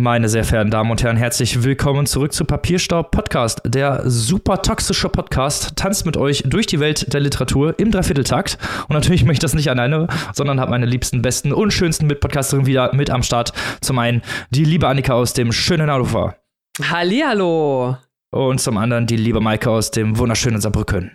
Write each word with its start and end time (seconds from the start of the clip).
Meine 0.00 0.30
sehr 0.30 0.44
verehrten 0.44 0.70
Damen 0.70 0.90
und 0.90 1.02
Herren, 1.02 1.18
herzlich 1.18 1.62
willkommen 1.62 2.06
zurück 2.06 2.32
zu 2.32 2.46
Papierstaub 2.46 3.10
Podcast, 3.10 3.60
der 3.66 4.00
super 4.08 4.62
toxische 4.62 5.10
Podcast, 5.10 5.76
tanzt 5.76 6.06
mit 6.06 6.16
euch 6.16 6.42
durch 6.46 6.66
die 6.66 6.80
Welt 6.80 7.12
der 7.12 7.20
Literatur 7.20 7.78
im 7.78 7.90
Dreivierteltakt. 7.90 8.56
Und 8.88 8.94
natürlich 8.94 9.24
möchte 9.24 9.34
ich 9.34 9.40
das 9.40 9.54
nicht 9.54 9.68
alleine, 9.68 10.08
sondern 10.32 10.58
habe 10.58 10.70
meine 10.70 10.86
liebsten, 10.86 11.20
besten 11.20 11.52
und 11.52 11.70
schönsten 11.70 12.06
Mitpodcasterinnen 12.06 12.66
wieder 12.66 12.94
mit 12.94 13.10
am 13.10 13.22
Start. 13.22 13.52
Zum 13.82 13.98
einen 13.98 14.22
die 14.48 14.64
liebe 14.64 14.88
Annika 14.88 15.12
aus 15.12 15.34
dem 15.34 15.52
schönen 15.52 15.90
Hannover. 15.90 16.34
Hallihallo. 16.82 17.98
Und 18.30 18.58
zum 18.58 18.78
anderen 18.78 19.06
die 19.06 19.18
liebe 19.18 19.42
Maike 19.42 19.68
aus 19.68 19.90
dem 19.90 20.16
wunderschönen 20.16 20.62
Saarbrücken. 20.62 21.10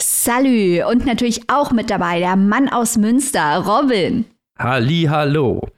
Salü. 0.00 0.84
Und 0.84 1.06
natürlich 1.06 1.50
auch 1.50 1.72
mit 1.72 1.90
dabei 1.90 2.20
der 2.20 2.36
Mann 2.36 2.68
aus 2.68 2.96
Münster, 2.98 3.64
Robin. 3.66 4.26
Hallo. 4.60 5.68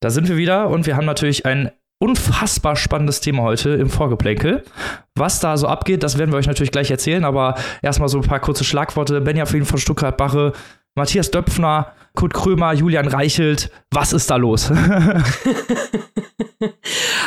Da 0.00 0.10
sind 0.10 0.28
wir 0.28 0.36
wieder 0.36 0.68
und 0.68 0.84
wir 0.84 0.96
haben 0.96 1.06
natürlich 1.06 1.46
ein 1.46 1.70
unfassbar 2.02 2.74
spannendes 2.74 3.20
Thema 3.20 3.44
heute 3.44 3.70
im 3.70 3.88
Vorgeplänkel. 3.88 4.64
Was 5.14 5.38
da 5.38 5.56
so 5.56 5.68
abgeht, 5.68 6.02
das 6.02 6.18
werden 6.18 6.32
wir 6.32 6.36
euch 6.36 6.48
natürlich 6.48 6.72
gleich 6.72 6.90
erzählen, 6.90 7.24
aber 7.24 7.54
erstmal 7.80 8.08
so 8.08 8.18
ein 8.18 8.24
paar 8.24 8.40
kurze 8.40 8.64
Schlagworte. 8.64 9.20
Benjamin 9.20 9.64
von 9.64 9.78
Stuttgart-Bache, 9.78 10.52
Matthias 10.94 11.30
Döpfner, 11.30 11.94
Kurt 12.14 12.34
Krömer, 12.34 12.74
Julian 12.74 13.08
Reichelt. 13.08 13.70
Was 13.90 14.12
ist 14.12 14.30
da 14.30 14.36
los? 14.36 14.70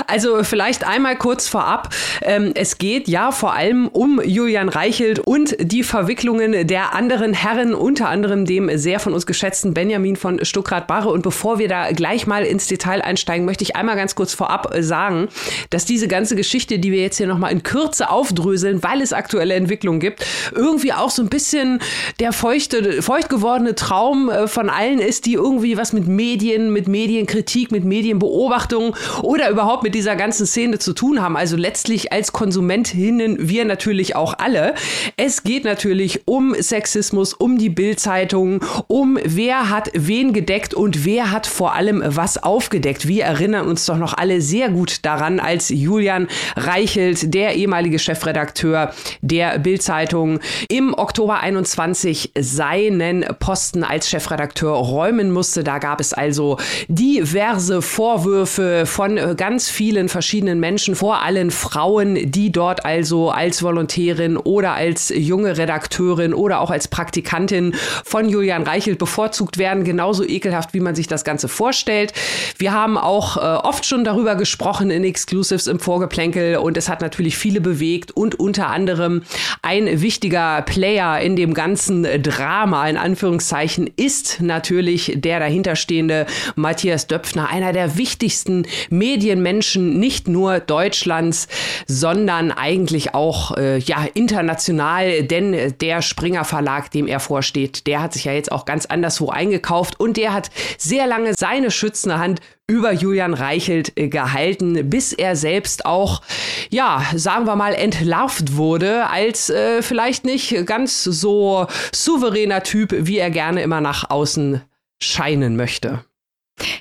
also 0.07 0.43
vielleicht 0.43 0.85
einmal 0.85 1.15
kurz 1.15 1.47
vorab. 1.47 1.89
Ähm, 2.21 2.51
es 2.55 2.77
geht 2.77 3.07
ja 3.07 3.31
vor 3.31 3.53
allem 3.53 3.87
um 3.87 4.21
Julian 4.23 4.69
Reichelt 4.69 5.19
und 5.19 5.55
die 5.59 5.83
Verwicklungen 5.83 6.67
der 6.67 6.93
anderen 6.93 7.33
Herren, 7.33 7.73
unter 7.73 8.09
anderem 8.09 8.45
dem 8.45 8.69
sehr 8.77 8.99
von 8.99 9.13
uns 9.13 9.25
geschätzten 9.25 9.73
Benjamin 9.73 10.15
von 10.15 10.43
Stuckrad-Barre. 10.43 11.09
Und 11.09 11.23
bevor 11.23 11.59
wir 11.59 11.67
da 11.67 11.91
gleich 11.91 12.27
mal 12.27 12.43
ins 12.43 12.67
Detail 12.67 13.01
einsteigen, 13.01 13.45
möchte 13.45 13.63
ich 13.63 13.75
einmal 13.75 13.95
ganz 13.95 14.15
kurz 14.15 14.33
vorab 14.33 14.73
sagen, 14.79 15.29
dass 15.71 15.85
diese 15.85 16.07
ganze 16.07 16.35
Geschichte, 16.35 16.79
die 16.79 16.91
wir 16.91 17.01
jetzt 17.01 17.17
hier 17.17 17.27
nochmal 17.27 17.51
in 17.51 17.63
Kürze 17.63 18.09
aufdröseln, 18.09 18.83
weil 18.83 19.01
es 19.01 19.13
aktuelle 19.13 19.55
Entwicklungen 19.55 19.99
gibt, 19.99 20.25
irgendwie 20.53 20.93
auch 20.93 21.09
so 21.09 21.23
ein 21.23 21.29
bisschen 21.29 21.79
der 22.19 22.33
feuchte, 22.33 23.01
feucht 23.01 23.29
gewordene 23.55 23.75
Traum 23.75 24.29
äh, 24.29 24.47
von 24.47 24.69
allen 24.69 24.99
ist, 24.99 25.25
die 25.25 25.33
irgendwie 25.33 25.77
was 25.77 25.93
mit 25.93 26.07
Medien, 26.07 26.73
mit 26.73 26.89
Medienkritik, 26.89 27.71
mit 27.71 27.85
Medienbeobachtung 27.85 28.95
oder 29.21 29.49
überhaupt 29.49 29.83
mit 29.83 29.95
dieser 29.95 30.17
ganzen 30.17 30.45
Szene 30.45 30.77
zu 30.77 30.91
tun 30.93 31.21
haben. 31.21 31.37
Also 31.37 31.55
letztlich 31.55 32.11
als 32.11 32.33
Konsumentinnen 32.33 33.47
wir 33.47 33.63
natürlich 33.63 34.15
auch 34.15 34.33
alle. 34.37 34.75
Es 35.15 35.43
geht 35.43 35.63
natürlich 35.63 36.23
um 36.25 36.53
Sexismus, 36.53 37.33
um 37.33 37.57
die 37.57 37.69
Bildzeitung, 37.69 38.59
um 38.87 39.17
wer 39.23 39.69
hat 39.69 39.89
wen 39.93 40.33
gedeckt 40.33 40.73
und 40.73 41.05
wer 41.05 41.31
hat 41.31 41.47
vor 41.47 41.73
allem 41.73 42.03
was 42.05 42.41
aufgedeckt. 42.43 43.07
Wir 43.07 43.23
erinnern 43.23 43.67
uns 43.67 43.85
doch 43.85 43.97
noch 43.97 44.15
alle 44.15 44.41
sehr 44.41 44.69
gut 44.69 45.05
daran, 45.05 45.39
als 45.39 45.69
Julian 45.69 46.27
Reichelt, 46.57 47.33
der 47.33 47.55
ehemalige 47.55 47.99
Chefredakteur 47.99 48.93
der 49.21 49.59
Bildzeitung, 49.59 50.39
im 50.67 50.93
Oktober 50.93 51.39
21 51.39 52.31
seinen 52.37 53.23
Posten 53.45 53.83
als 53.83 54.09
Chefredakteur 54.09 54.73
räumen 54.73 55.29
musste. 55.29 55.63
Da 55.63 55.77
gab 55.77 55.99
es 55.99 56.13
also 56.13 56.57
diverse 56.87 57.83
Vorwürfe 57.83 58.87
von 58.87 59.19
äh, 59.19 59.35
ganz 59.37 59.69
vielen 59.69 60.09
verschiedenen 60.09 60.59
Menschen, 60.59 60.95
vor 60.95 61.21
allem 61.21 61.51
Frauen, 61.51 62.31
die 62.31 62.51
dort 62.51 62.85
also 62.85 63.29
als 63.29 63.61
Volontärin 63.61 64.35
oder 64.37 64.73
als 64.73 65.13
junge 65.15 65.59
Redakteurin 65.59 66.33
oder 66.33 66.59
auch 66.59 66.71
als 66.71 66.87
Praktikantin 66.87 67.75
von 68.03 68.29
Julian 68.29 68.63
Reichelt 68.63 68.97
bevorzugt 68.97 69.59
werden. 69.59 69.83
Genauso 69.83 70.23
ekelhaft, 70.23 70.73
wie 70.73 70.79
man 70.79 70.95
sich 70.95 71.05
das 71.05 71.23
Ganze 71.23 71.47
vorstellt. 71.47 72.13
Wir 72.57 72.73
haben 72.73 72.97
auch 72.97 73.37
äh, 73.37 73.41
oft 73.41 73.85
schon 73.85 74.03
darüber 74.03 74.33
gesprochen 74.33 74.89
in 74.89 75.03
Exclusives 75.03 75.67
im 75.67 75.79
Vorgeplänkel 75.79 76.57
und 76.57 76.77
es 76.77 76.89
hat 76.89 77.01
natürlich 77.01 77.37
viele 77.37 77.61
bewegt 77.61 78.11
und 78.11 78.39
unter 78.39 78.69
anderem 78.69 79.21
ein 79.61 80.01
wichtiger 80.01 80.63
Player 80.63 81.21
in 81.21 81.35
dem 81.35 81.53
ganzen 81.53 82.07
Drama 82.23 82.89
in 82.89 82.97
Anführungszeichen 82.97 83.34
ist 83.39 84.41
natürlich 84.41 85.13
der 85.15 85.39
dahinterstehende 85.39 86.25
Matthias 86.55 87.07
Döpfner, 87.07 87.49
einer 87.49 87.73
der 87.73 87.97
wichtigsten 87.97 88.65
Medienmenschen, 88.89 89.99
nicht 89.99 90.27
nur 90.27 90.59
Deutschlands, 90.59 91.47
sondern 91.87 92.51
eigentlich 92.51 93.13
auch 93.13 93.55
äh, 93.57 93.77
ja, 93.79 94.05
international, 94.13 95.23
denn 95.23 95.73
der 95.79 96.01
Springer 96.01 96.45
Verlag, 96.45 96.91
dem 96.91 97.07
er 97.07 97.19
vorsteht, 97.19 97.87
der 97.87 98.01
hat 98.01 98.13
sich 98.13 98.25
ja 98.25 98.33
jetzt 98.33 98.51
auch 98.51 98.65
ganz 98.65 98.85
anderswo 98.85 99.29
eingekauft 99.29 99.99
und 99.99 100.17
der 100.17 100.33
hat 100.33 100.49
sehr 100.77 101.07
lange 101.07 101.33
seine 101.37 101.71
schützende 101.71 102.19
Hand 102.19 102.41
über 102.67 102.91
Julian 102.91 103.33
Reichelt 103.33 103.93
äh, 103.95 104.07
gehalten, 104.07 104.89
bis 104.89 105.13
er 105.13 105.35
selbst 105.35 105.85
auch, 105.85 106.21
ja, 106.69 107.03
sagen 107.13 107.45
wir 107.45 107.55
mal, 107.55 107.73
entlarvt 107.73 108.55
wurde 108.55 109.07
als 109.07 109.49
äh, 109.49 109.81
vielleicht 109.81 110.25
nicht 110.25 110.65
ganz 110.65 111.03
so 111.03 111.67
souveräner 111.93 112.63
Typ, 112.63 112.93
wie 112.97 113.17
er 113.17 113.29
gerne 113.29 113.61
immer 113.61 113.81
nach 113.81 114.09
außen 114.09 114.61
scheinen 114.99 115.55
möchte. 115.55 116.03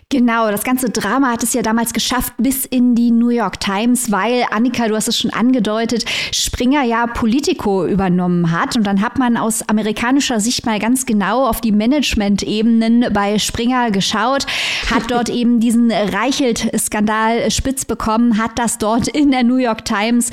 Genau, 0.09 0.49
das 0.53 0.63
ganze 0.63 0.91
Drama 0.91 1.33
hat 1.33 1.43
es 1.43 1.55
ja 1.55 1.63
damals 1.63 1.93
geschafft 1.93 2.35
bis 2.39 2.65
in 2.65 2.95
die 2.95 3.11
New 3.11 3.31
York 3.31 3.59
Times, 3.59 4.13
weil 4.13 4.45
Annika, 4.53 4.87
du 4.87 4.95
hast 4.95 5.09
es 5.09 5.19
schon 5.19 5.33
angedeutet, 5.33 6.05
Springer 6.31 6.85
ja 6.85 7.09
Politico 7.09 7.85
übernommen 7.85 8.53
hat. 8.53 8.77
Und 8.77 8.85
dann 8.87 9.01
hat 9.01 9.19
man 9.19 9.37
aus 9.37 9.69
amerikanischer 9.69 10.39
Sicht 10.39 10.67
mal 10.67 10.79
ganz 10.79 11.05
genau 11.05 11.49
auf 11.49 11.61
die 11.61 11.73
Management-Ebenen 11.73 13.13
bei 13.13 13.41
Springer 13.41 13.91
geschaut, 13.91 14.47
hat 14.89 15.11
dort 15.11 15.29
eben 15.31 15.59
diesen 15.59 15.91
Reichelt-Skandal 15.91 17.51
spitz 17.51 17.85
bekommen, 17.85 18.39
hat 18.39 18.53
das 18.57 18.79
dort 18.79 19.09
in 19.09 19.33
der 19.33 19.43
New 19.43 19.57
York 19.57 19.85
Times 19.85 20.31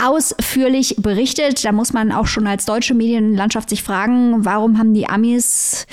ausführlich 0.00 0.94
berichtet. 0.98 1.64
Da 1.64 1.72
muss 1.72 1.92
man 1.92 2.12
auch 2.12 2.28
schon 2.28 2.46
als 2.46 2.66
deutsche 2.66 2.94
Medienlandschaft 2.94 3.70
sich 3.70 3.82
fragen, 3.82 4.44
warum 4.44 4.78
haben 4.78 4.94
die 4.94 5.08
Amis 5.08 5.86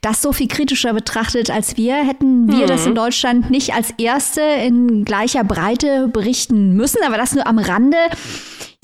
das 0.00 0.22
so 0.22 0.32
viel 0.32 0.46
kritischer 0.46 0.92
betrachtet 0.92 1.50
als 1.50 1.76
wir? 1.76 1.96
Hätten 1.96 2.43
wir 2.48 2.64
mhm. 2.64 2.68
das 2.68 2.86
in 2.86 2.94
Deutschland 2.94 3.50
nicht 3.50 3.74
als 3.74 3.92
Erste 3.98 4.40
in 4.40 5.04
gleicher 5.04 5.44
Breite 5.44 6.08
berichten 6.08 6.74
müssen, 6.74 6.98
aber 7.04 7.16
das 7.16 7.34
nur 7.34 7.46
am 7.46 7.58
Rande. 7.58 7.96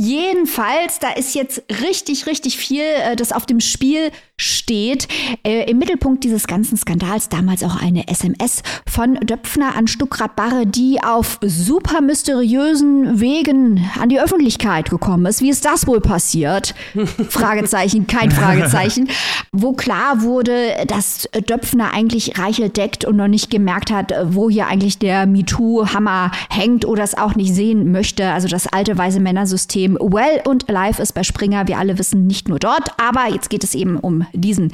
Jedenfalls, 0.02 0.98
da 0.98 1.10
ist 1.10 1.34
jetzt 1.34 1.62
richtig, 1.82 2.26
richtig 2.26 2.56
viel, 2.56 2.80
äh, 2.80 3.16
das 3.16 3.32
auf 3.32 3.44
dem 3.44 3.60
Spiel 3.60 4.10
steht. 4.38 5.06
Äh, 5.42 5.70
Im 5.70 5.76
Mittelpunkt 5.76 6.24
dieses 6.24 6.46
ganzen 6.46 6.78
Skandals 6.78 7.28
damals 7.28 7.62
auch 7.62 7.76
eine 7.76 8.08
SMS 8.08 8.62
von 8.86 9.16
Döpfner 9.16 9.76
an 9.76 9.88
Stuckrad-Barre, 9.88 10.66
die 10.66 11.02
auf 11.02 11.38
super 11.42 12.00
mysteriösen 12.00 13.20
Wegen 13.20 13.90
an 14.00 14.08
die 14.08 14.18
Öffentlichkeit 14.18 14.88
gekommen 14.88 15.26
ist. 15.26 15.42
Wie 15.42 15.50
ist 15.50 15.66
das 15.66 15.86
wohl 15.86 16.00
passiert? 16.00 16.74
Fragezeichen, 17.28 18.06
kein 18.06 18.30
Fragezeichen. 18.30 19.10
Wo 19.52 19.74
klar 19.74 20.22
wurde, 20.22 20.76
dass 20.86 21.28
Döpfner 21.46 21.92
eigentlich 21.92 22.38
Reichel 22.38 22.70
deckt 22.70 23.04
und 23.04 23.16
noch 23.16 23.28
nicht 23.28 23.50
gemerkt 23.50 23.90
hat, 23.90 24.14
wo 24.28 24.48
hier 24.48 24.68
eigentlich 24.68 24.98
der 24.98 25.26
MeToo-Hammer 25.26 26.30
hängt 26.48 26.84
oder 26.84 27.02
es 27.02 27.18
auch 27.18 27.34
nicht 27.34 27.52
sehen 27.52 27.90
möchte. 27.90 28.30
Also 28.30 28.46
das 28.46 28.68
alte 28.68 28.96
weise 28.96 29.18
Männersystem 29.18 29.89
dem 29.90 30.12
Well 30.12 30.42
und 30.46 30.68
Alive 30.68 31.02
ist 31.02 31.12
bei 31.12 31.22
Springer, 31.22 31.68
wir 31.68 31.78
alle 31.78 31.98
wissen, 31.98 32.26
nicht 32.26 32.48
nur 32.48 32.58
dort, 32.58 32.90
aber 33.00 33.28
jetzt 33.32 33.50
geht 33.50 33.64
es 33.64 33.74
eben 33.74 33.96
um 33.96 34.26
diesen 34.32 34.72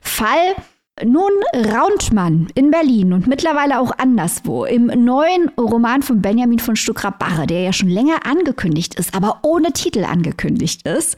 Fall. 0.00 0.54
Nun 1.04 1.30
raunt 1.54 2.12
man 2.12 2.48
in 2.54 2.70
Berlin 2.72 3.12
und 3.12 3.28
mittlerweile 3.28 3.78
auch 3.78 3.92
anderswo 3.98 4.64
im 4.64 4.86
neuen 4.86 5.48
Roman 5.50 6.02
von 6.02 6.20
Benjamin 6.20 6.58
von 6.58 6.74
Stuckrad-Barre, 6.74 7.46
der 7.46 7.62
ja 7.62 7.72
schon 7.72 7.88
länger 7.88 8.26
angekündigt 8.26 8.96
ist, 8.96 9.14
aber 9.14 9.40
ohne 9.44 9.72
Titel 9.72 10.04
angekündigt 10.04 10.82
ist, 10.82 11.16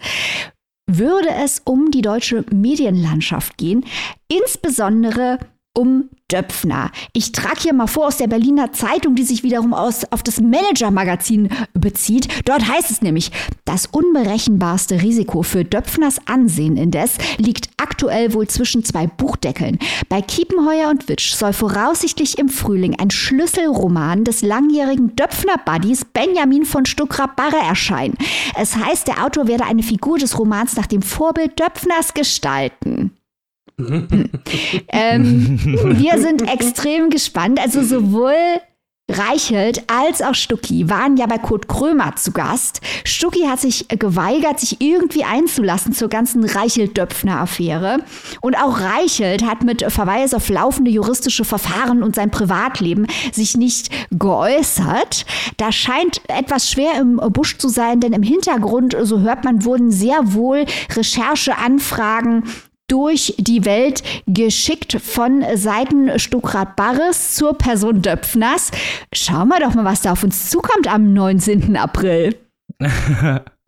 würde 0.87 1.31
es 1.43 1.63
um 1.65 1.91
die 1.91 2.03
deutsche 2.03 2.45
Medienlandschaft 2.53 3.57
gehen, 3.57 3.85
insbesondere 4.29 5.39
um 5.75 6.11
Döpfner. 6.31 6.91
Ich 7.13 7.33
trage 7.33 7.61
hier 7.63 7.73
mal 7.73 7.87
vor 7.87 8.07
aus 8.07 8.17
der 8.17 8.29
Berliner 8.29 8.73
Zeitung, 8.73 9.15
die 9.15 9.25
sich 9.25 9.43
wiederum 9.43 9.75
aus, 9.75 10.05
auf 10.13 10.23
das 10.23 10.41
Manager-Magazin 10.41 11.49
bezieht. 11.75 12.29
Dort 12.45 12.69
heißt 12.69 12.91
es 12.91 13.03
nämlich, 13.03 13.33
das 13.65 13.87
unberechenbarste 13.87 15.03
Risiko 15.03 15.43
für 15.43 15.65
Döpfners 15.65 16.21
Ansehen 16.27 16.77
indes 16.77 17.19
liegt 17.39 17.71
aktuell 17.79 18.35
wohl 18.35 18.47
zwischen 18.47 18.85
zwei 18.85 19.07
Buchdeckeln. 19.07 19.79
Bei 20.09 20.23
Kiepenheuer 20.23 20.91
und 20.91 21.09
Witsch 21.09 21.35
soll 21.35 21.53
voraussichtlich 21.53 22.39
im 22.39 22.49
Frühling 22.49 22.99
ein 22.99 23.11
Schlüsselroman 23.11 24.25
des 24.25 24.43
langjährigen 24.43 25.17
Döpfner-Buddies 25.17 26.05
Benjamin 26.05 26.65
von 26.65 26.87
Stuckrad-Barre 26.87 27.59
erscheinen. 27.59 28.17
Es 28.57 28.77
heißt, 28.77 29.09
der 29.09 29.25
Autor 29.25 29.49
werde 29.49 29.65
eine 29.65 29.83
Figur 29.83 30.19
des 30.19 30.39
Romans 30.39 30.77
nach 30.77 30.87
dem 30.87 31.03
Vorbild 31.03 31.59
Döpfners 31.59 32.15
gestalten 32.15 33.13
ähm, 34.89 35.59
wir 35.99 36.19
sind 36.19 36.43
extrem 36.51 37.11
gespannt. 37.11 37.61
Also 37.61 37.83
sowohl 37.83 38.35
Reichelt 39.11 39.83
als 39.91 40.23
auch 40.23 40.35
Stucki 40.35 40.89
waren 40.89 41.17
ja 41.17 41.27
bei 41.27 41.39
Kurt 41.39 41.69
Krömer 41.69 42.15
zu 42.17 42.31
Gast. 42.31 42.81
Stucki 43.05 43.41
hat 43.47 43.59
sich 43.59 43.89
geweigert, 43.89 44.61
sich 44.61 44.81
irgendwie 44.81 45.25
einzulassen 45.25 45.93
zur 45.93 46.09
ganzen 46.09 46.45
Reichelt-Döpfner-Affäre. 46.45 47.99
Und 48.41 48.57
auch 48.57 48.81
Reichelt 48.81 49.45
hat 49.45 49.65
mit 49.65 49.83
Verweis 49.91 50.33
auf 50.33 50.49
laufende 50.49 50.91
juristische 50.91 51.45
Verfahren 51.45 52.03
und 52.03 52.15
sein 52.15 52.31
Privatleben 52.31 53.07
sich 53.33 53.57
nicht 53.57 53.91
geäußert. 54.13 55.27
Da 55.57 55.73
scheint 55.73 56.23
etwas 56.29 56.71
schwer 56.71 57.01
im 57.01 57.17
Busch 57.17 57.59
zu 57.59 57.69
sein, 57.69 58.01
denn 58.01 58.13
im 58.13 58.23
Hintergrund, 58.23 58.97
so 59.03 59.21
hört 59.21 59.45
man, 59.45 59.65
wurden 59.65 59.91
sehr 59.91 60.35
wohl 60.35 60.65
Rechercheanfragen 60.95 62.45
durch 62.91 63.35
die 63.39 63.65
Welt 63.65 64.03
geschickt 64.27 64.99
von 65.01 65.45
Seiten 65.55 66.19
Stuckrad 66.19 66.77
Barres 66.77 67.35
zur 67.35 67.57
Person 67.57 68.03
Döpfners. 68.03 68.71
Schauen 69.13 69.49
wir 69.49 69.61
doch 69.61 69.75
mal, 69.75 69.85
was 69.85 70.03
da 70.03 70.13
auf 70.13 70.23
uns 70.25 70.51
zukommt 70.51 70.93
am 70.93 71.13
19. 71.13 71.77
April. 71.77 72.37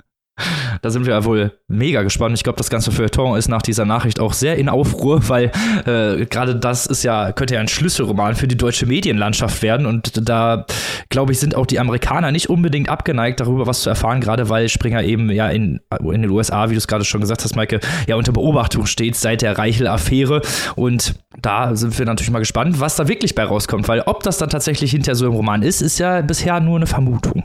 Da 0.80 0.90
sind 0.90 1.04
wir 1.04 1.12
ja 1.12 1.24
wohl 1.24 1.52
mega 1.68 2.02
gespannt. 2.02 2.36
Ich 2.36 2.42
glaube, 2.42 2.56
das 2.56 2.70
ganze 2.70 2.90
Feuilleton 2.90 3.36
ist 3.36 3.48
nach 3.48 3.62
dieser 3.62 3.84
Nachricht 3.84 4.18
auch 4.18 4.32
sehr 4.32 4.56
in 4.56 4.68
Aufruhr, 4.68 5.28
weil 5.28 5.52
äh, 5.86 6.24
gerade 6.26 6.56
das 6.56 6.86
ist 6.86 7.02
ja, 7.02 7.32
könnte 7.32 7.54
ja 7.54 7.60
ein 7.60 7.68
Schlüsselroman 7.68 8.34
für 8.34 8.48
die 8.48 8.56
deutsche 8.56 8.86
Medienlandschaft 8.86 9.62
werden. 9.62 9.86
Und 9.86 10.28
da, 10.28 10.66
glaube 11.10 11.32
ich, 11.32 11.38
sind 11.38 11.54
auch 11.54 11.66
die 11.66 11.78
Amerikaner 11.78 12.32
nicht 12.32 12.48
unbedingt 12.48 12.88
abgeneigt, 12.88 13.40
darüber 13.40 13.66
was 13.66 13.82
zu 13.82 13.90
erfahren, 13.90 14.20
gerade 14.20 14.48
weil 14.48 14.68
Springer 14.68 15.02
eben 15.02 15.30
ja 15.30 15.48
in, 15.48 15.80
in 16.00 16.22
den 16.22 16.30
USA, 16.30 16.68
wie 16.70 16.74
du 16.74 16.78
es 16.78 16.88
gerade 16.88 17.04
schon 17.04 17.20
gesagt 17.20 17.44
hast, 17.44 17.54
Maike, 17.54 17.80
ja 18.06 18.16
unter 18.16 18.32
Beobachtung 18.32 18.86
steht 18.86 19.16
seit 19.16 19.42
der 19.42 19.58
Reichel-Affäre. 19.58 20.40
Und 20.76 21.14
da 21.40 21.76
sind 21.76 21.98
wir 21.98 22.06
natürlich 22.06 22.30
mal 22.30 22.38
gespannt, 22.38 22.80
was 22.80 22.96
da 22.96 23.06
wirklich 23.06 23.34
bei 23.34 23.44
rauskommt, 23.44 23.86
weil 23.86 24.00
ob 24.00 24.22
das 24.22 24.38
dann 24.38 24.48
tatsächlich 24.48 24.90
hinter 24.90 25.14
so 25.14 25.26
einem 25.26 25.34
Roman 25.34 25.62
ist, 25.62 25.82
ist 25.82 25.98
ja 25.98 26.22
bisher 26.22 26.58
nur 26.60 26.76
eine 26.76 26.86
Vermutung. 26.86 27.44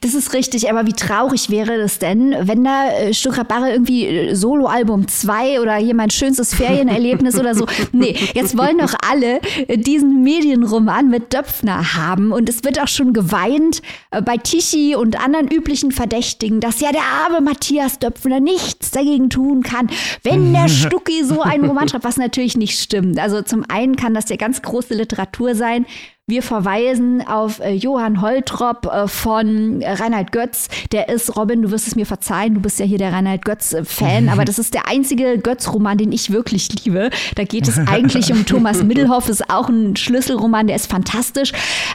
Das 0.00 0.14
ist 0.14 0.32
richtig, 0.32 0.70
aber 0.70 0.86
wie 0.86 0.92
traurig 0.92 1.50
wäre 1.50 1.78
das 1.78 1.98
denn, 1.98 2.34
wenn 2.40 2.64
da 2.64 2.90
äh, 2.90 3.14
Stuttgart 3.14 3.48
Barre 3.48 3.70
irgendwie 3.72 4.06
äh, 4.06 4.34
Soloalbum 4.34 5.08
2 5.08 5.60
oder 5.60 5.76
hier 5.76 5.94
mein 5.94 6.10
schönstes 6.10 6.54
Ferienerlebnis 6.54 7.38
oder 7.38 7.54
so. 7.54 7.66
Nee, 7.92 8.16
jetzt 8.34 8.56
wollen 8.56 8.78
doch 8.78 8.94
alle 9.08 9.40
äh, 9.66 9.78
diesen 9.78 10.22
Medienroman 10.22 11.08
mit 11.08 11.32
Döpfner 11.32 11.94
haben 11.94 12.32
und 12.32 12.48
es 12.48 12.64
wird 12.64 12.80
auch 12.80 12.88
schon 12.88 13.12
geweint 13.12 13.82
äh, 14.10 14.22
bei 14.22 14.36
Tichy 14.36 14.94
und 14.96 15.18
anderen 15.22 15.48
üblichen 15.48 15.92
Verdächtigen, 15.92 16.60
dass 16.60 16.80
ja 16.80 16.92
der 16.92 17.02
arme 17.02 17.40
Matthias 17.40 17.98
Döpfner 17.98 18.40
nichts 18.40 18.90
dagegen 18.90 19.30
tun 19.30 19.62
kann, 19.62 19.88
wenn 20.22 20.52
der 20.52 20.68
Stucki 20.68 21.24
so 21.24 21.42
einen 21.42 21.64
Roman 21.64 21.88
schreibt, 21.88 22.04
was 22.04 22.16
natürlich 22.16 22.56
nicht 22.56 22.78
stimmt. 22.78 23.18
Also 23.18 23.42
zum 23.42 23.64
einen 23.68 23.96
kann 23.96 24.14
das 24.14 24.28
ja 24.28 24.36
ganz 24.36 24.62
große 24.62 24.94
Literatur 24.94 25.54
sein, 25.54 25.86
wir 26.28 26.42
verweisen 26.42 27.26
auf 27.26 27.58
äh, 27.58 27.72
Johann 27.72 28.20
Holtrop 28.20 28.86
äh, 28.86 29.08
von 29.08 29.80
äh, 29.80 29.92
Reinhard 29.92 30.30
Götz. 30.30 30.68
Der 30.92 31.08
ist, 31.08 31.36
Robin, 31.36 31.62
du 31.62 31.70
wirst 31.70 31.88
es 31.88 31.96
mir 31.96 32.04
verzeihen, 32.04 32.52
du 32.52 32.60
bist 32.60 32.78
ja 32.78 32.84
hier 32.84 32.98
der 32.98 33.14
Reinhard 33.14 33.46
Götz-Fan, 33.46 34.28
aber 34.32 34.44
das 34.44 34.58
ist 34.58 34.74
der 34.74 34.86
einzige 34.86 35.38
Götz-Roman, 35.38 35.96
den 35.96 36.12
ich 36.12 36.30
wirklich 36.30 36.84
liebe. 36.84 37.08
Da 37.34 37.44
geht 37.44 37.66
es 37.66 37.78
eigentlich 37.78 38.30
um 38.30 38.44
Thomas 38.46 38.84
Middelhoff, 38.84 39.30
ist 39.30 39.48
auch 39.48 39.70
ein 39.70 39.96
Schlüsselroman, 39.96 40.66
der 40.66 40.76
ist 40.76 40.90
fantastisch. 40.90 41.52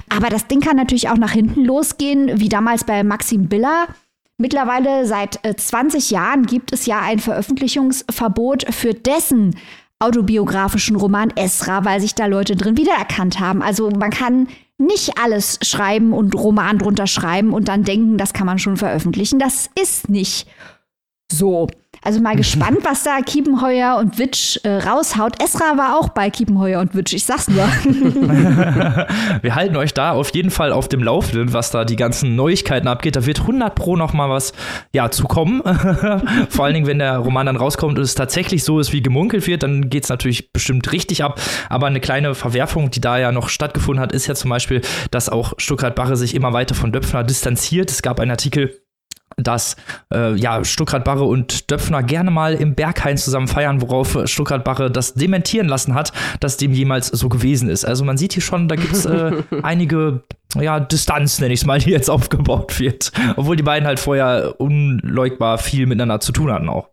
Aber 0.09 0.29
das 0.29 0.47
Ding 0.47 0.61
kann 0.61 0.77
natürlich 0.77 1.09
auch 1.09 1.17
nach 1.17 1.31
hinten 1.31 1.63
losgehen, 1.63 2.39
wie 2.39 2.49
damals 2.49 2.85
bei 2.85 3.03
Maxim 3.03 3.47
Biller. 3.47 3.85
Mittlerweile 4.39 5.05
seit 5.05 5.39
20 5.43 6.11
äh, 6.11 6.15
Jahren 6.15 6.47
gibt 6.47 6.73
es 6.73 6.87
ja 6.87 6.99
ein 6.99 7.19
Veröffentlichungsverbot 7.19 8.65
für 8.73 8.95
dessen 8.95 9.55
autobiografischen 10.03 10.95
Roman 10.95 11.31
Esra, 11.35 11.85
weil 11.85 11.99
sich 11.99 12.15
da 12.15 12.25
Leute 12.25 12.55
drin 12.55 12.77
wiedererkannt 12.77 13.39
haben. 13.39 13.61
Also 13.61 13.89
man 13.89 14.11
kann 14.11 14.47
nicht 14.77 15.17
alles 15.17 15.59
schreiben 15.61 16.13
und 16.13 16.35
Roman 16.35 16.77
drunter 16.77 17.07
schreiben 17.07 17.53
und 17.53 17.67
dann 17.67 17.83
denken, 17.83 18.17
das 18.17 18.33
kann 18.33 18.45
man 18.45 18.59
schon 18.59 18.77
veröffentlichen. 18.77 19.39
Das 19.39 19.69
ist 19.79 20.09
nicht 20.09 20.47
so. 21.31 21.67
Also 22.03 22.19
mal 22.19 22.35
gespannt, 22.43 22.79
was 22.83 23.03
da 23.03 23.21
Kiepenheuer 23.21 23.97
und 23.97 24.19
Witsch 24.19 24.59
äh, 24.63 24.77
raushaut. 24.77 25.41
Esra 25.41 25.77
war 25.77 25.99
auch 25.99 26.09
bei 26.09 26.29
Kiepenheuer 26.29 26.79
und 26.79 26.95
Witsch, 26.95 27.13
ich 27.13 27.25
sag's 27.25 27.47
nur. 27.47 27.63
Wir 29.41 29.55
halten 29.55 29.75
euch 29.77 29.93
da 29.93 30.11
auf 30.11 30.33
jeden 30.33 30.51
Fall 30.51 30.71
auf 30.71 30.87
dem 30.87 31.03
Laufenden, 31.03 31.53
was 31.53 31.71
da 31.71 31.85
die 31.85 31.95
ganzen 31.95 32.35
Neuigkeiten 32.35 32.87
abgeht. 32.87 33.15
Da 33.15 33.25
wird 33.25 33.41
100 33.41 33.75
pro 33.75 33.95
noch 33.95 34.13
mal 34.13 34.29
was 34.29 34.53
ja, 34.93 35.09
zukommen. 35.11 35.61
Vor 36.49 36.65
allen 36.65 36.73
Dingen, 36.73 36.87
wenn 36.87 36.99
der 36.99 37.17
Roman 37.17 37.45
dann 37.45 37.55
rauskommt 37.55 37.97
und 37.97 38.03
es 38.03 38.15
tatsächlich 38.15 38.63
so 38.63 38.79
ist, 38.79 38.93
wie 38.93 39.01
gemunkelt 39.01 39.47
wird, 39.47 39.63
dann 39.63 39.89
geht's 39.89 40.09
natürlich 40.09 40.51
bestimmt 40.51 40.91
richtig 40.91 41.23
ab. 41.23 41.39
Aber 41.69 41.87
eine 41.87 41.99
kleine 41.99 42.35
Verwerfung, 42.35 42.91
die 42.91 43.01
da 43.01 43.17
ja 43.17 43.31
noch 43.31 43.49
stattgefunden 43.49 44.01
hat, 44.01 44.11
ist 44.11 44.27
ja 44.27 44.35
zum 44.35 44.49
Beispiel, 44.49 44.81
dass 45.11 45.29
auch 45.29 45.53
Stuttgart-Barre 45.57 46.15
sich 46.15 46.35
immer 46.35 46.53
weiter 46.53 46.75
von 46.75 46.91
Döpfner 46.91 47.23
distanziert. 47.23 47.91
Es 47.91 48.01
gab 48.01 48.19
einen 48.19 48.31
Artikel, 48.31 48.82
dass 49.37 49.75
äh, 50.13 50.35
ja, 50.35 50.63
Stuckrad-Barre 50.63 51.23
und 51.23 51.71
Döpfner 51.71 52.03
gerne 52.03 52.31
mal 52.31 52.53
im 52.53 52.75
Berghain 52.75 53.17
zusammen 53.17 53.47
feiern, 53.47 53.81
worauf 53.81 54.17
Stuckrad-Barre 54.25 54.91
das 54.91 55.13
dementieren 55.13 55.67
lassen 55.67 55.93
hat, 55.93 56.11
dass 56.39 56.57
dem 56.57 56.73
jemals 56.73 57.07
so 57.07 57.29
gewesen 57.29 57.69
ist. 57.69 57.85
Also 57.85 58.03
man 58.05 58.17
sieht 58.17 58.33
hier 58.33 58.43
schon, 58.43 58.67
da 58.67 58.75
gibt 58.75 58.93
es 58.93 59.05
äh, 59.05 59.43
einige 59.63 60.23
ja, 60.59 60.79
Distanz, 60.79 61.39
nenne 61.39 61.53
ich 61.53 61.61
es 61.61 61.65
mal, 61.65 61.79
die 61.79 61.89
jetzt 61.89 62.09
aufgebaut 62.09 62.79
wird. 62.79 63.11
Obwohl 63.35 63.55
die 63.55 63.63
beiden 63.63 63.87
halt 63.87 63.99
vorher 63.99 64.55
unleugbar 64.59 65.57
viel 65.57 65.87
miteinander 65.87 66.19
zu 66.19 66.31
tun 66.31 66.51
hatten 66.51 66.69
auch. 66.69 66.92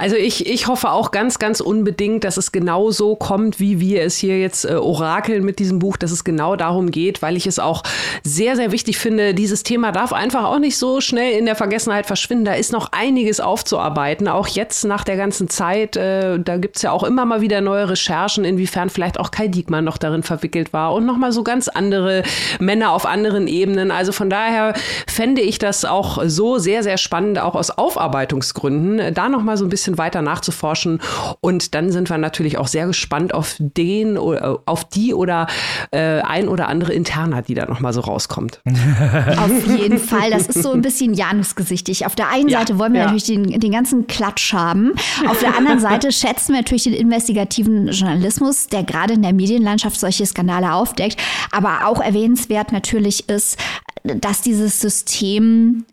Also 0.00 0.14
ich, 0.14 0.46
ich 0.46 0.68
hoffe 0.68 0.92
auch 0.92 1.10
ganz, 1.10 1.40
ganz 1.40 1.60
unbedingt, 1.60 2.22
dass 2.22 2.36
es 2.36 2.52
genau 2.52 2.92
so 2.92 3.16
kommt, 3.16 3.58
wie 3.58 3.80
wir 3.80 4.02
es 4.02 4.16
hier 4.16 4.38
jetzt 4.38 4.64
äh, 4.64 4.74
orakeln 4.74 5.44
mit 5.44 5.58
diesem 5.58 5.80
Buch, 5.80 5.96
dass 5.96 6.12
es 6.12 6.22
genau 6.22 6.54
darum 6.54 6.92
geht, 6.92 7.20
weil 7.20 7.36
ich 7.36 7.48
es 7.48 7.58
auch 7.58 7.82
sehr, 8.22 8.54
sehr 8.54 8.70
wichtig 8.70 8.96
finde. 8.96 9.34
Dieses 9.34 9.64
Thema 9.64 9.90
darf 9.90 10.12
einfach 10.12 10.44
auch 10.44 10.60
nicht 10.60 10.78
so 10.78 11.00
schnell 11.00 11.36
in 11.36 11.46
der 11.46 11.56
Vergessenheit 11.56 12.06
verschwinden. 12.06 12.44
Da 12.44 12.54
ist 12.54 12.72
noch 12.72 12.92
einiges 12.92 13.40
aufzuarbeiten, 13.40 14.28
auch 14.28 14.46
jetzt 14.46 14.84
nach 14.84 15.02
der 15.02 15.16
ganzen 15.16 15.48
Zeit. 15.48 15.96
Äh, 15.96 16.38
da 16.38 16.58
gibt's 16.58 16.82
ja 16.82 16.92
auch 16.92 17.02
immer 17.02 17.24
mal 17.24 17.40
wieder 17.40 17.60
neue 17.60 17.90
Recherchen, 17.90 18.44
inwiefern 18.44 18.90
vielleicht 18.90 19.18
auch 19.18 19.32
Kai 19.32 19.48
Diekmann 19.48 19.84
noch 19.84 19.98
darin 19.98 20.22
verwickelt 20.22 20.72
war 20.72 20.94
und 20.94 21.06
nochmal 21.06 21.32
so 21.32 21.42
ganz 21.42 21.66
andere 21.66 22.22
Männer 22.60 22.92
auf 22.92 23.04
anderen 23.04 23.48
Ebenen. 23.48 23.90
Also 23.90 24.12
von 24.12 24.30
daher 24.30 24.74
fände 25.08 25.40
ich 25.40 25.58
das 25.58 25.84
auch 25.84 26.22
so 26.24 26.58
sehr, 26.58 26.84
sehr 26.84 26.98
spannend, 26.98 27.40
auch 27.40 27.56
aus 27.56 27.70
Aufarbeitungsgründen, 27.70 29.12
da 29.12 29.28
nochmal 29.28 29.56
so 29.56 29.64
ein 29.64 29.70
bisschen 29.70 29.87
bisschen 29.88 29.98
weiter 29.98 30.22
nachzuforschen. 30.22 31.00
Und 31.40 31.74
dann 31.74 31.90
sind 31.90 32.10
wir 32.10 32.18
natürlich 32.18 32.58
auch 32.58 32.68
sehr 32.68 32.86
gespannt 32.86 33.32
auf 33.32 33.56
den, 33.58 34.16
äh, 34.16 34.56
auf 34.66 34.84
die 34.84 35.14
oder 35.14 35.46
äh, 35.90 36.20
ein 36.20 36.48
oder 36.48 36.68
andere 36.68 36.92
Interna, 36.92 37.42
die 37.42 37.54
da 37.54 37.66
nochmal 37.66 37.92
so 37.92 38.00
rauskommt. 38.00 38.60
Auf 39.38 39.66
jeden 39.66 39.98
Fall. 39.98 40.30
Das 40.30 40.46
ist 40.46 40.62
so 40.62 40.72
ein 40.72 40.82
bisschen 40.82 41.14
Janusgesichtig. 41.14 42.06
Auf 42.06 42.14
der 42.14 42.28
einen 42.28 42.48
ja, 42.48 42.60
Seite 42.60 42.78
wollen 42.78 42.92
wir 42.92 43.00
ja. 43.00 43.06
natürlich 43.06 43.24
den, 43.24 43.60
den 43.60 43.72
ganzen 43.72 44.06
Klatsch 44.06 44.52
haben. 44.52 44.92
Auf 45.26 45.40
der 45.40 45.56
anderen 45.56 45.80
Seite 45.80 46.12
schätzen 46.12 46.52
wir 46.52 46.60
natürlich 46.60 46.84
den 46.84 46.94
investigativen 46.94 47.88
Journalismus, 47.88 48.68
der 48.68 48.82
gerade 48.82 49.14
in 49.14 49.22
der 49.22 49.32
Medienlandschaft 49.32 49.98
solche 49.98 50.26
Skandale 50.26 50.72
aufdeckt. 50.72 51.20
Aber 51.50 51.86
auch 51.86 52.00
erwähnenswert 52.00 52.72
natürlich 52.72 53.28
ist, 53.28 53.58
dass 54.04 54.42
dieses 54.42 54.80
System 54.80 55.84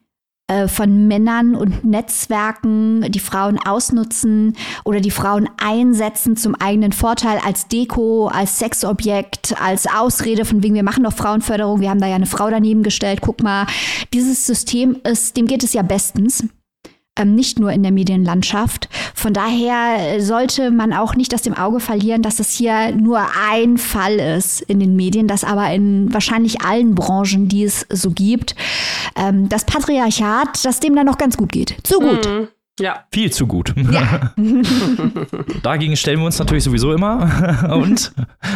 äh, 0.47 0.67
von 0.67 1.07
Männern 1.07 1.55
und 1.55 1.83
Netzwerken, 1.83 3.11
die 3.11 3.19
Frauen 3.19 3.57
ausnutzen 3.57 4.55
oder 4.83 5.01
die 5.01 5.09
Frauen 5.09 5.49
einsetzen 5.57 6.37
zum 6.37 6.53
eigenen 6.53 6.91
Vorteil 6.91 7.39
als 7.43 7.67
Deko, 7.67 8.27
als 8.27 8.59
Sexobjekt, 8.59 9.59
als 9.59 9.87
Ausrede 9.87 10.45
von 10.45 10.61
wegen, 10.61 10.75
wir 10.75 10.83
machen 10.83 11.03
doch 11.03 11.13
Frauenförderung, 11.13 11.79
wir 11.79 11.89
haben 11.89 11.99
da 11.99 12.07
ja 12.07 12.15
eine 12.15 12.27
Frau 12.27 12.49
daneben 12.51 12.83
gestellt, 12.83 13.21
guck 13.21 13.41
mal. 13.41 13.65
Dieses 14.13 14.45
System 14.45 14.97
ist, 15.03 15.35
dem 15.35 15.47
geht 15.47 15.63
es 15.63 15.73
ja 15.73 15.81
bestens 15.81 16.43
nicht 17.23 17.59
nur 17.59 17.71
in 17.71 17.83
der 17.83 17.93
Medienlandschaft. 17.93 18.89
Von 19.13 19.33
daher 19.33 20.19
sollte 20.21 20.71
man 20.71 20.91
auch 20.91 21.15
nicht 21.15 21.33
aus 21.33 21.43
dem 21.43 21.53
Auge 21.53 21.79
verlieren, 21.79 22.21
dass 22.21 22.39
es 22.39 22.51
hier 22.51 22.91
nur 22.91 23.25
ein 23.49 23.77
Fall 23.77 24.15
ist 24.15 24.61
in 24.61 24.79
den 24.79 24.95
Medien, 24.97 25.27
das 25.27 25.45
aber 25.45 25.71
in 25.71 26.13
wahrscheinlich 26.13 26.61
allen 26.61 26.95
Branchen, 26.95 27.47
die 27.47 27.63
es 27.63 27.85
so 27.89 28.11
gibt, 28.11 28.55
ähm, 29.15 29.47
das 29.47 29.63
Patriarchat, 29.65 30.65
das 30.65 30.81
dem 30.81 30.95
dann 30.95 31.05
noch 31.05 31.17
ganz 31.17 31.37
gut 31.37 31.51
geht. 31.51 31.77
Zu 31.83 31.99
gut. 31.99 32.27
Mhm. 32.27 32.47
Ja. 32.79 33.05
Viel 33.13 33.31
zu 33.31 33.47
gut. 33.47 33.73
Ja. 33.89 34.33
Dagegen 35.63 35.95
stellen 35.95 36.19
wir 36.19 36.25
uns 36.25 36.39
natürlich 36.39 36.65
sowieso 36.65 36.91
immer. 36.91 37.69
Und 37.81 38.11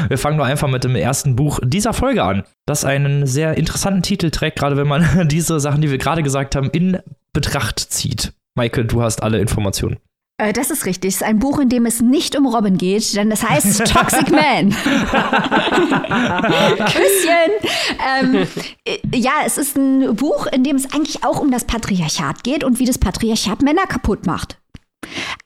wir 0.10 0.18
fangen 0.18 0.38
nur 0.38 0.46
einfach 0.46 0.68
mit 0.68 0.84
dem 0.84 0.96
ersten 0.96 1.38
Buch 1.38 1.60
dieser 1.64 1.94
Folge 1.94 2.24
an, 2.24 2.44
das 2.66 2.84
einen 2.84 3.26
sehr 3.26 3.56
interessanten 3.58 4.04
Titel 4.04 4.30
trägt, 4.30 4.60
gerade 4.60 4.76
wenn 4.76 4.88
man 4.88 5.30
diese 5.30 5.60
Sachen, 5.62 5.82
die 5.82 5.90
wir 5.90 5.98
gerade 5.98 6.24
gesagt 6.24 6.56
haben, 6.56 6.70
in 6.72 6.98
Betracht 7.32 7.80
zieht. 7.80 8.34
Michael, 8.56 8.86
du 8.86 9.02
hast 9.02 9.24
alle 9.24 9.40
Informationen. 9.40 10.00
Äh, 10.40 10.54
das 10.54 10.72
ist 10.72 10.86
richtig. 10.86 11.10
Es 11.10 11.16
ist 11.18 11.24
ein 11.24 11.40
Buch, 11.40 11.60
in 11.60 11.70
dem 11.70 11.86
es 11.86 12.02
nicht 12.02 12.36
um 12.38 12.48
Robin 12.48 12.78
geht, 12.78 13.16
denn 13.16 13.30
das 13.30 13.48
heißt 13.48 13.86
Toxic 13.94 14.32
Man. 14.32 14.70
Küsschen. 16.86 17.52
Ähm, 18.20 18.48
äh, 18.86 18.98
ja, 19.16 19.34
es 19.46 19.58
ist 19.58 19.78
ein 19.78 20.16
Buch, 20.16 20.48
in 20.48 20.64
dem 20.64 20.78
es 20.78 20.92
eigentlich 20.94 21.24
auch 21.24 21.40
um 21.42 21.52
das 21.52 21.66
Patriarchat 21.66 22.44
geht 22.44 22.64
und 22.64 22.80
wie 22.80 22.86
das 22.86 22.98
Patriarchat 22.98 23.62
Männer 23.62 23.86
kaputt 23.86 24.26
macht. 24.26 24.58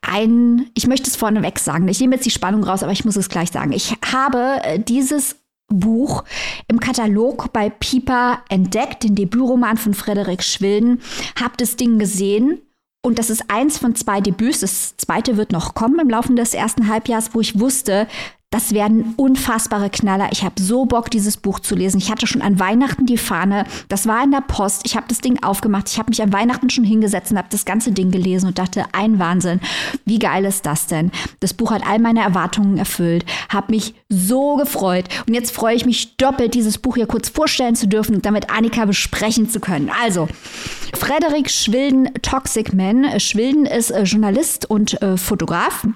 Ein, 0.01 0.69
ich 0.75 0.87
möchte 0.87 1.09
es 1.09 1.15
vorneweg 1.15 1.59
sagen, 1.59 1.87
ich 1.87 1.99
nehme 1.99 2.15
jetzt 2.15 2.25
die 2.25 2.31
Spannung 2.31 2.63
raus, 2.63 2.83
aber 2.83 2.91
ich 2.91 3.05
muss 3.05 3.15
es 3.15 3.29
gleich 3.29 3.51
sagen. 3.51 3.71
Ich 3.71 3.95
habe 4.11 4.59
äh, 4.63 4.79
dieses 4.79 5.37
Buch 5.69 6.23
im 6.67 6.79
Katalog 6.79 7.51
bei 7.51 7.69
Piper 7.71 8.41
entdeckt, 8.49 9.03
den 9.03 9.15
Debütroman 9.15 9.77
von 9.77 9.95
Frederik 9.95 10.43
Schwilden, 10.43 11.01
hab 11.41 11.57
das 11.57 11.77
Ding 11.77 11.97
gesehen 11.97 12.61
und 13.05 13.19
das 13.19 13.29
ist 13.29 13.43
eins 13.49 13.77
von 13.77 13.95
zwei 13.95 14.21
Debüts. 14.21 14.61
Das 14.61 14.95
zweite 14.97 15.37
wird 15.37 15.51
noch 15.51 15.75
kommen 15.75 15.99
im 15.99 16.09
Laufe 16.09 16.33
des 16.33 16.53
ersten 16.53 16.87
Halbjahres, 16.87 17.31
wo 17.33 17.41
ich 17.41 17.59
wusste, 17.59 18.07
das 18.53 18.71
werden 18.71 19.15
unfassbare 19.17 19.89
Knaller. 19.89 20.29
Ich 20.31 20.43
habe 20.43 20.61
so 20.61 20.85
Bock, 20.85 21.09
dieses 21.09 21.37
Buch 21.37 21.59
zu 21.59 21.73
lesen. 21.73 21.97
Ich 21.97 22.11
hatte 22.11 22.27
schon 22.27 22.43
an 22.43 22.59
Weihnachten 22.59 23.07
die 23.07 23.17
Fahne. 23.17 23.65
Das 23.89 24.05
war 24.05 24.23
in 24.23 24.29
der 24.29 24.41
Post. 24.41 24.83
Ich 24.85 24.95
habe 24.95 25.07
das 25.09 25.21
Ding 25.21 25.41
aufgemacht. 25.41 25.89
Ich 25.89 25.97
habe 25.97 26.11
mich 26.11 26.21
an 26.21 26.31
Weihnachten 26.31 26.69
schon 26.69 26.83
hingesetzt 26.83 27.31
und 27.31 27.39
habe 27.39 27.47
das 27.49 27.65
ganze 27.65 27.91
Ding 27.91 28.11
gelesen 28.11 28.45
und 28.45 28.59
dachte, 28.59 28.85
ein 28.91 29.17
Wahnsinn. 29.17 29.59
Wie 30.05 30.19
geil 30.19 30.45
ist 30.45 30.67
das 30.67 30.85
denn? 30.85 31.09
Das 31.39 31.55
Buch 31.55 31.71
hat 31.71 31.81
all 31.83 31.97
meine 31.97 32.21
Erwartungen 32.21 32.77
erfüllt. 32.77 33.25
Habe 33.49 33.71
mich 33.71 33.95
so 34.09 34.55
gefreut. 34.57 35.05
Und 35.25 35.33
jetzt 35.33 35.49
freue 35.49 35.75
ich 35.75 35.87
mich 35.87 36.15
doppelt, 36.17 36.53
dieses 36.53 36.77
Buch 36.77 36.93
hier 36.93 37.07
kurz 37.07 37.29
vorstellen 37.29 37.75
zu 37.75 37.87
dürfen 37.87 38.17
und 38.17 38.25
damit 38.27 38.51
Annika 38.51 38.85
besprechen 38.85 39.49
zu 39.49 39.61
können. 39.61 39.89
Also, 40.03 40.27
Frederik 40.93 41.49
Schwilden, 41.49 42.13
Toxic 42.21 42.71
Man. 42.71 43.19
Schwilden 43.19 43.65
ist 43.65 43.89
äh, 43.89 44.03
Journalist 44.03 44.69
und 44.69 45.01
äh, 45.01 45.17
Fotograf. 45.17 45.87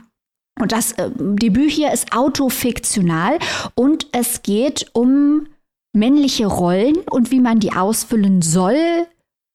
Und 0.60 0.72
das 0.72 0.94
äh, 0.94 1.10
Debüt 1.16 1.72
hier 1.72 1.92
ist 1.92 2.14
autofiktional 2.14 3.40
und 3.76 4.08
es 4.12 4.42
geht 4.42 4.88
um 4.94 5.48
männliche 5.94 6.46
Rollen 6.46 6.98
und 7.10 7.32
wie 7.32 7.40
man 7.40 7.60
die 7.60 7.74
ausfüllen 7.74 8.42
soll 8.42 9.08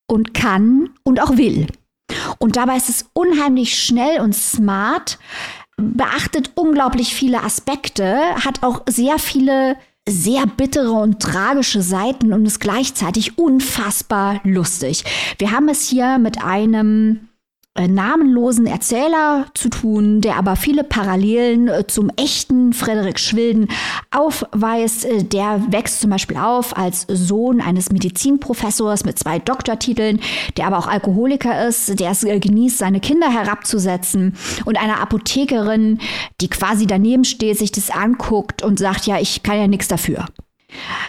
und 0.09 0.35
kann 0.35 0.91
und 1.05 1.21
auch 1.21 1.37
will. 1.37 1.67
Und 2.39 2.57
dabei 2.57 2.77
ist 2.77 2.89
es 2.89 3.07
unheimlich 3.15 3.79
schnell 3.79 4.21
und 4.21 4.35
smart, 4.35 5.19
beachtet 5.77 6.53
unglaublich 6.55 7.15
viele 7.15 7.43
Aspekte, 7.43 8.19
hat 8.45 8.63
auch 8.63 8.83
sehr 8.89 9.19
viele 9.19 9.77
sehr 10.09 10.47
bittere 10.47 10.91
und 10.91 11.21
tragische 11.21 11.81
Seiten 11.81 12.33
und 12.33 12.45
ist 12.45 12.59
gleichzeitig 12.59 13.39
unfassbar 13.39 14.41
lustig. 14.43 15.05
Wir 15.39 15.53
haben 15.53 15.69
es 15.69 15.89
hier 15.89 16.19
mit 16.19 16.43
einem 16.43 17.29
namenlosen 17.75 18.67
Erzähler 18.67 19.47
zu 19.55 19.71
tun, 19.71 20.21
der 20.21 20.37
aber 20.37 20.57
viele 20.57 20.85
Parallelen 20.85 21.69
äh, 21.69 21.87
zum 21.87 22.11
echten 22.17 22.75
Frederik 22.75 23.19
Schwilden 23.19 23.69
aufweist. 24.11 25.07
Äh, 25.07 25.25
der 25.25 25.63
wächst 25.69 26.01
zum 26.03 26.11
Beispiel 26.11 26.37
auf 26.37 26.77
als 26.77 27.07
Sohn 27.09 27.63
eines 27.63 27.91
Medizinprofessors 27.91 29.05
mit 29.05 29.19
zwei 29.19 29.39
Doktortiteln, 29.39 30.21
der 30.59 30.67
aber 30.67 30.79
auch 30.79 30.87
Alkoholiker 30.87 31.67
ist, 31.67 31.99
der 31.99 32.11
es 32.11 32.21
genießt, 32.21 32.77
seine 32.77 33.01
Kinder 33.01 33.31
herabzusetzen 33.31 34.37
und 34.67 34.79
einer 34.79 35.01
Apothekerin, 35.01 35.99
die 36.43 36.49
quasi 36.49 36.87
daneben 36.87 37.25
steht, 37.25 37.59
sich 37.59 37.73
das 37.73 37.91
anguckt 37.91 38.63
und 38.63 38.79
sagt, 38.79 39.07
ja, 39.07 39.19
ich 39.19 39.43
kann 39.43 39.57
ja 39.57 39.67
nichts 39.67 39.89
dafür. 39.89 40.27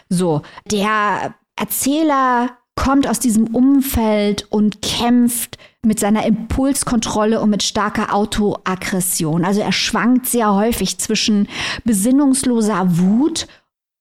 So, 0.09 0.41
der 0.71 1.35
Erzähler 1.57 2.51
kommt 2.75 3.07
aus 3.07 3.19
diesem 3.19 3.47
Umfeld 3.47 4.47
und 4.49 4.81
kämpft 4.81 5.57
mit 5.85 5.99
seiner 5.99 6.25
Impulskontrolle 6.25 7.41
und 7.41 7.49
mit 7.49 7.63
starker 7.63 8.13
Autoaggression. 8.13 9.43
Also 9.43 9.61
er 9.61 9.73
schwankt 9.73 10.27
sehr 10.27 10.53
häufig 10.53 10.97
zwischen 10.97 11.47
besinnungsloser 11.83 12.97
Wut 12.97 13.47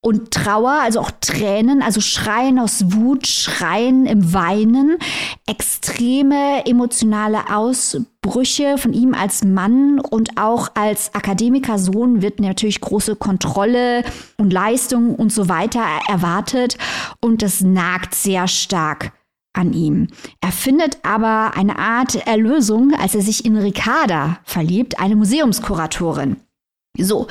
und 0.04 0.32
Trauer, 0.32 0.80
also 0.82 1.00
auch 1.00 1.12
Tränen, 1.20 1.80
also 1.80 2.00
Schreien 2.00 2.58
aus 2.58 2.92
Wut, 2.92 3.26
Schreien 3.26 4.04
im 4.06 4.32
Weinen, 4.32 4.98
extreme 5.46 6.66
emotionale 6.66 7.54
Ausbrüche 7.54 8.78
von 8.78 8.92
ihm 8.92 9.14
als 9.14 9.44
Mann 9.44 10.00
und 10.00 10.38
auch 10.40 10.70
als 10.74 11.14
Akademikersohn 11.14 12.20
wird 12.20 12.40
natürlich 12.40 12.80
große 12.80 13.14
Kontrolle 13.14 14.02
und 14.38 14.52
Leistung 14.52 15.14
und 15.14 15.32
so 15.32 15.48
weiter 15.48 15.84
erwartet 16.08 16.76
und 17.20 17.42
das 17.42 17.60
nagt 17.60 18.16
sehr 18.16 18.48
stark 18.48 19.12
an 19.52 19.72
ihm. 19.72 20.08
Er 20.40 20.52
findet 20.52 20.98
aber 21.02 21.56
eine 21.56 21.78
Art 21.78 22.26
Erlösung, 22.26 22.94
als 22.94 23.14
er 23.14 23.22
sich 23.22 23.44
in 23.44 23.56
Ricarda 23.56 24.38
verliebt, 24.44 24.98
eine 24.98 25.16
Museumskuratorin. 25.16 26.36
So, 26.98 27.26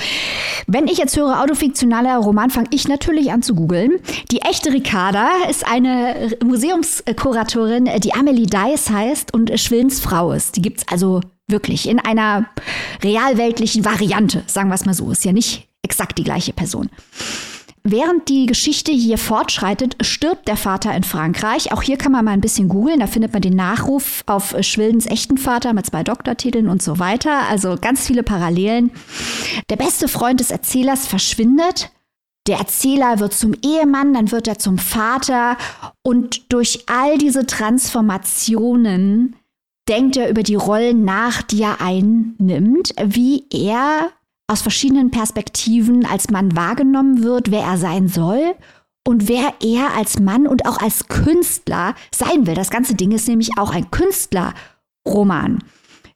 wenn 0.66 0.88
ich 0.88 0.98
jetzt 0.98 1.16
höre 1.16 1.40
autofiktionaler 1.40 2.18
Roman, 2.18 2.50
fange 2.50 2.70
ich 2.72 2.88
natürlich 2.88 3.32
an 3.32 3.44
zu 3.44 3.54
googeln. 3.54 4.00
Die 4.32 4.42
echte 4.42 4.74
Ricarda 4.74 5.30
ist 5.50 5.68
eine 5.68 6.36
Museumskuratorin, 6.44 7.88
die 8.00 8.14
Amelie 8.14 8.48
Dice 8.48 8.90
heißt 8.90 9.34
und 9.34 9.60
Schwillens 9.60 10.00
Frau 10.00 10.32
ist. 10.32 10.56
Die 10.56 10.64
gibt 10.64 10.80
es 10.80 10.88
also 10.88 11.22
wirklich 11.48 11.88
in 11.88 12.00
einer 12.00 12.48
realweltlichen 13.04 13.86
Variante, 13.86 14.44
sagen 14.48 14.70
wir 14.70 14.76
es 14.76 14.86
mal 14.86 14.96
so. 14.96 15.12
Ist 15.12 15.26
ja 15.26 15.32
nicht 15.32 15.68
exakt 15.84 16.18
die 16.18 16.24
gleiche 16.24 16.54
Person. 16.54 16.90
Während 17.84 18.30
die 18.30 18.46
Geschichte 18.46 18.92
hier 18.92 19.18
fortschreitet, 19.18 19.96
stirbt 20.02 20.48
der 20.48 20.56
Vater 20.56 20.96
in 20.96 21.04
Frankreich. 21.04 21.72
Auch 21.72 21.82
hier 21.82 21.98
kann 21.98 22.12
man 22.12 22.24
mal 22.24 22.32
ein 22.32 22.42
bisschen 22.42 22.70
googeln. 22.70 23.00
Da 23.00 23.08
findet 23.08 23.34
man 23.34 23.42
den 23.42 23.56
Nachruf 23.56 24.24
auf 24.28 24.56
Schwildens 24.62 25.08
echten 25.08 25.40
Vater 25.40 25.74
mit 25.74 25.88
zwei 25.88 26.04
Doktortiteln 26.04 26.70
und 26.70 26.84
so 26.84 27.00
weiter. 27.00 27.48
Also 27.50 27.78
ganz 27.82 28.06
viele 28.06 28.22
Parallelen. 28.22 28.92
Der 29.72 29.78
beste 29.78 30.08
Freund 30.08 30.40
des 30.40 30.52
Erzählers 30.52 31.08
verschwindet. 31.08 31.92
Der 32.48 32.60
Erzähler 32.60 33.20
wird 33.20 33.34
zum 33.34 33.56
Ehemann, 33.64 34.14
dann 34.14 34.32
wird 34.32 34.48
er 34.48 34.60
zum 34.60 34.78
Vater. 34.78 35.58
Und 36.04 36.54
durch 36.54 36.84
all 36.88 37.18
diese 37.18 37.48
Transformationen 37.48 39.36
denkt 39.90 40.18
er 40.18 40.30
über 40.30 40.44
die 40.44 40.56
Rollen 40.56 41.04
nach, 41.04 41.42
die 41.42 41.64
er 41.64 41.82
einnimmt, 41.82 42.94
wie 43.04 43.46
er 43.52 44.12
aus 44.52 44.62
verschiedenen 44.62 45.12
Perspektiven 45.12 46.06
als 46.06 46.30
Mann 46.30 46.56
wahrgenommen 46.56 47.24
wird, 47.24 47.52
wer 47.52 47.62
er 47.64 47.78
sein 47.78 48.10
soll 48.10 48.56
und 49.08 49.30
wer 49.30 49.54
er 49.64 49.96
als 49.96 50.20
Mann 50.20 50.46
und 50.46 50.68
auch 50.68 50.78
als 50.78 51.08
Künstler 51.08 51.96
sein 52.14 52.46
will. 52.46 52.54
Das 52.54 52.70
ganze 52.70 52.96
Ding 52.96 53.12
ist 53.12 53.28
nämlich 53.28 53.58
auch 53.58 53.74
ein 53.74 53.90
Künstlerroman. 53.92 55.60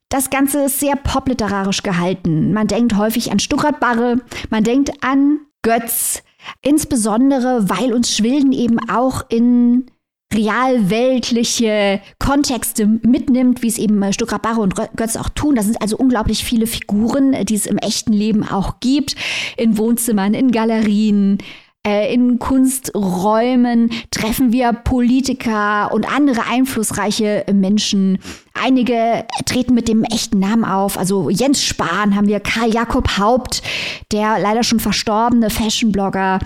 Das 0.09 0.29
Ganze 0.29 0.65
ist 0.65 0.79
sehr 0.79 0.95
popliterarisch 0.95 1.81
gehalten. 1.81 2.53
Man 2.53 2.67
denkt 2.67 2.95
häufig 2.95 3.31
an 3.31 3.39
Stuckrad 3.39 3.79
Barre, 3.79 4.21
man 4.49 4.63
denkt 4.63 4.91
an 5.03 5.39
Götz, 5.63 6.21
insbesondere 6.61 7.69
weil 7.69 7.93
uns 7.93 8.15
Schwilden 8.15 8.51
eben 8.51 8.77
auch 8.89 9.23
in 9.29 9.89
realweltliche 10.35 12.01
Kontexte 12.19 12.85
mitnimmt, 12.85 13.61
wie 13.61 13.67
es 13.67 13.77
eben 13.77 14.01
äh, 14.01 14.13
Stuttgart 14.13 14.41
Barre 14.41 14.61
und 14.61 14.75
Götz 14.75 15.15
auch 15.15 15.29
tun. 15.29 15.55
Da 15.55 15.63
sind 15.63 15.81
also 15.81 15.97
unglaublich 15.97 16.43
viele 16.43 16.67
Figuren, 16.67 17.33
äh, 17.33 17.45
die 17.45 17.55
es 17.55 17.65
im 17.65 17.77
echten 17.77 18.13
Leben 18.13 18.47
auch 18.47 18.79
gibt, 18.79 19.15
in 19.57 19.77
Wohnzimmern, 19.77 20.33
in 20.33 20.51
Galerien, 20.51 21.39
äh, 21.85 22.11
in 22.11 22.39
Kunsträumen 22.39 23.91
treffen 24.09 24.51
wir 24.51 24.73
Politiker 24.73 25.91
und 25.93 26.11
andere 26.11 26.47
einflussreiche 26.49 27.45
Menschen. 27.53 28.17
Einige 28.53 29.25
treten 29.45 29.75
mit 29.75 29.87
dem 29.87 30.03
echten 30.03 30.39
Namen 30.39 30.65
auf. 30.65 30.97
Also 30.97 31.29
Jens 31.29 31.63
Spahn 31.63 32.15
haben 32.15 32.27
wir, 32.27 32.39
Karl 32.39 32.73
Jakob 32.73 33.17
Haupt, 33.19 33.61
der 34.11 34.39
leider 34.39 34.63
schon 34.63 34.79
verstorbene 34.79 35.51
Fashionblogger. 35.51 36.39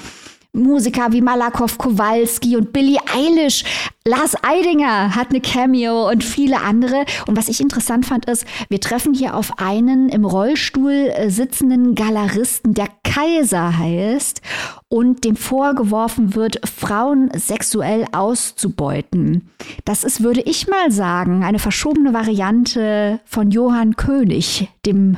Musiker 0.52 1.12
wie 1.12 1.22
Malakow, 1.22 1.78
Kowalski 1.78 2.56
und 2.58 2.74
Billie 2.74 3.00
Eilish. 3.14 3.64
Lars 4.06 4.36
Eidinger 4.42 5.16
hat 5.16 5.30
eine 5.30 5.42
Cameo 5.42 6.10
und 6.10 6.24
viele 6.24 6.62
andere. 6.62 7.06
Und 7.28 7.38
was 7.38 7.50
ich 7.50 7.62
interessant 7.62 8.08
fand, 8.08 8.26
ist, 8.26 8.46
wir 8.68 8.82
treffen 8.82 9.14
hier 9.14 9.36
auf 9.36 9.60
einen 9.60 10.10
im 10.10 10.26
Rollstuhl 10.26 10.92
äh, 10.92 11.30
sitzenden 11.30 11.94
Galeristen, 11.94 12.74
der 12.74 12.88
Kaiser 13.04 13.78
heißt 13.78 14.42
und 14.88 15.24
dem 15.24 15.36
vorgeworfen 15.36 16.34
wird, 16.34 16.68
Frauen 16.68 17.30
sexuell 17.36 18.06
auszubeuten. 18.12 19.50
Das 19.86 20.04
ist, 20.04 20.24
würde 20.24 20.42
ich 20.42 20.68
mal 20.68 20.92
sagen, 20.92 21.44
eine 21.44 21.60
verschobene 21.60 22.14
Variante 22.14 23.20
von 23.26 23.52
Johann 23.52 23.96
König, 23.96 24.70
dem 24.86 25.18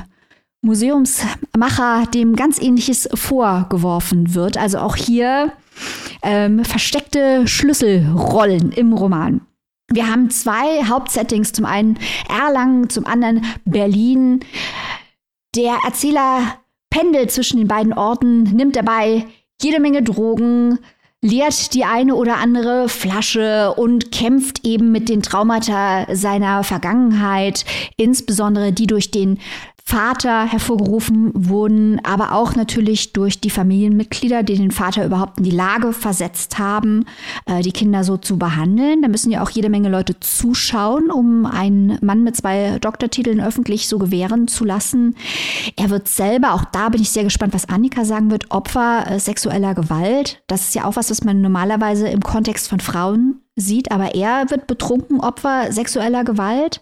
Museumsmacher 0.62 2.06
dem 2.14 2.36
ganz 2.36 2.62
ähnliches 2.62 3.10
vorgeworfen 3.14 4.36
wird. 4.36 4.58
Also 4.58 4.80
auch 4.80 4.96
hier 4.96 5.54
ähm, 6.22 6.64
versteckte 6.64 7.48
Schlüsselrollen 7.48 8.72
im 8.72 8.94
Roman. 8.94 9.42
Wir 9.92 10.10
haben 10.10 10.30
zwei 10.30 10.86
Hauptsettings, 10.86 11.52
zum 11.52 11.66
einen 11.66 11.98
Erlangen, 12.30 12.90
zum 12.90 13.06
anderen 13.06 13.46
Berlin. 13.66 14.40
Der 15.56 15.80
Erzähler 15.86 16.60
pendelt 16.90 17.32
zwischen 17.32 17.58
den 17.58 17.68
beiden 17.68 17.94
Orten, 17.94 18.44
nimmt 18.44 18.76
dabei 18.76 19.26
jede 19.62 19.80
Menge 19.80 20.02
Drogen, 20.02 20.80
leert 21.22 21.74
die 21.74 21.86
eine 21.86 22.16
oder 22.16 22.38
andere 22.38 22.90
Flasche 22.90 23.74
und 23.76 24.12
kämpft 24.12 24.66
eben 24.66 24.92
mit 24.92 25.08
den 25.08 25.22
Traumata 25.22 26.08
seiner 26.16 26.64
Vergangenheit, 26.64 27.64
insbesondere 27.96 28.72
die 28.74 28.88
durch 28.88 29.12
den 29.12 29.40
Vater 29.84 30.46
hervorgerufen 30.46 31.32
wurden, 31.34 32.00
aber 32.04 32.34
auch 32.34 32.56
natürlich 32.56 33.14
durch 33.14 33.42
die 33.42 33.50
Familienmitglieder, 33.50 34.44
die 34.44 34.56
den 34.56 34.72
Vater 34.72 35.06
überhaupt 35.06 35.40
in 35.40 35.44
die 35.44 35.52
Lage 35.52 35.92
versetzt 35.92 36.60
haben, 36.60 37.06
äh, 37.46 37.62
die 37.62 37.72
Kinder 37.72 38.04
so 38.04 38.18
zu 38.18 38.38
behandeln. 38.38 39.02
Da 39.02 39.08
müssen 39.08 39.32
ja 39.32 39.44
auch 39.44 39.50
jede 39.50 39.70
Menge 39.70 39.90
Leute 39.90 40.20
zuschauen, 40.20 41.12
um 41.12 41.46
einen 41.46 41.98
Mann 42.02 42.24
mit 42.24 42.38
zwei 42.38 42.80
Doktortiteln 42.80 43.42
öffentlich 43.42 43.88
so 43.88 43.98
gewähren 43.98 44.48
zu 44.48 44.64
lassen. 44.64 45.16
Er 45.76 45.90
wird 45.90 46.08
selber, 46.08 46.54
auch 46.54 46.66
da 46.66 46.90
bin 46.90 47.02
ich 47.02 47.10
sehr 47.10 47.24
gespannt, 47.24 47.54
was 47.54 47.68
Annika 47.68 48.06
sagen 48.06 48.32
wird, 48.32 48.52
Opfer 48.52 49.06
äh, 49.10 49.20
sexueller 49.20 49.74
Gewalt. 49.74 50.42
Das 50.48 50.62
ist 50.62 50.76
ja 50.76 50.86
auch 50.86 50.96
was, 50.96 51.10
was 51.10 51.24
man 51.24 51.42
normalerweise 51.42 52.08
im 52.08 52.22
Kontext 52.22 52.70
von 52.70 52.80
Frauen 52.80 53.41
sieht, 53.56 53.92
aber 53.92 54.16
er 54.16 54.50
wird 54.50 54.68
betrunken 54.68 55.20
Opfer 55.20 55.72
sexueller 55.72 56.24
Gewalt, 56.24 56.82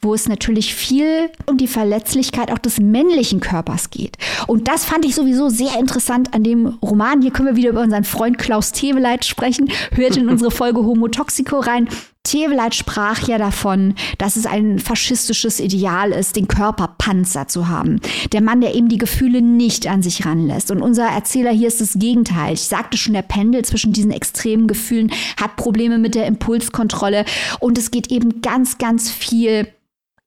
wo 0.00 0.14
es 0.14 0.28
natürlich 0.28 0.74
viel 0.74 1.30
um 1.46 1.58
die 1.58 1.66
Verletzlichkeit 1.66 2.50
auch 2.50 2.58
des 2.58 2.80
männlichen 2.80 3.40
Körpers 3.40 3.90
geht. 3.90 4.16
Und 4.46 4.68
das 4.68 4.84
fand 4.84 5.04
ich 5.04 5.14
sowieso 5.14 5.48
sehr 5.48 5.78
interessant 5.78 6.34
an 6.34 6.44
dem 6.44 6.66
Roman. 6.82 7.20
Hier 7.20 7.30
können 7.30 7.48
wir 7.48 7.56
wieder 7.56 7.70
über 7.70 7.82
unseren 7.82 8.04
Freund 8.04 8.38
Klaus 8.38 8.72
Teweleit 8.72 9.24
sprechen. 9.24 9.70
Hört 9.92 10.16
in 10.16 10.28
unsere 10.28 10.50
Folge 10.50 10.80
Homo 10.80 11.08
Toxico 11.08 11.58
rein. 11.58 11.88
Teweleit 12.24 12.74
sprach 12.74 13.26
ja 13.26 13.38
davon, 13.38 13.94
dass 14.18 14.36
es 14.36 14.44
ein 14.44 14.78
faschistisches 14.78 15.60
Ideal 15.60 16.12
ist, 16.12 16.36
den 16.36 16.46
Körperpanzer 16.46 17.48
zu 17.48 17.68
haben. 17.68 18.00
Der 18.32 18.42
Mann, 18.42 18.60
der 18.60 18.74
eben 18.74 18.88
die 18.88 18.98
Gefühle 18.98 19.40
nicht 19.40 19.86
an 19.86 20.02
sich 20.02 20.26
ranlässt. 20.26 20.70
Und 20.70 20.82
unser 20.82 21.06
Erzähler 21.06 21.52
hier 21.52 21.68
ist 21.68 21.80
das 21.80 21.94
Gegenteil. 21.94 22.54
Ich 22.54 22.62
sagte 22.62 22.98
schon, 22.98 23.14
der 23.14 23.22
Pendel 23.22 23.64
zwischen 23.64 23.94
diesen 23.94 24.10
extremen 24.10 24.66
Gefühlen 24.66 25.10
hat 25.40 25.56
Probleme 25.56 25.96
mit 25.98 26.14
der 26.14 26.26
Impulskontrolle. 26.26 27.24
Und 27.60 27.78
es 27.78 27.90
geht 27.90 28.10
eben 28.10 28.42
ganz, 28.42 28.76
ganz 28.76 29.10
viel 29.10 29.68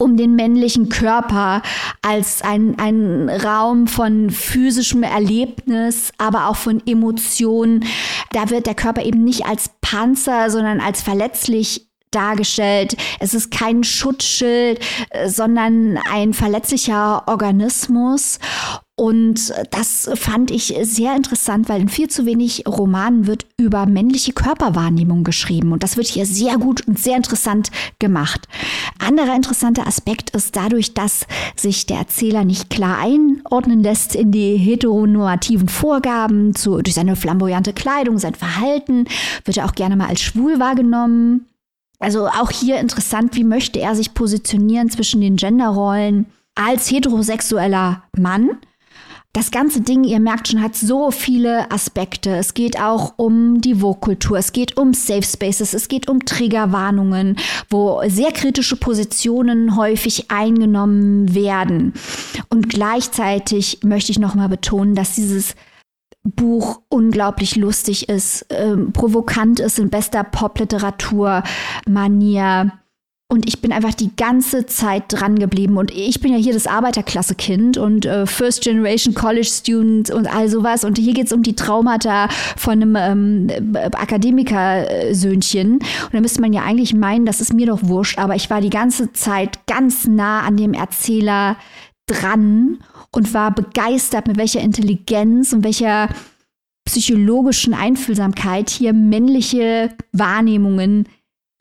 um 0.01 0.17
den 0.17 0.35
männlichen 0.35 0.89
Körper 0.89 1.61
als 2.01 2.41
ein, 2.41 3.29
Raum 3.29 3.87
von 3.87 4.31
physischem 4.31 5.03
Erlebnis, 5.03 6.11
aber 6.17 6.47
auch 6.47 6.55
von 6.55 6.81
Emotionen. 6.85 7.85
Da 8.31 8.49
wird 8.49 8.65
der 8.65 8.75
Körper 8.75 9.03
eben 9.03 9.23
nicht 9.23 9.45
als 9.45 9.69
Panzer, 9.81 10.49
sondern 10.49 10.79
als 10.79 11.01
verletzlich 11.01 11.87
dargestellt. 12.09 12.97
Es 13.19 13.33
ist 13.33 13.51
kein 13.51 13.83
Schutzschild, 13.83 14.79
äh, 15.11 15.29
sondern 15.29 15.97
ein 16.11 16.33
verletzlicher 16.33 17.23
Organismus. 17.27 18.39
Und 19.01 19.51
das 19.71 20.11
fand 20.13 20.51
ich 20.51 20.75
sehr 20.83 21.15
interessant, 21.15 21.69
weil 21.69 21.81
in 21.81 21.89
viel 21.89 22.07
zu 22.07 22.27
wenig 22.27 22.65
Romanen 22.67 23.25
wird 23.25 23.47
über 23.57 23.87
männliche 23.87 24.31
Körperwahrnehmung 24.31 25.23
geschrieben. 25.23 25.71
Und 25.71 25.81
das 25.81 25.97
wird 25.97 26.05
hier 26.05 26.27
sehr 26.27 26.59
gut 26.59 26.87
und 26.87 26.99
sehr 26.99 27.17
interessant 27.17 27.71
gemacht. 27.97 28.47
Anderer 28.99 29.35
interessanter 29.35 29.87
Aspekt 29.87 30.29
ist 30.35 30.55
dadurch, 30.55 30.93
dass 30.93 31.25
sich 31.55 31.87
der 31.87 31.97
Erzähler 31.97 32.45
nicht 32.45 32.69
klar 32.69 32.99
einordnen 32.99 33.81
lässt 33.81 34.13
in 34.13 34.31
die 34.31 34.55
heteronormativen 34.55 35.67
Vorgaben, 35.67 36.53
zu, 36.53 36.77
durch 36.77 36.93
seine 36.93 37.15
flamboyante 37.15 37.73
Kleidung, 37.73 38.19
sein 38.19 38.35
Verhalten, 38.35 39.05
wird 39.45 39.57
er 39.57 39.65
auch 39.65 39.73
gerne 39.73 39.95
mal 39.95 40.09
als 40.09 40.21
schwul 40.21 40.59
wahrgenommen. 40.59 41.47
Also 41.97 42.27
auch 42.27 42.51
hier 42.51 42.79
interessant, 42.79 43.35
wie 43.35 43.45
möchte 43.45 43.79
er 43.79 43.95
sich 43.95 44.13
positionieren 44.13 44.91
zwischen 44.91 45.21
den 45.21 45.37
Genderrollen 45.37 46.27
als 46.53 46.91
heterosexueller 46.91 48.03
Mann. 48.15 48.59
Das 49.33 49.49
ganze 49.49 49.79
Ding, 49.79 50.03
ihr 50.03 50.19
merkt 50.19 50.49
schon, 50.49 50.61
hat 50.61 50.75
so 50.75 51.09
viele 51.09 51.71
Aspekte. 51.71 52.31
Es 52.31 52.53
geht 52.53 52.81
auch 52.81 53.13
um 53.15 53.61
die 53.61 53.75
Vogue-Kultur, 53.75 54.37
es 54.37 54.51
geht 54.51 54.75
um 54.75 54.93
Safe 54.93 55.23
Spaces, 55.23 55.73
es 55.73 55.87
geht 55.87 56.09
um 56.09 56.25
Triggerwarnungen, 56.25 57.37
wo 57.69 58.01
sehr 58.07 58.33
kritische 58.33 58.75
Positionen 58.75 59.77
häufig 59.77 60.29
eingenommen 60.29 61.33
werden. 61.33 61.93
Und 62.49 62.67
gleichzeitig 62.67 63.79
möchte 63.83 64.11
ich 64.11 64.19
nochmal 64.19 64.49
betonen, 64.49 64.95
dass 64.95 65.15
dieses 65.15 65.55
Buch 66.23 66.81
unglaublich 66.89 67.55
lustig 67.55 68.09
ist, 68.09 68.45
ähm, 68.49 68.91
provokant 68.91 69.61
ist 69.61 69.79
in 69.79 69.89
bester 69.89 70.25
Popliteratur-Manier. 70.25 72.73
Und 73.31 73.47
ich 73.47 73.61
bin 73.61 73.71
einfach 73.71 73.93
die 73.93 74.13
ganze 74.17 74.65
Zeit 74.65 75.03
dran 75.07 75.39
geblieben. 75.39 75.77
Und 75.77 75.89
ich 75.89 76.19
bin 76.19 76.33
ja 76.33 76.37
hier 76.37 76.51
das 76.51 76.67
Arbeiterklasse-Kind 76.67 77.77
und 77.77 78.05
äh, 78.05 78.25
First 78.25 78.61
Generation 78.61 79.13
College 79.13 79.47
Student 79.47 80.11
und 80.11 80.27
all 80.27 80.49
sowas. 80.49 80.83
Und 80.83 80.97
hier 80.97 81.13
geht 81.13 81.27
es 81.27 81.31
um 81.31 81.41
die 81.41 81.55
Traumata 81.55 82.27
von 82.57 82.73
einem 82.73 82.97
ähm, 82.97 83.77
Akademiker-Söhnchen. 83.93 85.75
Und 85.75 86.11
da 86.11 86.19
müsste 86.19 86.41
man 86.41 86.51
ja 86.51 86.63
eigentlich 86.63 86.93
meinen, 86.93 87.25
das 87.25 87.39
ist 87.39 87.53
mir 87.53 87.67
doch 87.67 87.79
wurscht. 87.83 88.19
Aber 88.19 88.35
ich 88.35 88.49
war 88.49 88.59
die 88.59 88.69
ganze 88.69 89.13
Zeit 89.13 89.65
ganz 89.65 90.05
nah 90.05 90.41
an 90.41 90.57
dem 90.57 90.73
Erzähler 90.73 91.55
dran 92.07 92.79
und 93.13 93.33
war 93.33 93.55
begeistert, 93.55 94.27
mit 94.27 94.35
welcher 94.35 94.59
Intelligenz 94.59 95.53
und 95.53 95.63
welcher 95.63 96.09
psychologischen 96.83 97.73
Einfühlsamkeit 97.73 98.69
hier 98.69 98.91
männliche 98.91 99.95
Wahrnehmungen 100.11 101.07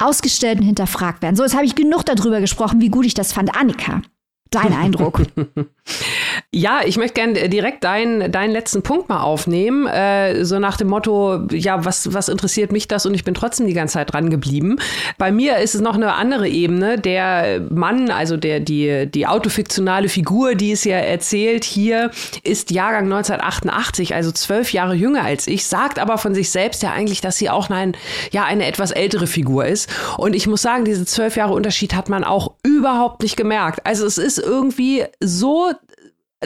ausgestellt 0.00 0.60
und 0.60 0.66
hinterfragt 0.66 1.22
werden. 1.22 1.36
So, 1.36 1.42
jetzt 1.42 1.54
habe 1.54 1.64
ich 1.64 1.74
genug 1.74 2.04
darüber 2.04 2.40
gesprochen, 2.40 2.80
wie 2.80 2.88
gut 2.88 3.06
ich 3.06 3.14
das 3.14 3.32
fand. 3.32 3.54
Annika, 3.56 4.02
dein 4.50 4.72
Eindruck? 4.74 5.22
Ja, 6.53 6.81
ich 6.85 6.96
möchte 6.96 7.14
gerne 7.14 7.48
direkt 7.48 7.85
deinen, 7.85 8.33
deinen 8.33 8.50
letzten 8.50 8.83
Punkt 8.83 9.09
mal 9.09 9.20
aufnehmen. 9.20 9.87
Äh, 9.87 10.44
so 10.44 10.59
nach 10.59 10.76
dem 10.76 10.88
Motto, 10.88 11.46
ja, 11.53 11.85
was, 11.85 12.12
was 12.12 12.29
interessiert 12.29 12.72
mich 12.72 12.88
das? 12.88 13.07
Und 13.07 13.14
ich 13.14 13.24
bin 13.24 13.35
trotzdem 13.35 13.66
die 13.66 13.72
ganze 13.72 13.94
Zeit 13.94 14.12
dran 14.12 14.31
geblieben. 14.31 14.79
Bei 15.18 15.31
mir 15.31 15.59
ist 15.59 15.74
es 15.74 15.81
noch 15.81 15.94
eine 15.94 16.14
andere 16.14 16.48
Ebene. 16.48 16.98
Der 16.98 17.61
Mann, 17.70 18.11
also 18.11 18.37
der, 18.37 18.61
die, 18.61 19.07
die 19.07 19.26
autofiktionale 19.26 20.09
Figur, 20.09 20.55
die 20.55 20.72
es 20.72 20.85
ja 20.85 20.96
erzählt, 20.96 21.64
hier 21.64 22.11
ist 22.42 22.70
Jahrgang 22.70 23.05
1988, 23.05 24.14
also 24.14 24.33
zwölf 24.33 24.72
Jahre 24.72 24.94
jünger 24.94 25.22
als 25.22 25.46
ich, 25.46 25.66
sagt 25.66 25.98
aber 25.98 26.18
von 26.18 26.35
sich 26.35 26.50
selbst 26.50 26.83
ja 26.83 26.92
eigentlich, 26.92 27.20
dass 27.20 27.37
sie 27.37 27.50
auch 27.50 27.70
ein, 27.70 27.96
ja, 28.33 28.44
eine 28.44 28.66
etwas 28.66 28.90
ältere 28.90 29.26
Figur 29.26 29.66
ist. 29.66 29.88
Und 30.18 30.35
ich 30.35 30.46
muss 30.46 30.62
sagen, 30.62 30.85
diese 30.85 31.05
zwölf 31.05 31.37
Jahre 31.37 31.55
Unterschied 31.55 31.94
hat 31.94 32.09
man 32.09 32.24
auch 32.24 32.53
überhaupt 32.62 33.22
nicht 33.22 33.37
gemerkt. 33.37 33.87
Also 33.87 34.07
es 34.07 34.18
ist 34.18 34.38
irgendwie 34.38 35.05
so 35.20 35.72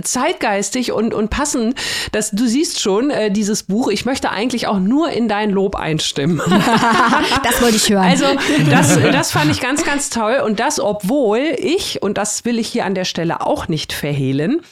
zeitgeistig 0.03 0.93
und, 0.93 1.15
und 1.15 1.31
passend, 1.31 1.79
dass 2.11 2.33
du 2.33 2.47
siehst 2.47 2.81
schon, 2.81 3.11
äh, 3.11 3.31
dieses 3.31 3.63
Buch, 3.63 3.89
ich 3.89 4.05
möchte 4.05 4.31
eigentlich 4.31 4.67
auch 4.67 4.81
nur 4.81 5.11
in 5.11 5.29
dein 5.29 5.51
Lob 5.51 5.77
einstimmen. 5.77 6.43
das 7.45 7.63
wollte 7.63 7.77
ich 7.77 7.89
hören. 7.89 8.05
Also 8.05 8.27
das, 8.69 8.99
das 9.01 9.31
fand 9.31 9.53
ich 9.53 9.61
ganz, 9.61 9.85
ganz 9.85 10.11
toll 10.11 10.43
und 10.45 10.59
das, 10.59 10.81
obwohl 10.81 11.55
ich, 11.59 12.03
und 12.03 12.19
das 12.19 12.45
will 12.45 12.59
ich 12.59 12.69
hier 12.69 12.85
an 12.85 12.95
der 12.95 13.05
Stelle 13.05 13.41
auch 13.47 13.69
nicht 13.69 13.93
verhehlen, 13.93 14.63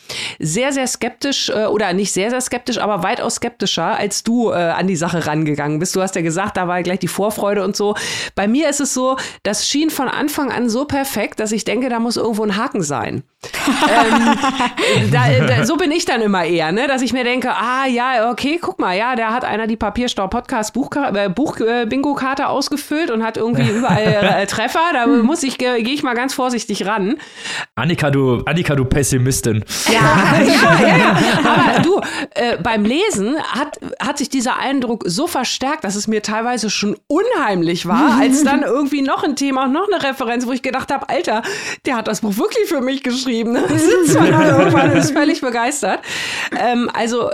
sehr, 0.41 0.73
sehr 0.73 0.89
skeptisch 0.89 1.51
äh, 1.51 1.67
oder 1.67 1.93
nicht 1.93 2.13
sehr, 2.13 2.31
sehr 2.31 2.41
skeptisch, 2.41 2.79
aber 2.79 3.05
weitaus 3.05 3.37
skeptischer, 3.37 3.97
als 3.97 4.25
du 4.25 4.51
äh, 4.51 4.55
an 4.55 4.89
die 4.89 4.97
Sache 4.97 5.27
rangegangen 5.27 5.79
bist. 5.79 5.95
Du 5.95 6.03
hast 6.03 6.17
ja 6.17 6.23
gesagt, 6.23 6.57
da 6.57 6.67
war 6.67 6.83
gleich 6.83 6.99
die 6.99 7.09
Vorfreude 7.09 7.63
und 7.63 7.77
so. 7.77 7.95
Bei 8.35 8.49
mir 8.49 8.69
ist 8.69 8.81
es 8.81 8.93
so, 8.93 9.17
das 9.45 9.69
schien 9.69 9.91
von 9.91 10.09
Anfang 10.09 10.51
an 10.51 10.69
so 10.69 10.85
perfekt, 10.85 11.39
dass 11.39 11.53
ich 11.53 11.63
denke, 11.63 11.89
da 11.89 12.01
muss 12.01 12.17
irgendwo 12.17 12.43
ein 12.43 12.57
Haken 12.57 12.83
sein. 12.83 13.23
Ähm, 13.45 15.11
da, 15.11 15.47
da, 15.47 15.67
so 15.67 15.77
bin 15.77 15.91
ich 15.91 16.05
dann 16.05 16.23
immer 16.23 16.45
eher, 16.45 16.73
ne? 16.73 16.87
dass 16.87 17.03
ich 17.03 17.13
mir 17.13 17.25
denke, 17.25 17.51
ah 17.51 17.87
ja, 17.87 18.31
okay, 18.31 18.59
guck 18.61 18.79
mal, 18.79 18.97
ja, 18.97 19.17
da 19.17 19.33
hat 19.33 19.45
einer 19.45 19.67
die 19.67 19.77
Papierstau 19.77 20.29
Podcast 20.29 20.75
Buch, 20.75 20.91
äh, 20.95 21.29
Buch 21.29 21.59
äh, 21.61 21.87
ausgefüllt 22.45 23.11
und 23.11 23.25
hat 23.25 23.37
irgendwie 23.37 23.69
überall 23.69 24.03
äh, 24.43 24.47
Treffer. 24.47 24.81
Da 24.93 25.07
muss 25.07 25.43
ich 25.43 25.59
gehe 25.59 25.77
ich 25.79 26.03
mal 26.03 26.15
ganz 26.15 26.35
vorsichtig 26.35 26.87
ran. 26.87 27.17
Annika, 27.75 28.11
du 28.11 28.43
Annika, 28.47 28.75
du 28.75 28.85
Pessimistin. 28.85 29.65
Ja, 29.89 30.41
ja, 30.41 30.87
ja, 30.87 30.97
ja. 30.97 31.17
Aber 31.45 31.81
du, 31.83 32.01
äh, 32.35 32.57
beim 32.63 32.85
Lesen 32.85 33.37
hat 33.39 33.79
hat 34.01 34.19
sich 34.19 34.29
dieser 34.29 34.59
Eindruck 34.59 35.05
so 35.07 35.27
verstärkt, 35.27 35.85
dass 35.85 35.97
es 35.97 36.07
mir 36.07 36.23
teilweise 36.23 36.71
schon 36.71 36.97
unheimlich 37.07 37.87
war, 37.87 38.19
als 38.21 38.45
dann 38.45 38.63
irgendwie 38.63 39.03
noch 39.03 39.25
ein 39.25 39.37
Thema 39.37 39.65
und 39.65 39.73
noch 39.73 39.89
eine 39.93 40.03
Referenz, 40.03 40.47
wo 40.47 40.53
ich 40.53 40.63
gedacht 40.63 40.93
habe, 40.93 41.09
Alter, 41.09 41.43
der 41.87 41.97
hat 41.97 42.09
das 42.09 42.21
Buch 42.21 42.37
wirklich 42.37 42.69
für 42.69 42.81
mich 42.81 43.03
geschrieben. 43.03 43.32
Da 43.33 43.79
sitzt 43.79 44.15
man 44.15 44.33
irgendwann 44.33 44.93
ist 44.93 45.13
völlig 45.13 45.41
begeistert. 45.41 46.01
Ähm, 46.59 46.91
also, 46.93 47.31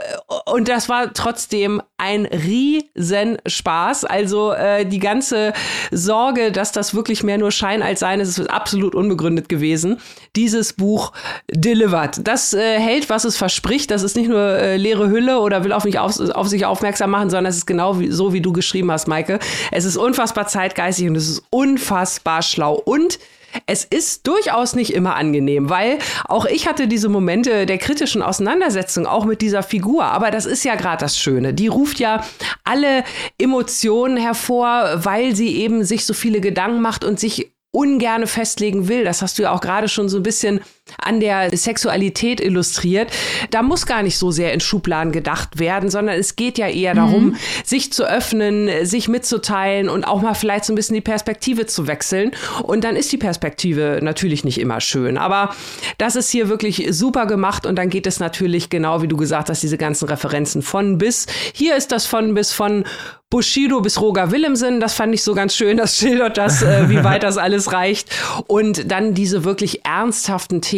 und 0.46 0.68
das 0.68 0.88
war 0.88 1.12
trotzdem 1.12 1.82
ein 1.96 2.26
Riesenspaß. 2.26 4.04
Also 4.04 4.52
äh, 4.52 4.87
die 4.87 5.00
ganze 5.00 5.52
Sorge, 5.90 6.52
dass 6.52 6.72
das 6.72 6.94
wirklich 6.94 7.22
mehr 7.22 7.38
nur 7.38 7.50
Schein 7.50 7.82
als 7.82 8.00
sein 8.00 8.20
ist, 8.20 8.38
ist 8.38 8.50
absolut 8.50 8.94
unbegründet 8.94 9.48
gewesen. 9.48 9.98
Dieses 10.37 10.72
Buch 10.72 11.12
delivered. 11.50 12.20
Das 12.26 12.54
äh, 12.54 12.78
hält, 12.78 13.11
was 13.11 13.24
es 13.24 13.37
verspricht. 13.37 13.90
Das 13.90 14.02
ist 14.02 14.16
nicht 14.16 14.28
nur 14.28 14.40
äh, 14.40 14.76
leere 14.76 15.08
Hülle 15.08 15.40
oder 15.40 15.64
will 15.64 15.72
auf, 15.72 15.84
mich 15.84 15.98
auf, 15.98 16.18
auf 16.20 16.48
sich 16.48 16.64
aufmerksam 16.64 17.11
machen, 17.11 17.30
sondern 17.30 17.50
es 17.50 17.58
ist 17.58 17.66
genau 17.66 17.98
wie, 17.98 18.11
so, 18.11 18.32
wie 18.32 18.40
du 18.40 18.52
geschrieben 18.52 18.90
hast, 18.92 19.08
Maike. 19.08 19.38
Es 19.72 19.84
ist 19.84 19.96
unfassbar 19.96 20.46
zeitgeistig 20.46 21.08
und 21.08 21.16
es 21.16 21.28
ist 21.28 21.42
unfassbar 21.50 22.42
schlau. 22.42 22.74
Und 22.74 23.18
es 23.66 23.84
ist 23.84 24.26
durchaus 24.26 24.74
nicht 24.74 24.92
immer 24.92 25.16
angenehm, 25.16 25.70
weil 25.70 25.98
auch 26.26 26.44
ich 26.44 26.66
hatte 26.66 26.88
diese 26.88 27.08
Momente 27.08 27.66
der 27.66 27.78
kritischen 27.78 28.22
Auseinandersetzung 28.22 29.06
auch 29.06 29.24
mit 29.24 29.40
dieser 29.40 29.62
Figur. 29.62 30.04
Aber 30.04 30.30
das 30.30 30.46
ist 30.46 30.64
ja 30.64 30.74
gerade 30.74 31.00
das 31.00 31.18
Schöne. 31.18 31.54
Die 31.54 31.68
ruft 31.68 31.98
ja 31.98 32.24
alle 32.64 33.04
Emotionen 33.38 34.16
hervor, 34.16 35.04
weil 35.04 35.34
sie 35.34 35.56
eben 35.56 35.84
sich 35.84 36.04
so 36.04 36.14
viele 36.14 36.40
Gedanken 36.40 36.80
macht 36.80 37.04
und 37.04 37.20
sich 37.20 37.52
ungerne 37.70 38.26
festlegen 38.26 38.88
will. 38.88 39.04
Das 39.04 39.22
hast 39.22 39.38
du 39.38 39.42
ja 39.42 39.52
auch 39.52 39.61
gerade 39.61 39.88
schon 39.88 40.08
so 40.08 40.16
ein 40.18 40.22
bisschen 40.22 40.61
an 40.96 41.20
der 41.20 41.57
Sexualität 41.57 42.40
illustriert. 42.40 43.11
Da 43.51 43.62
muss 43.62 43.87
gar 43.87 44.03
nicht 44.03 44.18
so 44.18 44.31
sehr 44.31 44.53
in 44.53 44.61
Schubladen 44.61 45.12
gedacht 45.12 45.59
werden, 45.59 45.90
sondern 45.90 46.18
es 46.18 46.37
geht 46.37 46.59
ja 46.59 46.68
eher 46.68 46.94
darum, 46.94 47.24
mhm. 47.24 47.37
sich 47.64 47.92
zu 47.92 48.05
öffnen, 48.05 48.87
sich 48.87 49.09
mitzuteilen 49.09 49.88
und 49.88 50.05
auch 50.05 50.22
mal 50.22 50.35
vielleicht 50.35 50.64
so 50.64 50.72
ein 50.72 50.77
bisschen 50.77 50.94
die 50.94 51.01
Perspektive 51.01 51.66
zu 51.66 51.87
wechseln. 51.87 52.33
Und 52.62 52.85
dann 52.85 52.96
ist 52.96 53.12
die 53.12 53.18
Perspektive 53.18 54.01
natürlich 54.03 54.44
nicht 54.44 54.59
immer 54.59 54.81
schön. 54.81 55.18
Aber 55.18 55.55
das 55.98 56.16
ist 56.16 56.31
hier 56.31 56.48
wirklich 56.48 56.87
super 56.90 57.27
gemacht 57.27 57.66
und 57.66 57.77
dann 57.77 57.90
geht 57.90 58.07
es 58.07 58.20
natürlich 58.20 58.70
genau, 58.70 59.03
wie 59.03 59.09
du 59.09 59.16
gesagt 59.16 59.51
hast, 59.51 59.62
diese 59.62 59.79
ganzen 59.79 60.09
Referenzen 60.09 60.62
von 60.62 60.98
bis. 60.98 61.27
Hier 61.53 61.77
ist 61.77 61.92
das 61.92 62.07
von 62.07 62.35
bis 62.35 62.53
von 62.53 62.85
Bushido 63.31 63.83
bis 63.83 64.01
Roger 64.01 64.31
Willemsen, 64.31 64.81
das 64.81 64.94
fand 64.94 65.12
ich 65.12 65.22
so 65.22 65.35
ganz 65.35 65.55
schön, 65.55 65.77
das 65.77 65.98
schildert 65.98 66.38
das, 66.38 66.62
äh, 66.62 66.88
wie 66.88 67.05
weit 67.05 67.22
das 67.22 67.37
alles 67.37 67.74
reicht. 67.74 68.09
Und 68.46 68.90
dann 68.90 69.12
diese 69.12 69.44
wirklich 69.44 69.85
ernsthaften 69.85 70.62
Themen, 70.62 70.77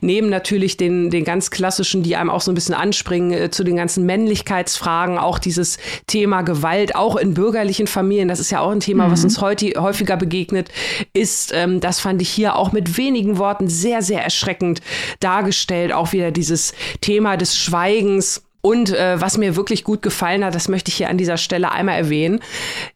neben 0.00 0.28
natürlich 0.28 0.76
den, 0.76 1.10
den 1.10 1.24
ganz 1.24 1.50
klassischen, 1.50 2.02
die 2.02 2.16
einem 2.16 2.30
auch 2.30 2.40
so 2.40 2.52
ein 2.52 2.54
bisschen 2.54 2.74
anspringen, 2.74 3.32
äh, 3.32 3.50
zu 3.50 3.64
den 3.64 3.76
ganzen 3.76 4.04
Männlichkeitsfragen, 4.04 5.18
auch 5.18 5.38
dieses 5.38 5.78
Thema 6.06 6.42
Gewalt, 6.42 6.94
auch 6.94 7.16
in 7.16 7.34
bürgerlichen 7.34 7.86
Familien, 7.86 8.28
das 8.28 8.40
ist 8.40 8.50
ja 8.50 8.60
auch 8.60 8.70
ein 8.70 8.80
Thema, 8.80 9.06
mhm. 9.06 9.12
was 9.12 9.24
uns 9.24 9.40
heute 9.40 9.72
häufiger 9.80 10.16
begegnet, 10.16 10.68
ist, 11.12 11.52
ähm, 11.54 11.80
das 11.80 12.00
fand 12.00 12.20
ich 12.20 12.28
hier 12.28 12.56
auch 12.56 12.72
mit 12.72 12.96
wenigen 12.96 13.38
Worten 13.38 13.68
sehr, 13.68 14.02
sehr 14.02 14.22
erschreckend 14.22 14.80
dargestellt. 15.20 15.92
Auch 15.92 16.12
wieder 16.12 16.30
dieses 16.30 16.74
Thema 17.00 17.36
des 17.36 17.56
Schweigens 17.56 18.42
und 18.62 18.90
äh, 18.90 19.20
was 19.20 19.38
mir 19.38 19.56
wirklich 19.56 19.84
gut 19.84 20.02
gefallen 20.02 20.44
hat, 20.44 20.54
das 20.54 20.68
möchte 20.68 20.90
ich 20.90 20.96
hier 20.96 21.08
an 21.08 21.18
dieser 21.18 21.38
Stelle 21.38 21.72
einmal 21.72 21.96
erwähnen, 21.96 22.40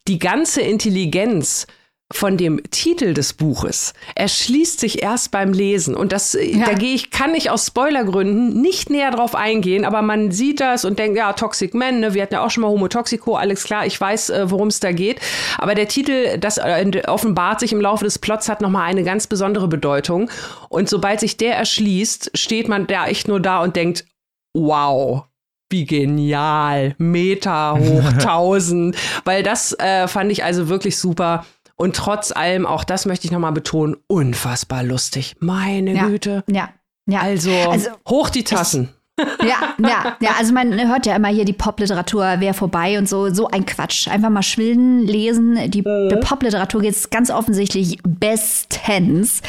die 0.08 0.18
ganze 0.18 0.60
Intelligenz 0.60 1.66
von 2.12 2.36
dem 2.36 2.62
Titel 2.70 3.14
des 3.14 3.32
Buches 3.32 3.94
erschließt 4.14 4.78
sich 4.78 5.02
erst 5.02 5.30
beim 5.30 5.52
Lesen. 5.52 5.94
Und 5.94 6.12
das, 6.12 6.34
äh, 6.34 6.44
ja. 6.44 6.66
da 6.66 6.74
gehe 6.74 6.94
ich, 6.94 7.10
kann 7.10 7.34
ich 7.34 7.50
aus 7.50 7.66
Spoilergründen 7.66 8.60
nicht 8.60 8.90
näher 8.90 9.10
drauf 9.10 9.34
eingehen, 9.34 9.84
aber 9.84 10.02
man 10.02 10.30
sieht 10.30 10.60
das 10.60 10.84
und 10.84 10.98
denkt, 10.98 11.16
ja, 11.16 11.32
Toxic 11.32 11.72
Men, 11.74 12.00
ne? 12.00 12.14
wir 12.14 12.22
hatten 12.22 12.34
ja 12.34 12.44
auch 12.44 12.50
schon 12.50 12.62
mal 12.62 12.68
Homotoxico, 12.68 13.36
alles 13.36 13.64
klar, 13.64 13.86
ich 13.86 13.98
weiß, 13.98 14.30
äh, 14.30 14.50
worum 14.50 14.68
es 14.68 14.80
da 14.80 14.92
geht. 14.92 15.20
Aber 15.58 15.74
der 15.74 15.88
Titel, 15.88 16.38
das 16.38 16.58
äh, 16.58 17.02
offenbart 17.06 17.60
sich 17.60 17.72
im 17.72 17.80
Laufe 17.80 18.04
des 18.04 18.18
Plots, 18.18 18.48
hat 18.48 18.60
nochmal 18.60 18.84
eine 18.84 19.02
ganz 19.02 19.26
besondere 19.26 19.68
Bedeutung. 19.68 20.30
Und 20.68 20.88
sobald 20.88 21.20
sich 21.20 21.36
der 21.36 21.56
erschließt, 21.56 22.32
steht 22.34 22.68
man 22.68 22.86
da 22.86 23.06
echt 23.06 23.28
nur 23.28 23.40
da 23.40 23.62
und 23.62 23.76
denkt, 23.76 24.04
wow, 24.52 25.24
wie 25.70 25.86
genial, 25.86 26.94
Meter 26.98 27.78
hoch 27.78 28.04
1000, 28.12 28.94
weil 29.24 29.42
das 29.42 29.72
äh, 29.78 30.06
fand 30.06 30.30
ich 30.30 30.44
also 30.44 30.68
wirklich 30.68 30.98
super. 30.98 31.44
Und 31.76 31.96
trotz 31.96 32.32
allem, 32.32 32.66
auch 32.66 32.84
das 32.84 33.06
möchte 33.06 33.26
ich 33.26 33.32
nochmal 33.32 33.52
betonen, 33.52 33.96
unfassbar 34.06 34.82
lustig. 34.82 35.34
Meine 35.40 35.94
ja, 35.94 36.06
Güte. 36.06 36.44
Ja, 36.48 36.70
ja. 37.06 37.20
Also, 37.20 37.50
also 37.50 37.90
hoch 38.08 38.30
die 38.30 38.44
Tassen. 38.44 38.90
Ich, 38.90 38.94
ja, 39.46 39.74
ja, 39.78 40.16
ja, 40.20 40.30
also 40.38 40.52
man 40.52 40.88
hört 40.88 41.06
ja 41.06 41.14
immer 41.14 41.28
hier 41.28 41.44
die 41.44 41.52
Popliteratur 41.52 42.40
wäre 42.40 42.52
vorbei 42.52 42.98
und 42.98 43.08
so, 43.08 43.32
so 43.32 43.46
ein 43.46 43.64
Quatsch. 43.64 44.08
Einfach 44.08 44.30
mal 44.30 44.42
schwillen, 44.42 45.06
lesen. 45.06 45.70
Die 45.70 45.82
mhm. 45.82 46.18
Popliteratur 46.20 46.80
geht 46.80 47.10
ganz 47.12 47.30
offensichtlich 47.30 47.98
bestens. 48.02 49.40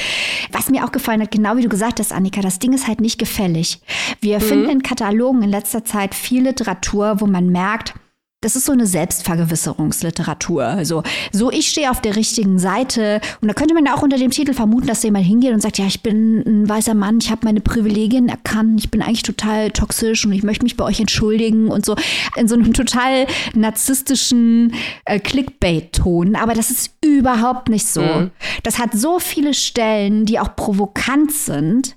Was 0.52 0.70
mir 0.70 0.86
auch 0.86 0.92
gefallen 0.92 1.22
hat, 1.22 1.32
genau 1.32 1.58
wie 1.58 1.64
du 1.64 1.70
gesagt 1.70 2.00
hast, 2.00 2.14
Annika, 2.14 2.42
das 2.42 2.60
Ding 2.60 2.74
ist 2.74 2.88
halt 2.88 3.02
nicht 3.02 3.18
gefällig. 3.18 3.82
Wir 4.22 4.38
mhm. 4.38 4.44
finden 4.44 4.70
in 4.70 4.84
Katalogen 4.84 5.42
in 5.42 5.50
letzter 5.50 5.84
Zeit 5.84 6.14
viel 6.14 6.44
Literatur, 6.44 7.20
wo 7.20 7.26
man 7.26 7.50
merkt, 7.50 7.96
das 8.42 8.56
ist 8.56 8.66
so 8.66 8.74
eine 8.74 8.86
Selbstvergewisserungsliteratur. 8.86 10.64
Also, 10.64 11.02
so 11.32 11.52
ich 11.52 11.68
stehe 11.68 11.90
auf 11.90 12.00
der 12.00 12.16
richtigen 12.16 12.60
Seite. 12.60 13.20
Und 13.42 13.48
da 13.48 13.56
könnte 13.56 13.74
man 13.74 13.86
ja 13.86 13.96
auch 13.96 14.04
unter 14.04 14.18
dem 14.18 14.30
Titel 14.30 14.54
vermuten, 14.54 14.86
dass 14.86 15.02
jemand 15.02 15.26
hingeht 15.26 15.52
und 15.52 15.62
sagt, 15.62 15.80
ja, 15.80 15.88
ich 15.88 16.04
bin 16.04 16.44
ein 16.46 16.70
weißer 16.70 16.94
Mann, 16.94 17.18
ich 17.20 17.32
habe 17.32 17.42
meine 17.44 17.62
Privilegien 17.62 18.30
erkannt, 18.30 18.80
ich 18.80 18.92
bin 18.92 19.02
eigentlich 19.02 19.24
total 19.24 19.72
toxisch 19.72 20.26
und 20.26 20.32
ich 20.32 20.44
möchte 20.44 20.64
mich 20.64 20.78
bei 20.78 20.86
euch 20.86 21.00
entschuldigen 21.00 21.70
und 21.70 21.86
so. 21.86 21.96
In 22.36 22.48
so 22.48 22.54
einem 22.54 22.74
total 22.74 23.26
narzisstischen 23.56 24.76
äh, 25.06 25.20
Clickbait-Ton. 25.20 26.36
Aber 26.36 26.54
das 26.54 26.70
ist 26.70 26.92
überhaupt 27.04 27.70
nicht 27.70 27.88
so. 27.88 28.02
Mhm. 28.02 28.32
Das 28.62 28.78
hat 28.78 28.94
so 28.94 29.20
viele 29.20 29.56
Stellen, 29.56 30.26
die 30.26 30.40
auch 30.40 30.56
provokant 30.56 31.32
sind 31.32 31.96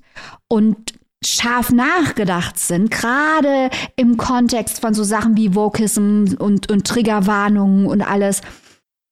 und 0.49 0.98
scharf 1.25 1.71
nachgedacht 1.71 2.59
sind, 2.59 2.91
gerade 2.91 3.71
im 3.97 4.17
Kontext 4.17 4.81
von 4.81 4.95
so 4.95 5.03
Sachen 5.05 5.37
wie 5.37 5.55
Vokism 5.55 6.37
und, 6.39 6.71
und 6.71 6.87
Triggerwarnungen 6.87 7.87
und 7.87 8.03
alles. 8.03 8.41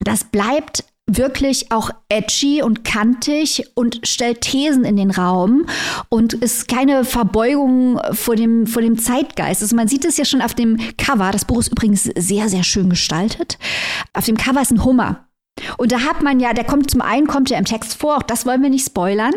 Das 0.00 0.24
bleibt 0.24 0.84
wirklich 1.08 1.70
auch 1.70 1.90
edgy 2.08 2.62
und 2.62 2.84
kantig 2.84 3.70
und 3.74 4.00
stellt 4.04 4.40
Thesen 4.40 4.84
in 4.84 4.96
den 4.96 5.12
Raum 5.12 5.66
und 6.08 6.34
ist 6.34 6.66
keine 6.66 7.04
Verbeugung 7.04 8.00
vor 8.12 8.34
dem, 8.34 8.66
vor 8.66 8.82
dem 8.82 8.98
Zeitgeist. 8.98 9.62
Also 9.62 9.76
man 9.76 9.86
sieht 9.88 10.04
es 10.04 10.16
ja 10.16 10.24
schon 10.24 10.42
auf 10.42 10.54
dem 10.54 10.78
Cover. 10.96 11.30
Das 11.30 11.44
Buch 11.44 11.60
ist 11.60 11.70
übrigens 11.70 12.04
sehr, 12.04 12.48
sehr 12.48 12.64
schön 12.64 12.90
gestaltet. 12.90 13.58
Auf 14.14 14.24
dem 14.24 14.36
Cover 14.36 14.60
ist 14.60 14.72
ein 14.72 14.84
Hummer. 14.84 15.25
Und 15.78 15.92
da 15.92 16.00
hat 16.00 16.22
man 16.22 16.38
ja, 16.38 16.52
der 16.52 16.64
kommt 16.64 16.90
zum 16.90 17.00
einen, 17.00 17.26
kommt 17.26 17.50
ja 17.50 17.58
im 17.58 17.64
Text 17.64 17.98
vor, 17.98 18.18
auch 18.18 18.22
das 18.22 18.46
wollen 18.46 18.62
wir 18.62 18.70
nicht 18.70 18.86
spoilern. 18.86 19.32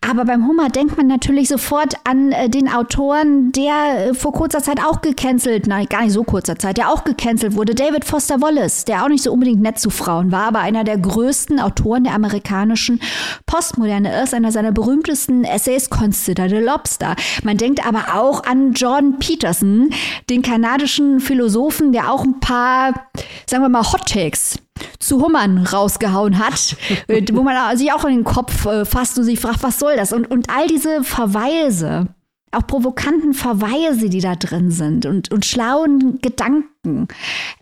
Aber 0.00 0.24
beim 0.24 0.46
Hummer 0.46 0.68
denkt 0.68 0.96
man 0.96 1.06
natürlich 1.06 1.48
sofort 1.48 1.94
an 2.04 2.32
äh, 2.32 2.48
den 2.48 2.68
Autoren, 2.68 3.52
der 3.52 4.08
äh, 4.08 4.14
vor 4.14 4.32
kurzer 4.32 4.62
Zeit 4.62 4.80
auch 4.80 5.00
gecancelt, 5.00 5.66
nein, 5.66 5.86
gar 5.86 6.02
nicht 6.02 6.12
so 6.12 6.24
kurzer 6.24 6.58
Zeit, 6.58 6.76
der 6.76 6.90
auch 6.90 7.04
gecancelt 7.04 7.54
wurde, 7.54 7.74
David 7.74 8.04
Foster 8.04 8.40
Wallace, 8.40 8.84
der 8.84 9.04
auch 9.04 9.08
nicht 9.08 9.22
so 9.22 9.32
unbedingt 9.32 9.62
nett 9.62 9.78
zu 9.78 9.90
Frauen 9.90 10.32
war, 10.32 10.44
aber 10.44 10.60
einer 10.60 10.84
der 10.84 10.98
größten 10.98 11.60
Autoren 11.60 12.04
der 12.04 12.14
amerikanischen 12.14 13.00
Postmoderne 13.46 14.22
ist, 14.22 14.34
einer 14.34 14.52
seiner 14.52 14.72
berühmtesten 14.72 15.44
Essays, 15.44 15.88
Consider 15.88 16.48
the 16.48 16.56
Lobster. 16.56 17.16
Man 17.42 17.56
denkt 17.56 17.86
aber 17.86 18.14
auch 18.14 18.44
an 18.44 18.72
Jordan 18.72 19.18
Peterson, 19.18 19.90
den 20.28 20.42
kanadischen 20.42 21.20
Philosophen, 21.20 21.92
der 21.92 22.12
auch 22.12 22.24
ein 22.24 22.40
paar, 22.40 23.08
sagen 23.46 23.62
wir 23.62 23.68
mal, 23.68 23.92
Hot 23.92 24.06
Takes 24.06 24.61
zu 24.98 25.20
Hummern 25.20 25.58
rausgehauen 25.58 26.38
hat, 26.38 26.76
äh, 27.08 27.22
wo 27.32 27.42
man 27.42 27.76
sich 27.76 27.92
auch 27.92 28.04
in 28.04 28.16
den 28.16 28.24
Kopf 28.24 28.66
äh, 28.66 28.84
fasst 28.84 29.18
und 29.18 29.24
sich 29.24 29.40
fragt, 29.40 29.62
was 29.62 29.78
soll 29.78 29.96
das? 29.96 30.12
Und, 30.12 30.30
und 30.30 30.50
all 30.50 30.66
diese 30.66 31.04
Verweise, 31.04 32.08
auch 32.52 32.66
provokanten 32.66 33.34
Verweise, 33.34 34.08
die 34.08 34.20
da 34.20 34.36
drin 34.36 34.70
sind 34.70 35.06
und, 35.06 35.30
und 35.30 35.44
schlauen 35.44 36.18
Gedanken, 36.20 37.08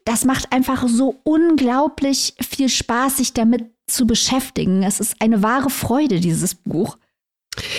das 0.04 0.24
macht 0.24 0.52
einfach 0.52 0.86
so 0.88 1.20
unglaublich 1.24 2.34
viel 2.40 2.68
Spaß, 2.68 3.18
sich 3.18 3.32
damit 3.32 3.70
zu 3.86 4.06
beschäftigen. 4.06 4.82
Es 4.82 5.00
ist 5.00 5.16
eine 5.20 5.42
wahre 5.42 5.70
Freude, 5.70 6.20
dieses 6.20 6.54
Buch. 6.54 6.96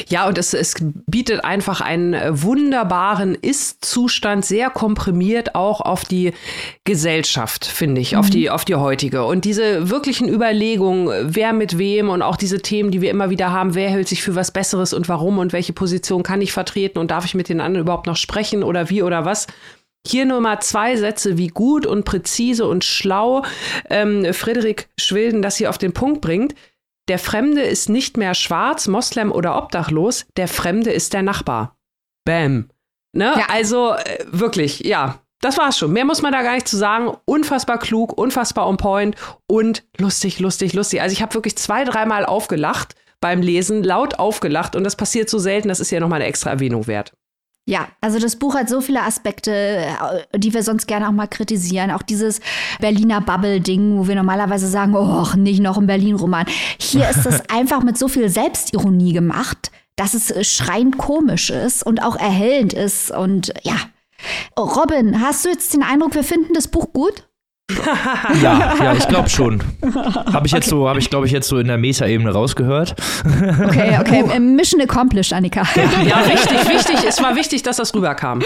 Ja, 0.09 0.27
und 0.27 0.37
es, 0.37 0.53
es 0.53 0.75
bietet 1.07 1.45
einfach 1.45 1.79
einen 1.81 2.13
äh, 2.13 2.41
wunderbaren 2.41 3.35
Ist-Zustand, 3.35 4.45
sehr 4.45 4.69
komprimiert 4.69 5.55
auch 5.55 5.81
auf 5.81 6.03
die 6.03 6.33
Gesellschaft, 6.83 7.65
finde 7.65 8.01
ich, 8.01 8.11
mhm. 8.11 8.19
auf, 8.19 8.29
die, 8.29 8.49
auf 8.49 8.65
die 8.65 8.75
heutige. 8.75 9.23
Und 9.23 9.45
diese 9.45 9.89
wirklichen 9.89 10.27
Überlegungen, 10.27 11.09
wer 11.33 11.53
mit 11.53 11.77
wem 11.77 12.09
und 12.09 12.21
auch 12.21 12.35
diese 12.35 12.59
Themen, 12.61 12.91
die 12.91 13.01
wir 13.01 13.11
immer 13.11 13.29
wieder 13.29 13.51
haben, 13.51 13.73
wer 13.73 13.89
hält 13.89 14.09
sich 14.09 14.21
für 14.21 14.35
was 14.35 14.51
Besseres 14.51 14.93
und 14.93 15.07
warum 15.07 15.37
und 15.37 15.53
welche 15.53 15.73
Position 15.73 16.21
kann 16.21 16.41
ich 16.41 16.51
vertreten 16.51 16.99
und 16.99 17.09
darf 17.09 17.25
ich 17.25 17.33
mit 17.33 17.47
den 17.47 17.61
anderen 17.61 17.85
überhaupt 17.85 18.07
noch 18.07 18.17
sprechen 18.17 18.63
oder 18.63 18.89
wie 18.89 19.03
oder 19.03 19.25
was. 19.25 19.47
Hier 20.05 20.25
nur 20.25 20.41
mal 20.41 20.59
zwei 20.61 20.95
Sätze, 20.95 21.37
wie 21.37 21.49
gut 21.49 21.85
und 21.85 22.05
präzise 22.05 22.67
und 22.67 22.83
schlau 22.83 23.43
ähm, 23.89 24.33
Friedrich 24.33 24.87
Schwilden 24.99 25.43
das 25.43 25.57
hier 25.57 25.69
auf 25.69 25.77
den 25.77 25.93
Punkt 25.93 26.21
bringt. 26.21 26.55
Der 27.07 27.19
Fremde 27.19 27.61
ist 27.61 27.89
nicht 27.89 28.17
mehr 28.17 28.33
schwarz, 28.33 28.87
Moslem 28.87 29.31
oder 29.31 29.57
obdachlos, 29.57 30.25
der 30.37 30.47
Fremde 30.47 30.91
ist 30.91 31.13
der 31.13 31.23
Nachbar. 31.23 31.75
Bam. 32.25 32.69
Ne? 33.13 33.33
Ja. 33.37 33.47
Also 33.49 33.93
äh, 33.93 34.25
wirklich, 34.31 34.81
ja. 34.81 35.19
Das 35.41 35.57
war's 35.57 35.77
schon. 35.77 35.91
Mehr 35.91 36.05
muss 36.05 36.21
man 36.21 36.31
da 36.31 36.43
gar 36.43 36.53
nicht 36.53 36.67
zu 36.67 36.77
sagen. 36.77 37.17
Unfassbar 37.25 37.79
klug, 37.79 38.15
unfassbar 38.15 38.67
on 38.67 38.77
point 38.77 39.15
und 39.47 39.83
lustig, 39.97 40.39
lustig, 40.39 40.73
lustig. 40.73 41.01
Also 41.01 41.13
ich 41.13 41.21
habe 41.23 41.33
wirklich 41.33 41.57
zwei, 41.57 41.83
dreimal 41.83 42.25
aufgelacht 42.25 42.95
beim 43.21 43.41
Lesen, 43.41 43.83
laut 43.83 44.19
aufgelacht 44.19 44.75
und 44.75 44.83
das 44.83 44.95
passiert 44.95 45.29
so 45.29 45.39
selten, 45.39 45.67
das 45.67 45.79
ist 45.79 45.91
ja 45.91 45.99
nochmal 45.99 46.21
eine 46.21 46.29
extra 46.29 46.51
Erwähnung 46.51 46.87
wert. 46.87 47.13
Ja, 47.67 47.87
also 48.01 48.17
das 48.17 48.37
Buch 48.37 48.55
hat 48.55 48.69
so 48.69 48.81
viele 48.81 49.03
Aspekte, 49.03 49.51
äh, 49.51 50.39
die 50.39 50.53
wir 50.53 50.63
sonst 50.63 50.87
gerne 50.87 51.07
auch 51.07 51.11
mal 51.13 51.27
kritisieren. 51.27 51.91
Auch 51.91 52.01
dieses 52.01 52.39
Berliner 52.79 53.21
Bubble-Ding, 53.21 53.97
wo 53.97 54.07
wir 54.07 54.15
normalerweise 54.15 54.67
sagen, 54.67 54.95
oh, 54.95 55.27
nicht 55.37 55.61
noch 55.61 55.77
ein 55.77 55.85
Berlin-Roman. 55.85 56.47
Hier 56.79 57.07
ist 57.09 57.25
das 57.25 57.49
einfach 57.49 57.83
mit 57.83 57.97
so 57.97 58.07
viel 58.07 58.29
Selbstironie 58.29 59.13
gemacht, 59.13 59.71
dass 59.95 60.15
es 60.15 60.51
schreiend 60.51 60.97
komisch 60.97 61.51
ist 61.51 61.83
und 61.85 62.01
auch 62.01 62.15
erhellend 62.15 62.73
ist. 62.73 63.11
Und 63.11 63.53
ja, 63.63 63.77
Robin, 64.57 65.21
hast 65.21 65.45
du 65.45 65.49
jetzt 65.49 65.73
den 65.73 65.83
Eindruck, 65.83 66.15
wir 66.15 66.23
finden 66.23 66.53
das 66.53 66.67
Buch 66.67 66.91
gut? 66.93 67.27
Ja, 68.41 68.75
ja, 68.81 68.93
ich 68.93 69.07
glaube 69.07 69.29
schon. 69.29 69.61
Habe 70.31 70.47
ich 70.47 70.53
jetzt 70.53 70.67
so, 70.67 70.87
habe 70.87 70.99
ich 70.99 71.09
glaube 71.09 71.25
ich 71.25 71.31
jetzt 71.31 71.47
so 71.47 71.57
in 71.57 71.67
der 71.67 71.77
Meta-Ebene 71.77 72.31
rausgehört. 72.31 72.95
Okay, 73.25 73.97
okay. 73.99 74.23
Uh. 74.23 74.39
Mission 74.39 74.81
accomplished, 74.81 75.33
Annika. 75.33 75.63
Ja, 75.75 76.01
ja, 76.03 76.17
richtig, 76.19 76.69
wichtig. 76.69 76.97
Es 77.07 77.21
war 77.21 77.35
wichtig, 77.35 77.63
dass 77.63 77.77
das 77.77 77.93
rüberkam. 77.93 78.41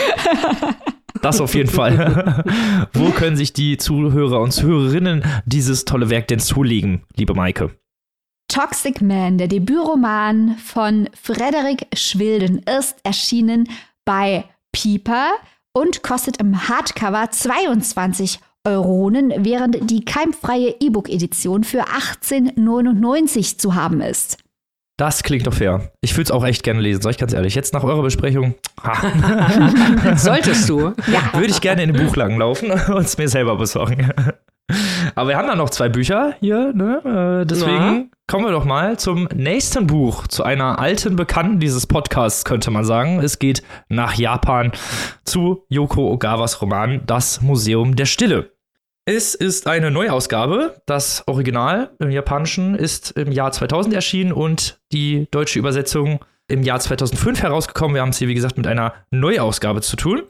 Das 1.21 1.41
auf 1.41 1.55
jeden 1.55 1.69
Fall. 1.69 2.43
Wo 2.93 3.09
können 3.09 3.35
sich 3.35 3.53
die 3.53 3.77
Zuhörer 3.77 4.41
und 4.41 4.51
Zuhörerinnen 4.51 5.23
dieses 5.45 5.85
tolle 5.85 6.09
Werk 6.09 6.27
denn 6.27 6.39
zulegen, 6.39 7.03
liebe 7.15 7.33
Maike? 7.33 7.71
Toxic 8.47 9.01
Man, 9.01 9.37
der 9.37 9.47
Debütroman 9.47 10.57
von 10.57 11.09
Frederik 11.19 11.87
Schwilden, 11.95 12.59
ist 12.59 12.97
erschienen 13.03 13.67
bei 14.05 14.45
Pieper 14.71 15.31
und 15.73 16.03
kostet 16.03 16.37
im 16.37 16.69
Hardcover 16.69 17.31
22 17.31 18.39
Euronen, 18.65 19.33
während 19.37 19.89
die 19.89 20.03
keimfreie 20.03 20.75
E-Book-Edition 20.79 21.63
für 21.63 21.83
18,99 21.83 23.57
zu 23.57 23.75
haben 23.75 24.01
ist. 24.01 24.37
Das 24.97 25.23
klingt 25.23 25.45
doch 25.45 25.53
fair. 25.53 25.91
Ich 25.99 26.13
würde 26.13 26.23
es 26.23 26.31
auch 26.31 26.45
echt 26.45 26.63
gerne 26.63 26.79
lesen, 26.79 27.01
sag 27.01 27.11
ich 27.11 27.17
ganz 27.17 27.33
ehrlich. 27.33 27.53
Jetzt 27.53 27.73
nach 27.73 27.83
eurer 27.83 28.01
Besprechung. 28.01 28.55
Solltest 30.15 30.69
du. 30.69 30.93
Ja. 31.07 31.33
Würde 31.33 31.49
ich 31.49 31.59
gerne 31.59 31.83
in 31.83 31.91
den 31.91 32.05
Buchladen 32.05 32.37
laufen 32.37 32.71
und 32.87 33.01
es 33.05 33.17
mir 33.17 33.27
selber 33.27 33.57
besorgen. 33.57 34.09
Aber 35.13 35.29
wir 35.29 35.37
haben 35.37 35.47
da 35.47 35.55
noch 35.55 35.69
zwei 35.69 35.89
Bücher 35.89 36.35
hier, 36.39 36.73
ne? 36.73 37.41
Äh, 37.43 37.45
deswegen 37.45 37.77
Na? 37.77 38.03
kommen 38.27 38.45
wir 38.45 38.51
doch 38.51 38.65
mal 38.65 38.97
zum 38.97 39.27
nächsten 39.35 39.85
Buch, 39.85 40.27
zu 40.27 40.43
einer 40.43 40.79
alten 40.79 41.15
Bekannten 41.17 41.59
dieses 41.59 41.85
Podcasts, 41.85 42.45
könnte 42.45 42.71
man 42.71 42.85
sagen. 42.85 43.19
Es 43.19 43.37
geht 43.37 43.63
nach 43.89 44.13
Japan 44.15 44.71
zu 45.25 45.65
Yoko 45.69 46.09
Ogawas 46.11 46.61
Roman 46.61 47.01
Das 47.05 47.41
Museum 47.41 47.95
der 47.95 48.05
Stille. 48.05 48.54
Es 49.07 49.35
ist 49.35 49.67
eine 49.67 49.91
Neuausgabe. 49.91 50.81
Das 50.87 51.23
Original 51.27 51.91
im 51.99 52.09
Japanischen 52.09 52.73
ist 52.73 53.11
im 53.11 53.31
Jahr 53.31 53.51
2000 53.51 53.93
erschienen 53.93 54.33
und 54.33 54.79
die 54.91 55.27
deutsche 55.29 55.59
Übersetzung 55.59 56.25
im 56.47 56.63
Jahr 56.63 56.79
2005 56.79 57.41
herausgekommen. 57.41 57.95
Wir 57.95 58.01
haben 58.01 58.09
es 58.09 58.17
hier, 58.17 58.27
wie 58.27 58.35
gesagt, 58.35 58.57
mit 58.57 58.67
einer 58.67 58.93
Neuausgabe 59.09 59.81
zu 59.81 59.95
tun. 59.95 60.23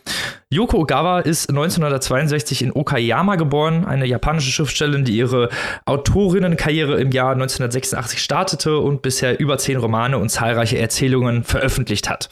Yoko 0.49 0.77
Ogawa 0.77 1.19
ist 1.19 1.49
1962 1.49 2.61
in 2.61 2.71
Okayama 2.71 3.35
geboren, 3.35 3.83
eine 3.83 4.05
japanische 4.05 4.51
Schriftstellerin, 4.51 5.03
die 5.03 5.17
ihre 5.17 5.49
Autorinnenkarriere 5.85 7.01
im 7.01 7.11
Jahr 7.11 7.31
1986 7.31 8.21
startete 8.21 8.77
und 8.77 9.01
bisher 9.01 9.39
über 9.39 9.57
zehn 9.57 9.77
Romane 9.77 10.17
und 10.17 10.29
zahlreiche 10.29 10.77
Erzählungen 10.77 11.43
veröffentlicht 11.43 12.09
hat. 12.09 12.29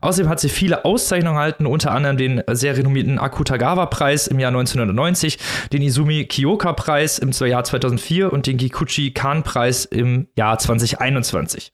Außerdem 0.00 0.30
hat 0.30 0.40
sie 0.40 0.48
viele 0.48 0.84
Auszeichnungen 0.84 1.36
erhalten, 1.36 1.66
unter 1.66 1.90
anderem 1.90 2.16
den 2.16 2.42
sehr 2.52 2.76
renommierten 2.76 3.18
Akutagawa-Preis 3.18 4.28
im 4.28 4.38
Jahr 4.38 4.50
1990, 4.50 5.38
den 5.72 5.82
Izumi 5.82 6.24
Kiyoka-Preis 6.24 7.18
im 7.18 7.32
Jahr 7.32 7.64
2004 7.64 8.32
und 8.32 8.46
den 8.46 8.56
Kikuchi 8.56 9.10
Kan-Preis 9.10 9.84
im 9.84 10.28
Jahr 10.36 10.58
2021. 10.58 11.72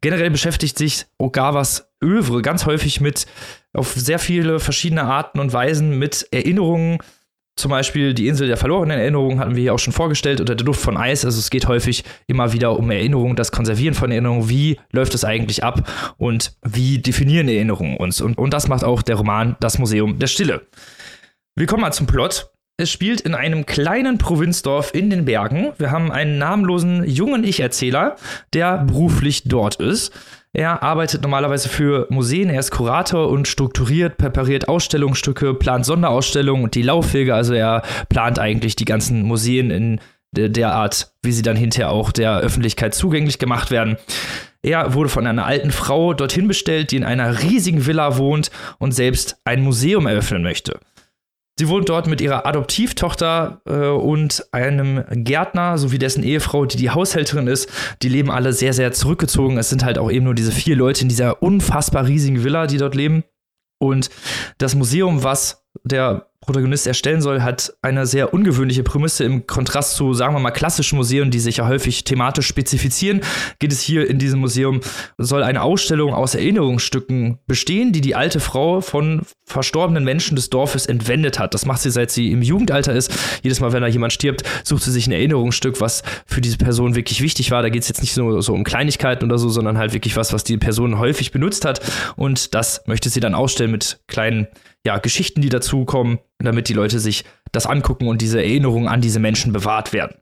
Generell 0.00 0.30
beschäftigt 0.30 0.78
sich 0.78 0.95
Ogawas 1.18 1.90
Övre 2.02 2.42
ganz 2.42 2.66
häufig 2.66 3.00
mit 3.00 3.26
auf 3.72 3.92
sehr 3.92 4.18
viele 4.18 4.60
verschiedene 4.60 5.04
Arten 5.04 5.40
und 5.40 5.52
Weisen 5.52 5.98
mit 5.98 6.28
Erinnerungen. 6.30 6.98
Zum 7.58 7.70
Beispiel 7.70 8.12
die 8.12 8.28
Insel 8.28 8.48
der 8.48 8.58
verlorenen 8.58 8.98
Erinnerungen 8.98 9.38
hatten 9.40 9.56
wir 9.56 9.62
hier 9.62 9.74
auch 9.74 9.78
schon 9.78 9.94
vorgestellt 9.94 10.42
oder 10.42 10.54
der 10.54 10.66
Duft 10.66 10.80
von 10.80 10.98
Eis. 10.98 11.24
Also 11.24 11.38
es 11.38 11.48
geht 11.48 11.66
häufig 11.68 12.04
immer 12.26 12.52
wieder 12.52 12.78
um 12.78 12.90
Erinnerungen, 12.90 13.34
das 13.34 13.50
Konservieren 13.50 13.94
von 13.94 14.10
Erinnerungen. 14.10 14.50
Wie 14.50 14.78
läuft 14.92 15.14
es 15.14 15.24
eigentlich 15.24 15.64
ab 15.64 15.88
und 16.18 16.54
wie 16.62 16.98
definieren 16.98 17.48
Erinnerungen 17.48 17.96
uns? 17.96 18.20
Und, 18.20 18.36
und 18.36 18.52
das 18.52 18.68
macht 18.68 18.84
auch 18.84 19.00
der 19.00 19.16
Roman 19.16 19.56
Das 19.60 19.78
Museum 19.78 20.18
der 20.18 20.26
Stille. 20.26 20.66
Wir 21.54 21.66
kommen 21.66 21.80
mal 21.80 21.92
zum 21.92 22.06
Plot. 22.06 22.50
Es 22.78 22.90
spielt 22.90 23.22
in 23.22 23.34
einem 23.34 23.64
kleinen 23.64 24.18
Provinzdorf 24.18 24.92
in 24.92 25.08
den 25.08 25.24
Bergen. 25.24 25.72
Wir 25.78 25.90
haben 25.90 26.12
einen 26.12 26.36
namenlosen 26.36 27.04
jungen 27.04 27.42
Ich-Erzähler, 27.42 28.16
der 28.52 28.84
beruflich 28.84 29.44
dort 29.44 29.76
ist. 29.76 30.12
Er 30.56 30.82
arbeitet 30.82 31.20
normalerweise 31.20 31.68
für 31.68 32.06
Museen, 32.08 32.48
er 32.48 32.60
ist 32.60 32.70
Kurator 32.70 33.28
und 33.28 33.46
strukturiert, 33.46 34.16
präpariert 34.16 34.68
Ausstellungsstücke, 34.68 35.52
plant 35.52 35.84
Sonderausstellungen 35.84 36.64
und 36.64 36.74
die 36.74 36.80
Laufwege. 36.80 37.34
Also 37.34 37.52
er 37.52 37.82
plant 38.08 38.38
eigentlich 38.38 38.74
die 38.74 38.86
ganzen 38.86 39.20
Museen 39.20 39.70
in 39.70 40.00
der 40.32 40.72
Art, 40.72 41.12
wie 41.22 41.32
sie 41.32 41.42
dann 41.42 41.56
hinterher 41.56 41.90
auch 41.90 42.10
der 42.10 42.38
Öffentlichkeit 42.38 42.94
zugänglich 42.94 43.38
gemacht 43.38 43.70
werden. 43.70 43.98
Er 44.62 44.94
wurde 44.94 45.10
von 45.10 45.26
einer 45.26 45.44
alten 45.44 45.72
Frau 45.72 46.14
dorthin 46.14 46.48
bestellt, 46.48 46.90
die 46.90 46.96
in 46.96 47.04
einer 47.04 47.42
riesigen 47.42 47.84
Villa 47.84 48.16
wohnt 48.16 48.50
und 48.78 48.92
selbst 48.92 49.36
ein 49.44 49.60
Museum 49.60 50.06
eröffnen 50.06 50.42
möchte. 50.42 50.80
Sie 51.58 51.68
wohnt 51.68 51.88
dort 51.88 52.06
mit 52.06 52.20
ihrer 52.20 52.44
Adoptivtochter 52.44 53.62
äh, 53.64 53.88
und 53.88 54.46
einem 54.52 55.02
Gärtner 55.10 55.78
sowie 55.78 55.98
dessen 55.98 56.22
Ehefrau, 56.22 56.66
die 56.66 56.76
die 56.76 56.90
Haushälterin 56.90 57.46
ist. 57.46 57.70
Die 58.02 58.10
leben 58.10 58.30
alle 58.30 58.52
sehr, 58.52 58.74
sehr 58.74 58.92
zurückgezogen. 58.92 59.56
Es 59.56 59.70
sind 59.70 59.82
halt 59.82 59.96
auch 59.96 60.10
eben 60.10 60.24
nur 60.26 60.34
diese 60.34 60.52
vier 60.52 60.76
Leute 60.76 61.00
in 61.00 61.08
dieser 61.08 61.42
unfassbar 61.42 62.06
riesigen 62.06 62.44
Villa, 62.44 62.66
die 62.66 62.76
dort 62.76 62.94
leben. 62.94 63.24
Und 63.78 64.10
das 64.58 64.74
Museum, 64.74 65.22
was 65.22 65.65
der 65.84 66.26
Protagonist 66.46 66.86
erstellen 66.86 67.20
soll, 67.20 67.42
hat 67.42 67.74
eine 67.82 68.06
sehr 68.06 68.32
ungewöhnliche 68.32 68.84
Prämisse 68.84 69.24
im 69.24 69.48
Kontrast 69.48 69.96
zu, 69.96 70.14
sagen 70.14 70.32
wir 70.32 70.38
mal, 70.38 70.52
klassischen 70.52 70.96
Museen, 70.96 71.32
die 71.32 71.40
sich 71.40 71.56
ja 71.56 71.66
häufig 71.66 72.04
thematisch 72.04 72.46
spezifizieren. 72.46 73.20
Geht 73.58 73.72
es 73.72 73.80
hier 73.80 74.08
in 74.08 74.20
diesem 74.20 74.38
Museum, 74.38 74.80
soll 75.18 75.42
eine 75.42 75.62
Ausstellung 75.62 76.14
aus 76.14 76.36
Erinnerungsstücken 76.36 77.38
bestehen, 77.48 77.90
die 77.92 78.00
die 78.00 78.14
alte 78.14 78.38
Frau 78.38 78.80
von 78.80 79.22
verstorbenen 79.44 80.04
Menschen 80.04 80.36
des 80.36 80.48
Dorfes 80.48 80.86
entwendet 80.86 81.40
hat. 81.40 81.52
Das 81.52 81.66
macht 81.66 81.80
sie, 81.80 81.90
seit 81.90 82.12
sie 82.12 82.30
im 82.30 82.42
Jugendalter 82.42 82.92
ist. 82.92 83.12
Jedes 83.42 83.58
Mal, 83.58 83.72
wenn 83.72 83.82
da 83.82 83.88
jemand 83.88 84.12
stirbt, 84.12 84.44
sucht 84.62 84.84
sie 84.84 84.92
sich 84.92 85.08
ein 85.08 85.12
Erinnerungsstück, 85.12 85.80
was 85.80 86.04
für 86.26 86.40
diese 86.40 86.58
Person 86.58 86.94
wirklich 86.94 87.22
wichtig 87.22 87.50
war. 87.50 87.62
Da 87.62 87.70
geht 87.70 87.82
es 87.82 87.88
jetzt 87.88 88.02
nicht 88.02 88.16
nur 88.16 88.40
so 88.40 88.54
um 88.54 88.62
Kleinigkeiten 88.62 89.24
oder 89.24 89.38
so, 89.38 89.48
sondern 89.48 89.78
halt 89.78 89.92
wirklich 89.94 90.16
was, 90.16 90.32
was 90.32 90.44
die 90.44 90.58
Person 90.58 91.00
häufig 91.00 91.32
benutzt 91.32 91.64
hat. 91.64 91.80
Und 92.14 92.54
das 92.54 92.82
möchte 92.86 93.08
sie 93.08 93.20
dann 93.20 93.34
ausstellen 93.34 93.72
mit 93.72 93.98
kleinen 94.06 94.46
ja, 94.86 94.98
Geschichten, 94.98 95.42
die 95.42 95.50
dazukommen, 95.50 96.18
damit 96.38 96.68
die 96.68 96.72
Leute 96.72 96.98
sich 96.98 97.24
das 97.52 97.66
angucken 97.66 98.08
und 98.08 98.22
diese 98.22 98.38
Erinnerungen 98.40 98.88
an 98.88 99.00
diese 99.02 99.20
Menschen 99.20 99.52
bewahrt 99.52 99.92
werden. 99.92 100.16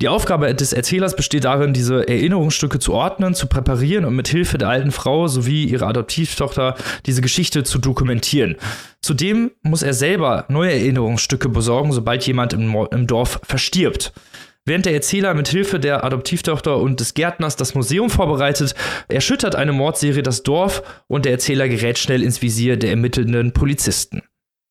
Die 0.00 0.06
Aufgabe 0.06 0.54
des 0.54 0.72
Erzählers 0.72 1.16
besteht 1.16 1.42
darin, 1.42 1.72
diese 1.72 2.06
Erinnerungsstücke 2.06 2.78
zu 2.78 2.94
ordnen, 2.94 3.34
zu 3.34 3.48
präparieren 3.48 4.04
und 4.04 4.14
mit 4.14 4.28
Hilfe 4.28 4.56
der 4.56 4.68
alten 4.68 4.92
Frau 4.92 5.26
sowie 5.26 5.64
ihrer 5.64 5.88
Adoptivtochter 5.88 6.76
diese 7.04 7.20
Geschichte 7.20 7.64
zu 7.64 7.80
dokumentieren. 7.80 8.54
Zudem 9.02 9.50
muss 9.62 9.82
er 9.82 9.94
selber 9.94 10.44
neue 10.48 10.70
Erinnerungsstücke 10.70 11.48
besorgen, 11.48 11.90
sobald 11.90 12.24
jemand 12.28 12.52
im, 12.52 12.72
im 12.92 13.08
Dorf 13.08 13.40
verstirbt. 13.42 14.12
Während 14.68 14.84
der 14.84 14.92
Erzähler 14.92 15.32
mit 15.32 15.48
Hilfe 15.48 15.80
der 15.80 16.04
Adoptivtochter 16.04 16.76
und 16.76 17.00
des 17.00 17.14
Gärtners 17.14 17.56
das 17.56 17.74
Museum 17.74 18.10
vorbereitet, 18.10 18.74
erschüttert 19.08 19.56
eine 19.56 19.72
Mordserie 19.72 20.22
das 20.22 20.42
Dorf 20.42 20.82
und 21.06 21.24
der 21.24 21.32
Erzähler 21.32 21.70
gerät 21.70 21.98
schnell 21.98 22.22
ins 22.22 22.42
Visier 22.42 22.76
der 22.76 22.90
ermittelnden 22.90 23.54
Polizisten. 23.54 24.20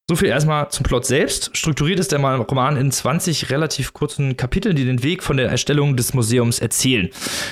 So 0.09 0.15
viel 0.15 0.29
erstmal 0.29 0.69
zum 0.69 0.85
Plot 0.85 1.05
selbst. 1.05 1.49
Strukturiert 1.51 1.99
ist 1.99 2.13
der 2.13 2.21
Roman 2.21 2.77
in 2.77 2.91
20 2.91 3.49
relativ 3.49 3.91
kurzen 3.91 4.37
Kapiteln, 4.37 4.73
die 4.73 4.85
den 4.85 5.03
Weg 5.03 5.21
von 5.21 5.35
der 5.35 5.49
Erstellung 5.49 5.97
des 5.97 6.13
Museums 6.13 6.59
erzählen. 6.59 7.09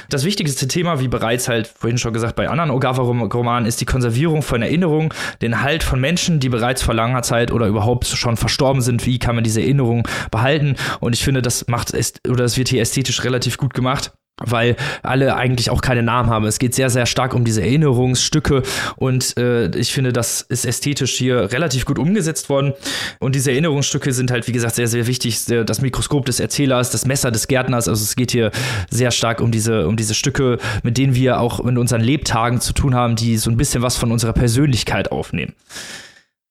Das 0.09 0.23
wichtigste 0.23 0.65
Thema, 0.65 1.01
wie 1.01 1.09
bereits 1.09 1.49
halt 1.49 1.67
vorhin 1.67 1.97
schon 1.97 2.13
gesagt 2.13 2.37
bei 2.37 2.47
anderen 2.47 2.71
Ogawa-Romanen, 2.71 3.67
ist 3.67 3.81
die 3.81 3.85
Konservierung 3.85 4.41
von 4.41 4.61
Erinnerungen, 4.61 5.09
den 5.41 5.63
Halt 5.63 5.83
von 5.83 5.99
Menschen, 5.99 6.39
die 6.39 6.47
bereits 6.47 6.81
vor 6.81 6.93
langer 6.93 7.23
Zeit 7.23 7.51
oder 7.51 7.67
überhaupt 7.67 8.07
schon 8.07 8.37
verstorben 8.37 8.81
sind. 8.81 9.05
Wie 9.05 9.19
kann 9.19 9.35
man 9.35 9.43
diese 9.43 9.59
Erinnerungen 9.61 10.03
behalten? 10.31 10.77
Und 11.01 11.11
ich 11.11 11.25
finde, 11.25 11.41
das 11.41 11.67
macht 11.67 11.93
es, 11.93 12.13
oder 12.25 12.43
das 12.43 12.55
wird 12.55 12.69
hier 12.69 12.81
ästhetisch 12.81 13.25
relativ 13.25 13.57
gut 13.57 13.73
gemacht 13.73 14.13
weil 14.43 14.75
alle 15.01 15.35
eigentlich 15.35 15.69
auch 15.69 15.81
keine 15.81 16.03
Namen 16.03 16.29
haben. 16.29 16.45
Es 16.45 16.59
geht 16.59 16.75
sehr, 16.75 16.89
sehr 16.89 17.05
stark 17.05 17.33
um 17.33 17.45
diese 17.45 17.61
Erinnerungsstücke 17.61 18.63
und 18.97 19.37
äh, 19.37 19.67
ich 19.77 19.93
finde, 19.93 20.11
das 20.11 20.41
ist 20.41 20.65
ästhetisch 20.65 21.13
hier 21.13 21.51
relativ 21.51 21.85
gut 21.85 21.97
umgesetzt 21.97 22.49
worden. 22.49 22.73
Und 23.19 23.35
diese 23.35 23.51
Erinnerungsstücke 23.51 24.11
sind 24.11 24.31
halt, 24.31 24.47
wie 24.47 24.51
gesagt, 24.51 24.75
sehr, 24.75 24.87
sehr 24.87 25.07
wichtig. 25.07 25.45
Das 25.45 25.81
Mikroskop 25.81 26.25
des 26.25 26.39
Erzählers, 26.39 26.89
das 26.91 27.05
Messer 27.05 27.31
des 27.31 27.47
Gärtners, 27.47 27.87
also 27.87 28.03
es 28.03 28.15
geht 28.15 28.31
hier 28.31 28.51
sehr 28.89 29.11
stark 29.11 29.39
um 29.39 29.51
diese, 29.51 29.87
um 29.87 29.95
diese 29.95 30.13
Stücke, 30.13 30.57
mit 30.83 30.97
denen 30.97 31.15
wir 31.15 31.39
auch 31.39 31.59
in 31.65 31.77
unseren 31.77 32.01
Lebtagen 32.01 32.59
zu 32.59 32.73
tun 32.73 32.93
haben, 32.93 33.15
die 33.15 33.37
so 33.37 33.49
ein 33.49 33.57
bisschen 33.57 33.81
was 33.81 33.95
von 33.95 34.11
unserer 34.11 34.33
Persönlichkeit 34.33 35.11
aufnehmen. 35.11 35.53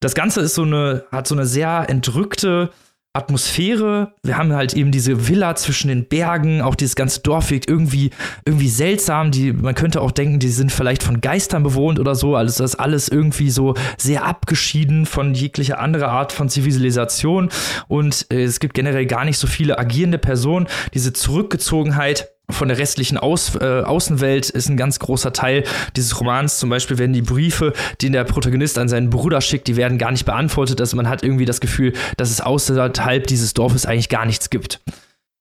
Das 0.01 0.15
Ganze 0.15 0.41
ist 0.41 0.55
so 0.55 0.63
eine, 0.63 1.05
hat 1.11 1.27
so 1.27 1.35
eine 1.35 1.47
sehr 1.47 1.87
entrückte, 1.89 2.71
Atmosphäre. 3.15 4.13
Wir 4.25 4.37
haben 4.37 4.53
halt 4.53 4.75
eben 4.75 4.91
diese 4.91 5.29
Villa 5.29 5.55
zwischen 5.55 5.87
den 5.87 6.09
Bergen, 6.09 6.61
auch 6.61 6.75
dieses 6.75 6.97
ganze 6.97 7.21
Dorf 7.21 7.51
wirkt 7.51 7.71
irgendwie, 7.71 8.11
irgendwie 8.45 8.69
seltsam. 8.69 9.31
Die, 9.31 9.53
man 9.53 9.77
könnte 9.77 10.01
auch 10.01 10.11
denken, 10.11 10.41
die 10.41 10.49
sind 10.49 10.73
vielleicht 10.73 11.05
von 11.05 11.21
Geistern 11.21 11.63
bewohnt 11.63 12.01
oder 12.01 12.17
so. 12.17 12.35
Also 12.35 12.63
das 12.63 12.73
ist 12.73 12.81
alles 12.81 13.09
irgendwie 13.09 13.51
so 13.51 13.75
sehr 13.99 14.25
abgeschieden 14.25 15.07
von 15.07 15.33
jeglicher 15.35 15.79
anderer 15.79 16.09
Art 16.09 16.33
von 16.33 16.49
Zivilisation. 16.49 17.51
Und 17.87 18.27
äh, 18.31 18.43
es 18.43 18.59
gibt 18.59 18.75
generell 18.75 19.07
gar 19.07 19.25
nicht 19.25 19.39
so 19.39 19.47
viele 19.47 19.79
agierende 19.79 20.19
Personen. 20.19 20.67
Diese 20.93 21.13
Zurückgezogenheit 21.13 22.34
von 22.51 22.69
der 22.69 22.79
restlichen 22.79 23.17
Aus, 23.17 23.55
äh, 23.57 23.83
Außenwelt 23.83 24.51
ist 24.51 24.69
ein 24.69 24.77
ganz 24.77 24.99
großer 24.99 25.33
Teil 25.33 25.65
dieses 25.97 26.21
Romans. 26.21 26.59
Zum 26.59 26.71
Beispiel 26.71 26.99
werden 26.99 27.13
die 27.13 27.23
Briefe, 27.23 27.73
die 28.01 28.11
der 28.11 28.25
Protagonist 28.25 28.79
an 28.79 28.89
seinen 28.89 29.11
Bruder 29.11 29.41
schickt, 29.41 29.67
die 29.67 29.77
werden 29.77 29.99
gar 29.99 30.11
nicht 30.11 30.25
beantwortet. 30.25 30.81
Also 30.81 30.97
man 30.97 31.09
hat 31.09 31.23
irgendwie 31.23 31.47
das 31.47 31.61
Gefühl, 31.61 31.95
dass 32.17 32.31
es 32.31 32.41
außerhalb 32.41 33.27
dieses 33.27 33.55
Dorfes 33.55 33.87
eigentlich 33.87 34.09
gar 34.09 34.27
nichts 34.27 34.51
gibt. 34.51 34.81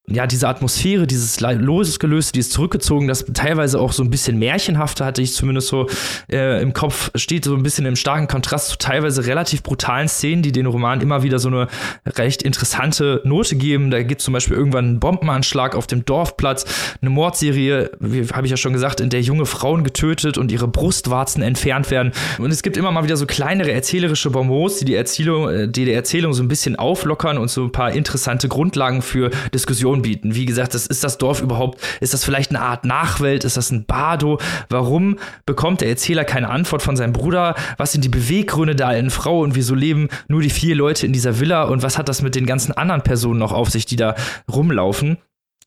Ja, 0.08 0.28
diese 0.28 0.50
Atmosphäre, 0.50 1.08
dieses 1.08 1.39
losgelöste, 1.39 2.34
dieses 2.34 2.52
zurückgezogen, 2.52 3.08
das 3.08 3.24
teilweise 3.34 3.80
auch 3.80 3.94
so 3.94 4.04
ein 4.04 4.10
bisschen 4.10 4.38
märchenhafte 4.38 5.06
hatte 5.06 5.22
ich 5.22 5.34
zumindest 5.34 5.70
so 5.70 5.88
äh, 6.30 6.62
im 6.62 6.74
Kopf, 6.74 7.10
steht 7.16 7.46
so 7.46 7.56
ein 7.56 7.63
bisschen 7.63 7.86
im 7.86 7.96
starken 7.96 8.28
Kontrast 8.28 8.68
zu 8.68 8.78
teilweise 8.78 9.26
relativ 9.26 9.63
brutalen 9.63 10.10
Szenen, 10.10 10.44
die 10.44 10.52
den 10.52 10.66
Roman 10.66 11.00
immer 11.00 11.24
wieder 11.24 11.39
so 11.39 11.48
eine 11.48 11.68
recht 12.06 12.44
interessante 12.44 13.22
Note 13.24 13.56
geben. 13.56 13.92
Da 13.92 14.04
gibt 14.04 14.20
es 14.20 14.26
zum 14.26 14.34
Beispiel 14.34 14.58
irgendwann 14.58 14.86
einen 14.86 15.00
Bombenanschlag 15.00 15.74
auf 15.74 15.88
dem 15.88 16.04
Dorfplatz, 16.04 16.66
eine 17.02 17.10
Mordserie, 17.10 17.92
wie 18.02 18.28
habe 18.28 18.46
ich 18.46 18.52
ja 18.52 18.58
schon 18.58 18.74
gesagt, 18.74 19.00
in 19.00 19.10
der 19.10 19.22
junge 19.22 19.46
Frauen 19.46 19.86
getötet 19.86 20.38
und 20.38 20.52
ihre 20.52 20.68
Brustwarzen 20.68 21.42
entfernt 21.42 21.92
werden. 21.92 22.12
Und 22.39 22.52
es 22.52 22.62
gibt 22.62 22.76
immer 22.76 22.92
mal 22.92 23.06
wieder 23.06 23.16
so 23.16 23.26
kleinere 23.26 23.72
erzählerische 23.72 24.32
Bonbons, 24.32 24.80
die 24.80 24.86
die 24.86 24.96
Erzählung, 24.96 25.50
äh, 25.50 25.70
die, 25.70 25.86
die 25.86 25.94
Erzählung 25.94 26.34
so 26.34 26.44
ein 26.44 26.50
bisschen 26.50 26.76
auflockern 26.76 27.38
und 27.38 27.50
so 27.50 27.63
ein 27.63 27.72
paar 27.72 27.94
interessante 27.94 28.50
Grundlagen 28.50 29.02
für 29.02 29.32
Diskussionen 29.54 29.92
Informationen 29.93 30.01
bieten. 30.01 30.36
Wie 30.36 30.45
gesagt, 30.45 30.73
das 30.73 30.88
ist 30.88 31.03
das 31.03 31.17
Dorf 31.17 31.41
überhaupt, 31.41 31.79
ist 32.01 32.13
das 32.13 32.23
vielleicht 32.23 32.49
eine 32.49 32.62
Art 32.62 32.86
Nachwelt, 32.86 33.43
ist 33.43 33.58
das 33.58 33.71
ein 33.71 33.86
Bardo? 33.86 34.39
Warum 34.69 35.17
bekommt 35.45 35.82
der 35.82 35.89
Erzähler 35.89 36.25
keine 36.25 36.49
Antwort 36.49 36.82
von 36.82 36.95
seinem 36.95 37.13
Bruder? 37.13 37.56
Was 37.77 37.91
sind 37.91 38.03
die 38.03 38.10
Beweggründe 38.10 38.75
der 38.75 38.88
alten 38.88 39.10
Frau 39.10 39.41
und 39.41 39.56
wieso 39.56 39.75
leben 39.75 40.10
nur 40.27 40.41
die 40.41 40.49
vier 40.49 40.75
Leute 40.75 41.06
in 41.06 41.13
dieser 41.13 41.39
Villa 41.39 41.63
und 41.63 41.84
was 41.84 41.97
hat 41.97 42.10
das 42.10 42.21
mit 42.21 42.36
den 42.36 42.45
ganzen 42.45 42.71
anderen 42.73 43.03
Personen 43.03 43.39
noch 43.39 43.53
auf 43.53 43.69
sich, 43.69 43.86
die 43.86 43.95
da 43.95 44.15
rumlaufen? 44.51 45.17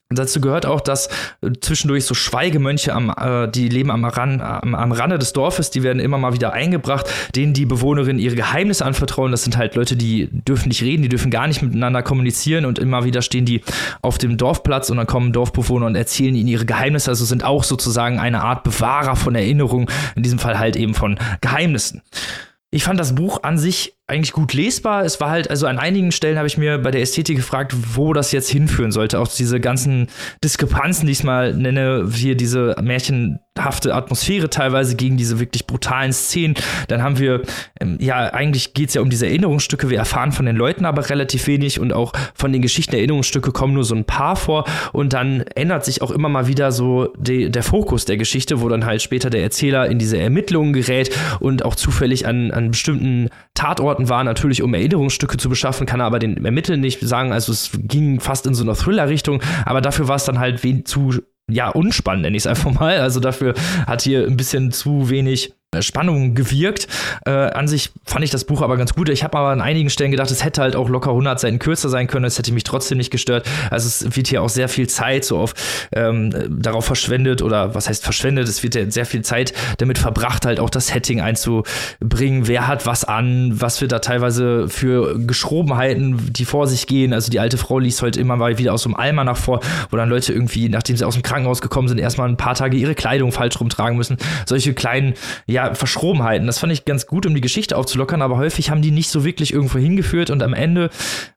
Dazu 0.09 0.41
gehört 0.41 0.67
auch, 0.67 0.81
dass 0.81 1.09
äh, 1.43 1.51
zwischendurch 1.61 2.05
so 2.05 2.15
Schweigemönche 2.15 2.95
am, 2.95 3.11
äh, 3.11 3.49
die 3.49 3.69
leben 3.69 3.91
am, 3.91 4.05
Ran, 4.05 4.41
am, 4.41 4.77
am 4.77 4.93
Rande 4.93 5.19
des 5.19 5.33
Dorfes, 5.33 5.71
die 5.71 5.83
werden 5.83 5.99
immer 5.99 6.17
mal 6.17 6.33
wieder 6.33 6.53
eingebracht, 6.53 7.11
denen 7.35 7.55
die 7.55 7.67
Bewohnerinnen 7.67 8.21
ihre 8.21 8.37
Geheimnisse 8.37 8.85
anvertrauen. 8.85 9.33
Das 9.33 9.43
sind 9.43 9.57
halt 9.57 9.75
Leute, 9.75 9.97
die 9.97 10.29
dürfen 10.31 10.69
nicht 10.69 10.83
reden, 10.83 11.03
die 11.03 11.09
dürfen 11.09 11.33
gar 11.33 11.49
nicht 11.49 11.61
miteinander 11.61 12.05
kommunizieren 12.05 12.67
und 12.67 12.79
immer 12.79 13.05
wieder 13.05 13.21
stehen 13.21 13.47
die 13.47 13.63
auf 14.01 14.17
dem 14.17 14.37
Dorfplatz 14.37 14.91
und 14.91 14.99
dann 14.99 15.09
kommen 15.09 15.33
Dorfbewohner 15.33 15.87
und 15.87 15.97
erzählen 15.97 16.37
ihnen 16.37 16.49
ihre 16.49 16.67
Geheimnisse. 16.67 17.11
Also 17.11 17.25
sind 17.25 17.43
auch 17.43 17.65
sozusagen 17.65 18.21
eine 18.21 18.45
Art 18.45 18.63
Bewahrer 18.63 19.17
von 19.17 19.35
Erinnerungen, 19.35 19.89
in 20.15 20.23
diesem 20.23 20.39
Fall 20.39 20.61
halt 20.61 20.77
eben 20.77 20.95
von 20.95 21.19
Geheimnissen. 21.41 22.03
Ich 22.71 22.85
fand 22.85 23.01
das 23.01 23.17
Buch 23.17 23.43
an 23.43 23.59
sich 23.59 23.96
eigentlich 24.09 24.33
gut 24.33 24.53
lesbar. 24.53 25.05
Es 25.05 25.21
war 25.21 25.31
halt, 25.31 25.51
also 25.51 25.67
an 25.67 25.81
einigen 25.81 26.13
Stellen 26.13 26.37
habe 26.37 26.47
ich 26.47 26.57
mir 26.57 26.79
bei 26.79 26.93
der 26.93 27.03
Ästhetik 27.03 27.37
gefragt, 27.37 27.75
wo 27.95 28.13
das 28.13 28.31
jetzt 28.31 28.49
hinführen 28.49 28.93
sollte. 28.93 29.19
Auch 29.19 29.27
diese 29.27 29.59
ganzen 29.59 30.07
Diskrepanzen, 30.45 31.07
die 31.07 31.13
ich 31.13 31.25
mal 31.25 31.53
nenne, 31.53 32.09
hier 32.13 32.37
diese 32.37 32.77
märchenhafte 32.81 33.93
Atmosphäre 33.93 34.49
teilweise 34.49 34.95
gegen 34.95 35.17
diese 35.17 35.41
wirklich 35.41 35.67
brutalen 35.67 36.13
Szenen. 36.13 36.55
Dann 36.87 37.03
haben 37.03 37.19
wir, 37.19 37.43
ähm, 37.81 37.99
ja, 38.01 38.33
eigentlich 38.33 38.75
geht 38.75 38.91
es 38.91 38.95
ja 38.95 39.01
um 39.01 39.11
diese 39.11 39.27
Erinnerungsstücke. 39.27 39.91
Wir 39.91 39.99
erfahren 39.99 40.31
von 40.31 40.47
den 40.47 40.55
Leuten 40.55 40.85
aber 40.85 41.11
relativ 41.11 41.49
wenig 41.49 41.81
und 41.81 41.93
auch 41.93 42.13
von 42.35 42.53
den 42.53 42.63
Geschichten 42.63 42.95
Erinnerungsstücke 42.95 43.51
kommen 43.51 43.75
nur 43.75 43.85
so 43.85 43.97
ein 43.97 44.05
paar 44.05 44.37
vor. 44.37 44.67
Und 44.93 45.15
dann 45.15 45.41
ändert 45.57 45.85
sich 45.85 46.01
auch 46.01 46.13
immer 46.13 46.29
mal 46.29 46.47
wieder 46.47 46.71
so 46.71 47.13
die, 47.19 47.51
der 47.51 47.65
Fokus 47.65 48.05
der 48.05 48.19
Geschichte, 48.19 48.61
wo 48.61 48.69
dann 48.69 48.87
halt 48.87 49.03
später 49.03 49.31
der 49.31 49.43
Erzähler 49.43 49.91
in 49.91 49.99
diese 49.99 50.17
Ermittlungen 50.17 50.73
gerät 50.73 51.11
und 51.41 51.65
auch 51.65 51.75
zufällig 51.75 52.29
an, 52.29 52.53
an 52.53 52.71
bestimmten 52.71 53.31
Tatorten 53.55 53.96
war, 53.99 54.25
natürlich 54.25 54.63
um 54.63 54.75
Erinnerungsstücke 54.75 55.37
zu 55.37 55.49
beschaffen, 55.49 55.87
kann 55.87 56.01
er 56.01 56.07
aber 56.07 56.19
den 56.19 56.45
Ermitteln 56.45 56.81
nicht 56.81 57.01
sagen. 57.01 57.33
Also 57.33 57.53
es 57.53 57.71
ging 57.75 58.21
fast 58.21 58.47
in 58.47 58.55
so 58.55 58.63
einer 58.63 58.75
Thriller-Richtung, 58.75 59.43
aber 59.65 59.81
dafür 59.81 60.09
war 60.09 60.17
es 60.17 60.25
dann 60.25 60.39
halt 60.39 60.61
zu 60.87 61.15
ja, 61.49 61.69
unspannend, 61.69 62.23
nenne 62.23 62.37
ich 62.37 62.43
es 62.43 62.47
einfach 62.47 62.73
mal. 62.73 62.99
Also 62.99 63.21
dafür 63.21 63.55
hat 63.87 64.03
hier 64.03 64.27
ein 64.27 64.37
bisschen 64.37 64.73
zu 64.73 65.11
wenig 65.11 65.55
Spannung 65.81 66.35
gewirkt. 66.35 66.87
Äh, 67.25 67.31
an 67.31 67.69
sich 67.69 67.91
fand 68.05 68.25
ich 68.25 68.31
das 68.31 68.45
Buch 68.45 68.63
aber 68.63 68.77
ganz 68.77 68.95
gut. 68.95 69.09
Ich 69.09 69.25
habe 69.25 69.37
aber 69.37 69.49
an 69.49 69.61
einigen 69.61 69.91
Stellen 69.91 70.11
gedacht, 70.11 70.31
es 70.31 70.45
hätte 70.45 70.63
halt 70.63 70.77
auch 70.77 70.89
locker 70.89 71.11
100 71.11 71.39
Seiten 71.41 71.59
kürzer 71.59 71.89
sein 71.89 72.07
können. 72.07 72.25
Es 72.25 72.39
hätte 72.39 72.53
mich 72.53 72.65
trotzdem 72.65 72.99
nicht 72.99 73.11
gestört. 73.11 73.47
Also 73.71 73.87
es 73.87 74.17
wird 74.17 74.29
hier 74.29 74.43
auch 74.43 74.49
sehr 74.49 74.69
viel 74.69 74.89
Zeit 74.89 75.25
so 75.25 75.39
auf 75.39 75.55
ähm, 75.93 76.33
darauf 76.49 76.85
verschwendet 76.85 77.43
oder 77.43 77.75
was 77.75 77.89
heißt 77.89 78.03
verschwendet? 78.03 78.49
Es 78.49 78.63
wird 78.63 78.75
ja 78.75 78.91
sehr 78.91 79.07
viel 79.07 79.23
Zeit 79.23 79.53
damit 79.79 79.99
verbracht, 79.99 80.47
halt 80.47 80.61
auch 80.61 80.71
das 80.71 80.89
Setting 80.89 81.21
einzubringen. 81.21 82.47
Wer 82.47 82.67
hat 82.67 82.87
was 82.87 83.05
an? 83.05 83.61
Was 83.61 83.81
wird 83.81 83.93
da 83.93 83.99
teilweise 83.99 84.69
für 84.69 85.19
Geschrobenheiten, 85.19 86.33
die 86.33 86.45
vor 86.45 86.67
sich 86.67 86.87
gehen? 86.87 87.13
Also 87.13 87.31
die 87.31 87.41
alte 87.41 87.59
Frau 87.59 87.79
liest 87.79 88.03
heute 88.03 88.21
immer 88.21 88.37
mal 88.37 88.59
wieder 88.59 88.73
aus 88.73 88.83
so 88.83 88.89
einem 88.89 88.97
Almanach 88.97 89.37
vor, 89.37 89.61
wo 89.91 89.97
dann 89.97 90.09
Leute 90.09 90.33
irgendwie, 90.33 90.69
nachdem 90.69 90.97
sie 90.97 91.05
aus 91.05 91.15
dem 91.15 91.23
Krankenhaus 91.23 91.61
gekommen 91.61 91.89
sind, 91.89 91.99
erstmal 91.99 92.29
ein 92.29 92.37
paar 92.37 92.55
Tage 92.55 92.77
ihre 92.77 92.95
Kleidung 92.95 93.33
falsch 93.33 93.61
rumtragen 93.61 93.97
müssen. 93.97 94.17
Solche 94.47 94.73
kleinen, 94.75 95.15
ja, 95.47 95.66
Verschrobenheiten. 95.75 96.47
Das 96.47 96.59
fand 96.59 96.73
ich 96.73 96.85
ganz 96.85 97.07
gut, 97.07 97.27
um 97.27 97.35
die 97.35 97.41
Geschichte 97.41 97.77
aufzulockern, 97.77 98.23
aber 98.23 98.37
häufig 98.37 98.71
haben 98.71 98.83
die 98.83 98.91
nicht 98.91 99.11
so 99.11 99.25
wirklich 99.25 99.53
irgendwo 99.53 99.79
hingeführt 99.79 100.31
und 100.31 100.43
am 100.43 100.55
Ende, 100.55 100.91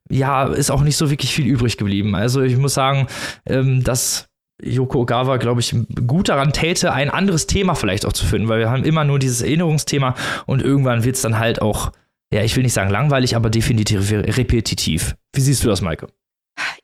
ja, 0.09 0.45
ist 0.45 0.71
auch 0.71 0.81
nicht 0.81 0.97
so 0.97 1.09
wirklich 1.09 1.33
viel 1.33 1.45
übrig 1.45 1.77
geblieben. 1.77 2.15
Also 2.15 2.41
ich 2.41 2.57
muss 2.57 2.73
sagen, 2.73 3.07
ähm, 3.45 3.83
dass 3.83 4.29
Yoko 4.61 5.01
Ogawa, 5.01 5.37
glaube 5.37 5.61
ich, 5.61 5.75
gut 6.07 6.29
daran 6.29 6.51
täte, 6.51 6.91
ein 6.91 7.09
anderes 7.09 7.47
Thema 7.47 7.75
vielleicht 7.75 8.05
auch 8.05 8.13
zu 8.13 8.25
finden, 8.25 8.49
weil 8.49 8.59
wir 8.59 8.69
haben 8.69 8.83
immer 8.83 9.05
nur 9.05 9.19
dieses 9.19 9.41
Erinnerungsthema 9.41 10.15
und 10.45 10.61
irgendwann 10.61 11.03
wird 11.03 11.15
es 11.15 11.21
dann 11.21 11.39
halt 11.39 11.61
auch, 11.61 11.91
ja, 12.33 12.43
ich 12.43 12.55
will 12.55 12.63
nicht 12.63 12.73
sagen 12.73 12.89
langweilig, 12.89 13.35
aber 13.35 13.49
definitiv 13.49 14.11
repetitiv. 14.11 15.15
Wie 15.33 15.41
siehst 15.41 15.63
du 15.63 15.69
das, 15.69 15.81
Maike? 15.81 16.07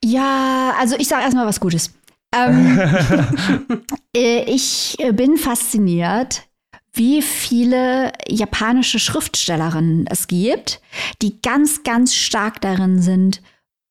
Ja, 0.03 0.73
also 0.79 0.95
ich 0.97 1.07
sage 1.07 1.23
erstmal 1.23 1.45
was 1.45 1.59
Gutes. 1.59 1.93
Ähm, 2.33 2.79
äh, 4.15 4.43
ich 4.43 4.97
bin 5.13 5.37
fasziniert, 5.37 6.43
wie 6.95 7.21
viele 7.21 8.11
japanische 8.27 8.99
Schriftstellerinnen 8.99 10.07
es 10.07 10.27
gibt, 10.27 10.81
die 11.21 11.41
ganz, 11.41 11.83
ganz 11.83 12.15
stark 12.15 12.61
darin 12.61 13.01
sind, 13.01 13.41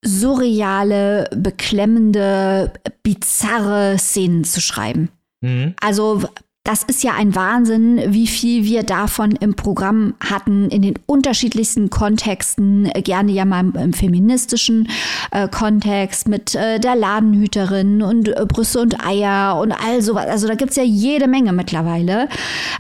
surreale, 0.05 1.29
beklemmende, 1.35 2.73
bizarre 3.03 3.97
Szenen 3.99 4.45
zu 4.45 4.61
schreiben. 4.61 5.11
Mhm. 5.41 5.75
Also 5.81 6.23
das 6.65 6.83
ist 6.83 7.05
ja 7.05 7.13
ein 7.13 7.35
Wahnsinn, 7.35 8.01
wie 8.15 8.27
viel 8.27 8.65
wir 8.65 8.85
davon 8.85 9.33
im 9.33 9.55
Programm 9.55 10.15
hatten, 10.19 10.71
in 10.71 10.81
den 10.81 10.95
unterschiedlichsten 11.05 11.91
Kontexten, 11.91 12.91
gerne 13.05 13.33
ja 13.33 13.45
mal 13.45 13.71
im 13.77 13.93
feministischen 13.93 14.89
äh, 15.31 15.47
Kontext 15.47 16.27
mit 16.27 16.55
äh, 16.55 16.81
der 16.81 16.97
Ladenhüterin 16.97 18.01
und 18.01 18.29
äh, 18.29 18.47
Brüste 18.49 18.81
und 18.81 19.07
Eier 19.07 19.61
und 19.61 19.73
all 19.73 20.01
sowas. 20.01 20.25
Also 20.27 20.49
da 20.49 20.55
gibt's 20.55 20.77
ja 20.77 20.83
jede 20.83 21.29
Menge 21.29 21.53
mittlerweile. 21.53 22.31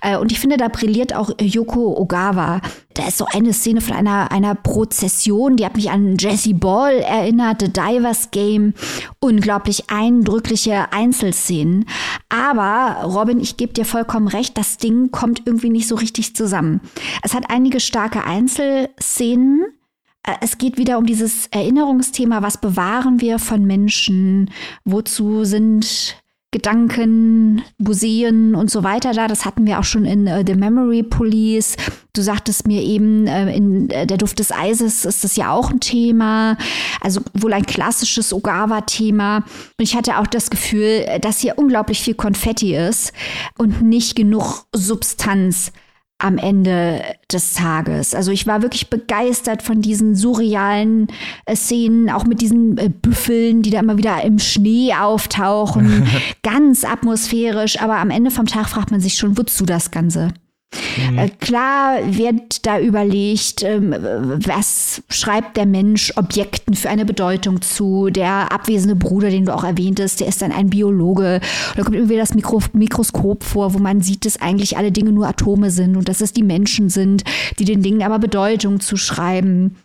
Äh, 0.00 0.16
und 0.16 0.32
ich 0.32 0.40
finde, 0.40 0.56
da 0.56 0.68
brilliert 0.68 1.14
auch 1.14 1.30
Yoko 1.38 2.00
Ogawa. 2.00 2.62
Da 2.94 3.08
ist 3.08 3.18
so 3.18 3.26
eine 3.26 3.52
Szene 3.52 3.80
von 3.80 3.96
einer, 3.96 4.30
einer 4.30 4.54
Prozession, 4.54 5.56
die 5.56 5.64
hat 5.64 5.74
mich 5.74 5.90
an 5.90 6.16
Jesse 6.16 6.54
Ball 6.54 6.98
erinnert, 7.00 7.60
The 7.60 7.72
Divers 7.72 8.30
Game. 8.30 8.72
Unglaublich 9.18 9.90
eindrückliche 9.90 10.92
Einzelszenen. 10.92 11.86
Aber, 12.28 13.02
Robin, 13.04 13.40
ich 13.40 13.56
gebe 13.56 13.73
dir 13.74 13.84
vollkommen 13.84 14.28
recht, 14.28 14.56
das 14.56 14.78
Ding 14.78 15.10
kommt 15.10 15.42
irgendwie 15.46 15.70
nicht 15.70 15.88
so 15.88 15.94
richtig 15.96 16.34
zusammen. 16.34 16.80
Es 17.22 17.34
hat 17.34 17.50
einige 17.50 17.80
starke 17.80 18.24
Einzelszenen. 18.24 19.66
Äh, 20.22 20.34
es 20.40 20.58
geht 20.58 20.78
wieder 20.78 20.98
um 20.98 21.06
dieses 21.06 21.46
Erinnerungsthema, 21.48 22.42
was 22.42 22.60
bewahren 22.60 23.20
wir 23.20 23.38
von 23.38 23.64
Menschen? 23.64 24.50
Wozu 24.84 25.44
sind 25.44 26.23
Gedanken, 26.54 27.64
Museen 27.78 28.54
und 28.54 28.70
so 28.70 28.84
weiter 28.84 29.12
da. 29.12 29.26
Das 29.26 29.44
hatten 29.44 29.66
wir 29.66 29.80
auch 29.80 29.84
schon 29.84 30.04
in 30.04 30.28
uh, 30.28 30.44
The 30.46 30.54
Memory 30.54 31.02
Police. 31.02 31.74
Du 32.12 32.22
sagtest 32.22 32.68
mir 32.68 32.80
eben, 32.80 33.26
uh, 33.26 33.48
in 33.48 33.84
uh, 33.86 34.06
Der 34.06 34.18
Duft 34.18 34.38
des 34.38 34.52
Eises 34.52 35.04
ist 35.04 35.24
das 35.24 35.34
ja 35.34 35.50
auch 35.50 35.72
ein 35.72 35.80
Thema. 35.80 36.56
Also 37.00 37.22
wohl 37.34 37.52
ein 37.52 37.66
klassisches 37.66 38.32
Ogawa-Thema. 38.32 39.38
Und 39.38 39.44
ich 39.80 39.96
hatte 39.96 40.16
auch 40.18 40.28
das 40.28 40.48
Gefühl, 40.48 41.04
dass 41.20 41.40
hier 41.40 41.58
unglaublich 41.58 42.00
viel 42.00 42.14
Konfetti 42.14 42.76
ist 42.76 43.12
und 43.58 43.82
nicht 43.82 44.14
genug 44.14 44.64
Substanz 44.72 45.72
am 46.18 46.38
Ende 46.38 47.02
des 47.32 47.54
Tages. 47.54 48.14
Also 48.14 48.30
ich 48.30 48.46
war 48.46 48.62
wirklich 48.62 48.88
begeistert 48.88 49.62
von 49.62 49.82
diesen 49.82 50.14
surrealen 50.14 51.08
äh, 51.44 51.56
Szenen, 51.56 52.08
auch 52.08 52.24
mit 52.24 52.40
diesen 52.40 52.78
äh, 52.78 52.88
Büffeln, 52.88 53.62
die 53.62 53.70
da 53.70 53.80
immer 53.80 53.98
wieder 53.98 54.22
im 54.22 54.38
Schnee 54.38 54.94
auftauchen. 54.94 56.06
Ganz 56.42 56.84
atmosphärisch, 56.84 57.80
aber 57.80 57.96
am 57.96 58.10
Ende 58.10 58.30
vom 58.30 58.46
Tag 58.46 58.68
fragt 58.68 58.90
man 58.90 59.00
sich 59.00 59.14
schon, 59.14 59.36
wozu 59.36 59.66
das 59.66 59.90
Ganze? 59.90 60.32
Mhm. 61.10 61.18
Äh, 61.18 61.28
klar 61.28 61.98
wird 62.04 62.66
da 62.66 62.78
überlegt, 62.78 63.62
ähm, 63.62 63.94
was 64.44 65.02
schreibt 65.08 65.56
der 65.56 65.66
Mensch 65.66 66.12
Objekten 66.16 66.74
für 66.74 66.90
eine 66.90 67.04
Bedeutung 67.04 67.62
zu. 67.62 68.10
Der 68.10 68.52
abwesende 68.52 68.96
Bruder, 68.96 69.30
den 69.30 69.46
du 69.46 69.54
auch 69.54 69.64
erwähntest, 69.64 70.20
der 70.20 70.28
ist 70.28 70.42
dann 70.42 70.52
ein 70.52 70.70
Biologe. 70.70 71.40
Da 71.76 71.82
kommt 71.82 71.96
irgendwie 71.96 72.16
das 72.16 72.34
Mikro 72.34 72.60
Mikroskop 72.72 73.44
vor, 73.44 73.74
wo 73.74 73.78
man 73.78 74.00
sieht, 74.00 74.24
dass 74.24 74.40
eigentlich 74.40 74.76
alle 74.76 74.92
Dinge 74.92 75.12
nur 75.12 75.28
Atome 75.28 75.70
sind 75.70 75.96
und 75.96 76.08
dass 76.08 76.20
es 76.20 76.32
die 76.32 76.42
Menschen 76.42 76.88
sind, 76.88 77.24
die 77.58 77.64
den 77.64 77.82
Dingen 77.82 78.02
aber 78.02 78.18
Bedeutung 78.18 78.80
zuschreiben. 78.80 79.76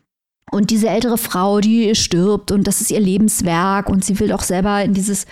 Und 0.51 0.71
diese 0.71 0.89
ältere 0.89 1.17
Frau, 1.17 1.59
die 1.59 1.93
stirbt 1.95 2.51
und 2.51 2.65
das 2.65 2.81
ist 2.81 2.91
ihr 2.91 2.99
Lebenswerk 2.99 3.87
und 3.89 4.03
sie 4.03 4.19
will 4.19 4.31
auch 4.31 4.41
selber 4.41 4.83
in 4.83 4.93
dieses 4.93 5.25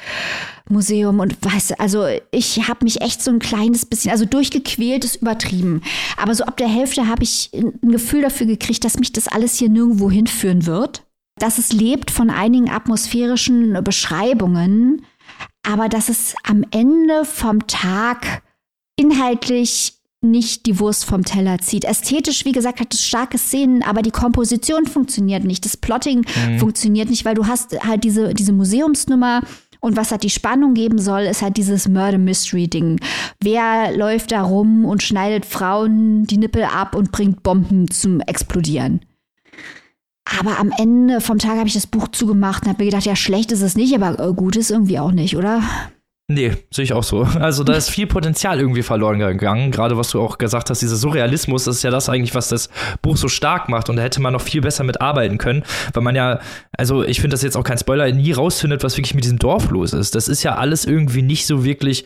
Museum 0.69 1.19
und 1.19 1.38
weiß, 1.43 1.73
also 1.80 2.06
ich 2.32 2.67
habe 2.67 2.84
mich 2.84 3.01
echt 3.01 3.23
so 3.23 3.32
ein 3.32 3.39
kleines 3.39 3.86
bisschen, 3.86 4.12
also 4.12 4.25
durchgequält 4.25 5.06
ist 5.06 5.17
übertrieben, 5.21 5.82
aber 6.17 6.36
so 6.36 6.43
ab 6.43 6.58
der 6.58 6.67
Hälfte 6.67 7.08
habe 7.08 7.23
ich 7.23 7.49
ein 7.53 7.89
Gefühl 7.89 8.22
dafür 8.22 8.45
gekriegt, 8.47 8.84
dass 8.84 8.99
mich 8.99 9.11
das 9.11 9.28
alles 9.28 9.57
hier 9.57 9.70
nirgendwo 9.70 10.11
hinführen 10.11 10.65
wird. 10.65 11.03
dass 11.39 11.57
es 11.57 11.72
lebt 11.72 12.11
von 12.11 12.30
einigen 12.30 12.70
atmosphärischen 12.70 13.84
Beschreibungen, 13.84 15.05
aber 15.63 15.89
dass 15.89 16.09
es 16.09 16.36
am 16.43 16.65
Ende 16.72 17.26
vom 17.26 17.68
Tag 17.68 18.41
inhaltlich 18.95 19.97
nicht 20.22 20.65
die 20.65 20.80
Wurst 20.80 21.05
vom 21.05 21.24
Teller 21.24 21.59
zieht. 21.59 21.86
Ästhetisch, 21.86 22.43
wie 22.45 22.51
gesagt, 22.51 22.80
hat 22.80 22.93
es 22.93 23.05
starke 23.05 23.38
Szenen, 23.38 23.84
aber 23.84 24.01
die 24.01 24.11
Komposition 24.11 24.86
funktioniert 24.86 25.43
nicht. 25.43 25.63
Das 25.63 25.78
Plotting 25.78 26.26
mhm. 26.47 26.59
funktioniert 26.59 27.09
nicht, 27.09 27.24
weil 27.24 27.36
du 27.36 27.45
hast 27.45 27.80
halt 27.84 28.03
diese, 28.03 28.34
diese 28.34 28.51
Museumsnummer 28.51 29.41
und 29.80 29.95
was 29.95 30.11
halt 30.11 30.24
die 30.24 30.30
Spannung 30.30 30.74
geben 30.74 30.97
soll, 30.99 31.22
ist 31.22 31.41
halt 31.41 31.57
dieses 31.57 31.88
Murder 31.88 32.18
Mystery 32.18 32.68
Ding. 32.68 32.99
Wer 33.41 33.95
läuft 33.95 34.32
da 34.32 34.41
rum 34.41 34.86
und 34.86 35.03
schneidet 35.03 35.45
Frauen 35.45 36.26
die 36.26 36.38
Nippel 36.38 36.63
ab 36.63 36.95
und 36.95 37.11
bringt 37.11 37.43
Bomben 37.43 37.89
zum 37.89 38.20
Explodieren? 38.22 39.01
Aber 40.39 40.59
am 40.59 40.74
Ende 40.78 41.22
vom 41.22 41.39
Tag 41.39 41.57
habe 41.57 41.68
ich 41.68 41.74
das 41.74 41.88
Buch 41.88 42.09
zugemacht 42.09 42.63
und 42.63 42.70
habe 42.70 42.84
mir 42.84 42.89
gedacht, 42.89 43.05
ja, 43.05 43.15
schlecht 43.15 43.51
ist 43.51 43.61
es 43.61 43.78
nicht, 43.78 43.95
aber 43.95 44.20
äh, 44.20 44.34
gut 44.34 44.55
ist 44.55 44.72
irgendwie 44.72 44.99
auch 44.99 45.11
nicht, 45.11 45.38
oder? 45.38 45.63
Nee, 46.30 46.57
sehe 46.71 46.84
ich 46.84 46.91
auch 46.91 47.03
so. 47.03 47.25
Also 47.39 47.63
da 47.63 47.73
ist 47.73 47.89
viel 47.89 48.07
Potenzial 48.07 48.59
irgendwie 48.59 48.84
verloren 48.84 49.19
gegangen. 49.19 49.71
Gerade 49.71 49.97
was 49.97 50.11
du 50.11 50.21
auch 50.21 50.38
gesagt 50.38 50.69
hast, 50.69 50.82
dieser 50.82 50.97
Surrealismus, 50.97 51.63
das 51.63 51.78
ist 51.78 51.84
ja 51.84 51.91
das 51.91 52.09
eigentlich, 52.09 52.36
was 52.36 52.49
das 52.49 52.69
Buch 53.01 53.15
so 53.15 53.30
stark 53.30 53.69
macht. 53.69 53.89
Und 53.89 53.95
da 53.95 54.03
hätte 54.03 54.21
man 54.21 54.34
noch 54.34 54.41
viel 54.41 54.61
besser 54.61 54.84
mitarbeiten 54.84 55.38
können, 55.38 55.63
weil 55.93 56.03
man 56.03 56.15
ja, 56.15 56.39
also 56.78 57.03
ich 57.03 57.21
finde 57.21 57.36
das 57.36 57.43
jetzt 57.43 57.55
auch 57.55 57.63
kein 57.63 57.78
Spoiler, 57.78 58.11
nie 58.11 58.34
rausfindet, 58.34 58.84
was 58.84 58.97
wirklich 58.97 59.15
mit 59.15 59.23
diesem 59.23 59.39
Dorf 59.39 59.69
los 59.71 59.93
ist. 59.93 60.15
Das 60.15 60.28
ist 60.28 60.43
ja 60.43 60.55
alles 60.55 60.86
irgendwie 60.86 61.21
nicht 61.21 61.45
so 61.47 61.63
wirklich 61.63 62.05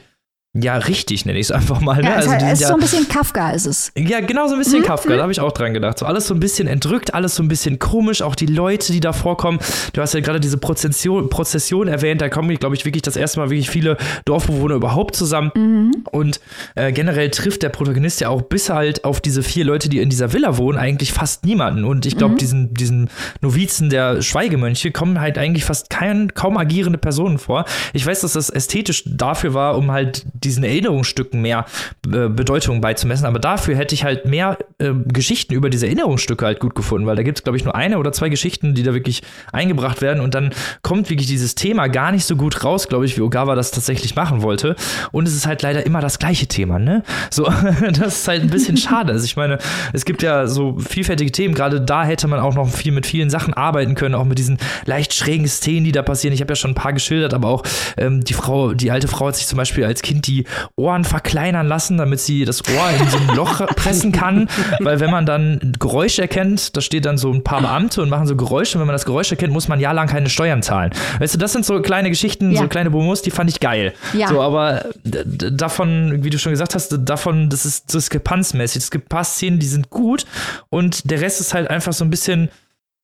ja, 0.53 0.75
richtig 0.75 1.25
nenne 1.25 1.39
ich 1.39 1.45
es 1.45 1.51
einfach 1.51 1.79
mal. 1.79 2.01
Ne? 2.01 2.09
Ja, 2.09 2.15
also, 2.15 2.29
es 2.29 2.43
ist 2.43 2.61
ja, 2.61 2.67
so 2.67 2.73
ein 2.73 2.81
bisschen 2.81 3.07
Kafka, 3.07 3.51
ist 3.51 3.65
es. 3.65 3.93
Ja, 3.97 4.19
genau 4.19 4.49
so 4.49 4.55
ein 4.55 4.59
bisschen 4.59 4.81
mhm. 4.81 4.85
Kafka, 4.85 5.15
da 5.15 5.21
habe 5.21 5.31
ich 5.31 5.39
auch 5.39 5.53
dran 5.53 5.73
gedacht. 5.73 5.99
So 5.99 6.05
alles 6.05 6.27
so 6.27 6.33
ein 6.33 6.41
bisschen 6.41 6.67
entrückt, 6.67 7.13
alles 7.13 7.35
so 7.35 7.43
ein 7.43 7.47
bisschen 7.47 7.79
komisch, 7.79 8.21
auch 8.21 8.35
die 8.35 8.47
Leute, 8.47 8.91
die 8.91 8.99
da 8.99 9.13
vorkommen. 9.13 9.59
Du 9.93 10.01
hast 10.01 10.13
ja 10.13 10.19
gerade 10.19 10.41
diese 10.41 10.57
Prozession, 10.57 11.29
Prozession 11.29 11.87
erwähnt, 11.87 12.19
da 12.19 12.27
kommen, 12.27 12.53
glaube 12.57 12.75
ich, 12.75 12.83
wirklich 12.83 13.01
das 13.01 13.15
erste 13.15 13.39
Mal 13.39 13.49
wirklich 13.49 13.69
viele 13.69 13.95
Dorfbewohner 14.25 14.75
überhaupt 14.75 15.15
zusammen. 15.15 15.51
Mhm. 15.55 16.03
Und 16.11 16.41
äh, 16.75 16.91
generell 16.91 17.29
trifft 17.29 17.63
der 17.63 17.69
Protagonist 17.69 18.19
ja 18.19 18.27
auch 18.27 18.41
bis 18.41 18.69
halt 18.69 19.05
auf 19.05 19.21
diese 19.21 19.43
vier 19.43 19.63
Leute, 19.63 19.87
die 19.87 19.99
in 19.99 20.09
dieser 20.09 20.33
Villa 20.33 20.57
wohnen, 20.57 20.77
eigentlich 20.77 21.13
fast 21.13 21.45
niemanden. 21.45 21.85
Und 21.85 22.05
ich 22.05 22.17
glaube, 22.17 22.33
mhm. 22.33 22.39
diesen, 22.39 22.73
diesen 22.73 23.09
Novizen 23.39 23.89
der 23.89 24.21
Schweigemönche 24.21 24.91
kommen 24.91 25.21
halt 25.21 25.37
eigentlich 25.37 25.63
fast 25.63 25.89
kein, 25.89 26.33
kaum 26.33 26.57
agierende 26.57 26.97
Personen 26.97 27.37
vor. 27.37 27.63
Ich 27.93 28.05
weiß, 28.05 28.19
dass 28.19 28.33
das 28.33 28.49
ästhetisch 28.49 29.05
dafür 29.05 29.53
war, 29.53 29.77
um 29.77 29.91
halt 29.91 30.25
diesen 30.43 30.63
Erinnerungsstücken 30.63 31.41
mehr 31.41 31.65
äh, 32.05 32.29
Bedeutung 32.29 32.81
beizumessen. 32.81 33.25
Aber 33.25 33.39
dafür 33.39 33.75
hätte 33.75 33.95
ich 33.95 34.03
halt 34.03 34.25
mehr 34.25 34.57
äh, 34.79 34.91
Geschichten 35.07 35.53
über 35.53 35.69
diese 35.69 35.85
Erinnerungsstücke 35.87 36.45
halt 36.45 36.59
gut 36.59 36.75
gefunden, 36.75 37.07
weil 37.07 37.15
da 37.15 37.23
gibt 37.23 37.39
es, 37.39 37.43
glaube 37.43 37.57
ich, 37.57 37.63
nur 37.63 37.75
eine 37.75 37.97
oder 37.97 38.11
zwei 38.11 38.29
Geschichten, 38.29 38.73
die 38.73 38.83
da 38.83 38.93
wirklich 38.93 39.21
eingebracht 39.51 40.01
werden. 40.01 40.21
Und 40.21 40.35
dann 40.35 40.51
kommt 40.81 41.09
wirklich 41.09 41.27
dieses 41.27 41.55
Thema 41.55 41.87
gar 41.87 42.11
nicht 42.11 42.25
so 42.25 42.35
gut 42.35 42.63
raus, 42.63 42.87
glaube 42.87 43.05
ich, 43.05 43.17
wie 43.17 43.21
Ogawa 43.21 43.55
das 43.55 43.71
tatsächlich 43.71 44.15
machen 44.15 44.41
wollte. 44.41 44.75
Und 45.11 45.27
es 45.27 45.35
ist 45.35 45.47
halt 45.47 45.61
leider 45.61 45.85
immer 45.85 46.01
das 46.01 46.19
gleiche 46.19 46.47
Thema, 46.47 46.79
ne? 46.79 47.03
So, 47.29 47.43
das 47.93 48.19
ist 48.19 48.27
halt 48.27 48.41
ein 48.41 48.49
bisschen 48.49 48.77
schade. 48.77 49.13
Also 49.13 49.25
ich 49.25 49.35
meine, 49.35 49.57
es 49.93 50.05
gibt 50.05 50.23
ja 50.23 50.47
so 50.47 50.77
vielfältige 50.79 51.31
Themen. 51.31 51.53
Gerade 51.53 51.81
da 51.81 52.03
hätte 52.03 52.27
man 52.27 52.39
auch 52.39 52.55
noch 52.55 52.69
viel 52.69 52.91
mit 52.91 53.05
vielen 53.05 53.29
Sachen 53.29 53.53
arbeiten 53.53 53.95
können, 53.95 54.15
auch 54.15 54.25
mit 54.25 54.37
diesen 54.37 54.57
leicht 54.85 55.13
schrägen 55.13 55.47
Szenen, 55.47 55.83
die 55.83 55.91
da 55.91 56.01
passieren. 56.01 56.33
Ich 56.33 56.41
habe 56.41 56.51
ja 56.51 56.55
schon 56.55 56.71
ein 56.71 56.75
paar 56.75 56.93
geschildert, 56.93 57.33
aber 57.33 57.49
auch 57.49 57.63
ähm, 57.97 58.23
die 58.23 58.33
Frau, 58.33 58.73
die 58.73 58.91
alte 58.91 59.07
Frau 59.07 59.27
hat 59.27 59.35
sich 59.35 59.47
zum 59.47 59.57
Beispiel 59.57 59.85
als 59.85 60.01
Kind 60.01 60.27
die 60.27 60.30
die 60.31 60.45
Ohren 60.75 61.03
verkleinern 61.03 61.67
lassen, 61.67 61.97
damit 61.97 62.19
sie 62.19 62.45
das 62.45 62.61
Ohr 62.67 62.89
in 62.99 63.09
so 63.09 63.17
ein 63.17 63.35
Loch 63.35 63.65
pressen 63.75 64.11
kann. 64.11 64.47
Weil 64.79 64.99
wenn 64.99 65.11
man 65.11 65.25
dann 65.25 65.73
Geräusche 65.79 66.21
erkennt, 66.21 66.75
da 66.75 66.81
steht 66.81 67.05
dann 67.05 67.17
so 67.17 67.31
ein 67.31 67.43
paar 67.43 67.61
Beamte 67.61 68.01
und 68.01 68.09
machen 68.09 68.27
so 68.27 68.35
Geräusche. 68.35 68.77
Und 68.77 68.81
wenn 68.81 68.87
man 68.87 68.95
das 68.95 69.05
Geräusch 69.05 69.31
erkennt, 69.31 69.53
muss 69.53 69.67
man 69.67 69.79
jahrelang 69.79 70.07
keine 70.07 70.29
Steuern 70.29 70.61
zahlen. 70.61 70.91
Weißt 71.19 71.33
du, 71.33 71.37
das 71.37 71.53
sind 71.53 71.65
so 71.65 71.81
kleine 71.81 72.09
Geschichten, 72.09 72.51
ja. 72.51 72.61
so 72.61 72.67
kleine 72.67 72.91
Bonus, 72.91 73.21
die 73.21 73.31
fand 73.31 73.49
ich 73.49 73.59
geil. 73.59 73.93
Ja. 74.13 74.27
So, 74.27 74.41
aber 74.41 74.85
davon, 75.03 76.23
wie 76.23 76.29
du 76.29 76.39
schon 76.39 76.51
gesagt 76.51 76.75
hast, 76.75 76.97
davon, 76.97 77.49
das 77.49 77.65
ist 77.65 77.93
diskrepanzmäßig. 77.93 78.83
Es 78.83 78.91
gibt 78.91 79.05
ein 79.05 79.09
paar 79.09 79.23
Szenen, 79.23 79.59
die 79.59 79.67
sind 79.67 79.89
gut 79.89 80.25
und 80.69 81.09
der 81.09 81.21
Rest 81.21 81.41
ist 81.41 81.53
halt 81.53 81.69
einfach 81.69 81.93
so 81.93 82.03
ein 82.03 82.09
bisschen 82.09 82.49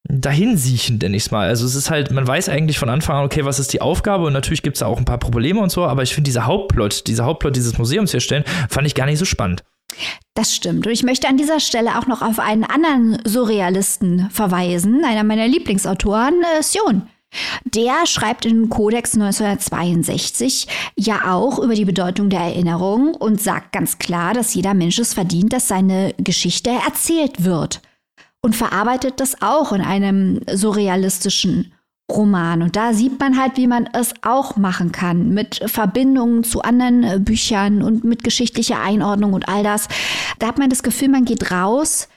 dahinsiechend, 0.09 1.01
nenne 1.01 1.17
ich 1.17 1.23
es 1.23 1.31
mal. 1.31 1.47
Also 1.47 1.65
es 1.65 1.75
ist 1.75 1.89
halt, 1.89 2.11
man 2.11 2.27
weiß 2.27 2.49
eigentlich 2.49 2.79
von 2.79 2.89
Anfang 2.89 3.17
an, 3.17 3.25
okay, 3.25 3.45
was 3.45 3.59
ist 3.59 3.73
die 3.73 3.81
Aufgabe 3.81 4.25
und 4.25 4.33
natürlich 4.33 4.63
gibt 4.63 4.77
es 4.77 4.79
da 4.79 4.87
auch 4.87 4.97
ein 4.97 5.05
paar 5.05 5.17
Probleme 5.17 5.59
und 5.59 5.71
so, 5.71 5.85
aber 5.85 6.03
ich 6.03 6.13
finde 6.13 6.29
dieser 6.29 6.45
Hauptplot, 6.45 7.07
dieser 7.07 7.25
Hauptplot 7.25 7.55
dieses 7.55 7.77
Museums 7.77 8.13
herstellen, 8.13 8.43
fand 8.69 8.87
ich 8.87 8.95
gar 8.95 9.05
nicht 9.05 9.19
so 9.19 9.25
spannend. 9.25 9.63
Das 10.35 10.55
stimmt. 10.55 10.85
Und 10.85 10.93
ich 10.93 11.03
möchte 11.03 11.27
an 11.27 11.37
dieser 11.37 11.59
Stelle 11.59 11.97
auch 11.97 12.07
noch 12.07 12.21
auf 12.21 12.39
einen 12.39 12.63
anderen 12.63 13.19
Surrealisten 13.25 14.29
verweisen, 14.29 15.03
einer 15.03 15.23
meiner 15.23 15.47
Lieblingsautoren, 15.47 16.35
äh, 16.57 16.61
Sion. 16.61 17.07
Der 17.65 18.05
schreibt 18.05 18.45
in 18.45 18.69
Kodex 18.69 19.13
1962 19.15 20.67
ja 20.95 21.33
auch 21.33 21.59
über 21.59 21.73
die 21.73 21.85
Bedeutung 21.85 22.29
der 22.29 22.39
Erinnerung 22.39 23.15
und 23.15 23.41
sagt 23.41 23.73
ganz 23.73 23.97
klar, 23.97 24.33
dass 24.33 24.53
jeder 24.53 24.73
Mensch 24.73 24.97
es 24.97 25.13
verdient, 25.13 25.51
dass 25.51 25.67
seine 25.67 26.13
Geschichte 26.17 26.69
erzählt 26.69 27.43
wird 27.43 27.81
und 28.47 28.55
verarbeitet 28.55 29.19
das 29.19 29.41
auch 29.41 29.73
in 29.73 29.81
einem 29.81 30.39
surrealistischen 30.49 31.73
Roman. 32.09 32.61
Und 32.61 32.77
da 32.77 32.93
sieht 32.93 33.19
man 33.19 33.37
halt, 33.37 33.57
wie 33.57 33.67
man 33.67 33.89
es 33.91 34.13
auch 34.21 34.55
machen 34.55 34.93
kann, 34.93 35.33
mit 35.33 35.61
Verbindungen 35.65 36.45
zu 36.45 36.61
anderen 36.61 37.03
äh, 37.03 37.19
Büchern 37.19 37.83
und 37.83 38.05
mit 38.05 38.23
geschichtlicher 38.23 38.79
Einordnung 38.79 39.33
und 39.33 39.49
all 39.49 39.63
das. 39.63 39.89
Da 40.39 40.47
hat 40.47 40.59
man 40.59 40.69
das 40.69 40.81
Gefühl, 40.81 41.09
man 41.09 41.25
geht 41.25 41.51
raus 41.51 42.07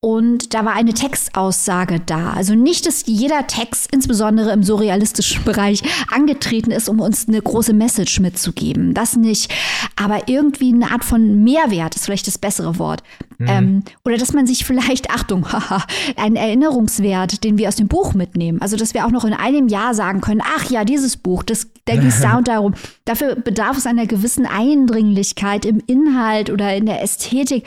und 0.00 0.54
da 0.54 0.64
war 0.64 0.74
eine 0.74 0.94
Textaussage 0.94 1.98
da. 1.98 2.30
Also 2.30 2.54
nicht, 2.54 2.86
dass 2.86 3.06
jeder 3.06 3.48
Text, 3.48 3.88
insbesondere 3.92 4.52
im 4.52 4.62
surrealistischen 4.62 5.42
Bereich, 5.42 5.82
angetreten 6.12 6.70
ist, 6.70 6.88
um 6.88 7.00
uns 7.00 7.26
eine 7.26 7.42
große 7.42 7.72
Message 7.72 8.20
mitzugeben. 8.20 8.94
Das 8.94 9.16
nicht. 9.16 9.52
Aber 9.96 10.28
irgendwie 10.28 10.72
eine 10.72 10.92
Art 10.92 11.04
von 11.04 11.42
Mehrwert 11.42 11.96
ist 11.96 12.04
vielleicht 12.04 12.28
das 12.28 12.38
bessere 12.38 12.78
Wort. 12.78 13.02
Mhm. 13.38 13.46
Ähm, 13.48 13.82
oder 14.04 14.18
dass 14.18 14.32
man 14.32 14.46
sich 14.46 14.64
vielleicht, 14.64 15.10
Achtung, 15.14 15.50
haha, 15.50 15.84
einen 16.16 16.36
Erinnerungswert, 16.36 17.42
den 17.42 17.58
wir 17.58 17.66
aus 17.66 17.76
dem 17.76 17.88
Buch 17.88 18.14
mitnehmen. 18.14 18.62
Also, 18.62 18.76
dass 18.76 18.94
wir 18.94 19.04
auch 19.04 19.10
noch 19.10 19.24
in 19.24 19.34
einem 19.34 19.66
Jahr 19.66 19.94
sagen 19.94 20.20
können, 20.20 20.42
ach 20.44 20.70
ja, 20.70 20.84
dieses 20.84 21.16
Buch, 21.16 21.42
das, 21.42 21.66
da 21.86 21.94
ging 21.94 22.06
es 22.06 22.20
da 22.22 22.38
und 22.38 22.46
darum. 22.46 22.74
Dafür 23.04 23.34
bedarf 23.34 23.76
es 23.76 23.86
einer 23.86 24.06
gewissen 24.06 24.46
Eindringlichkeit 24.46 25.64
im 25.64 25.82
Inhalt 25.88 26.50
oder 26.50 26.76
in 26.76 26.86
der 26.86 27.02
Ästhetik. 27.02 27.66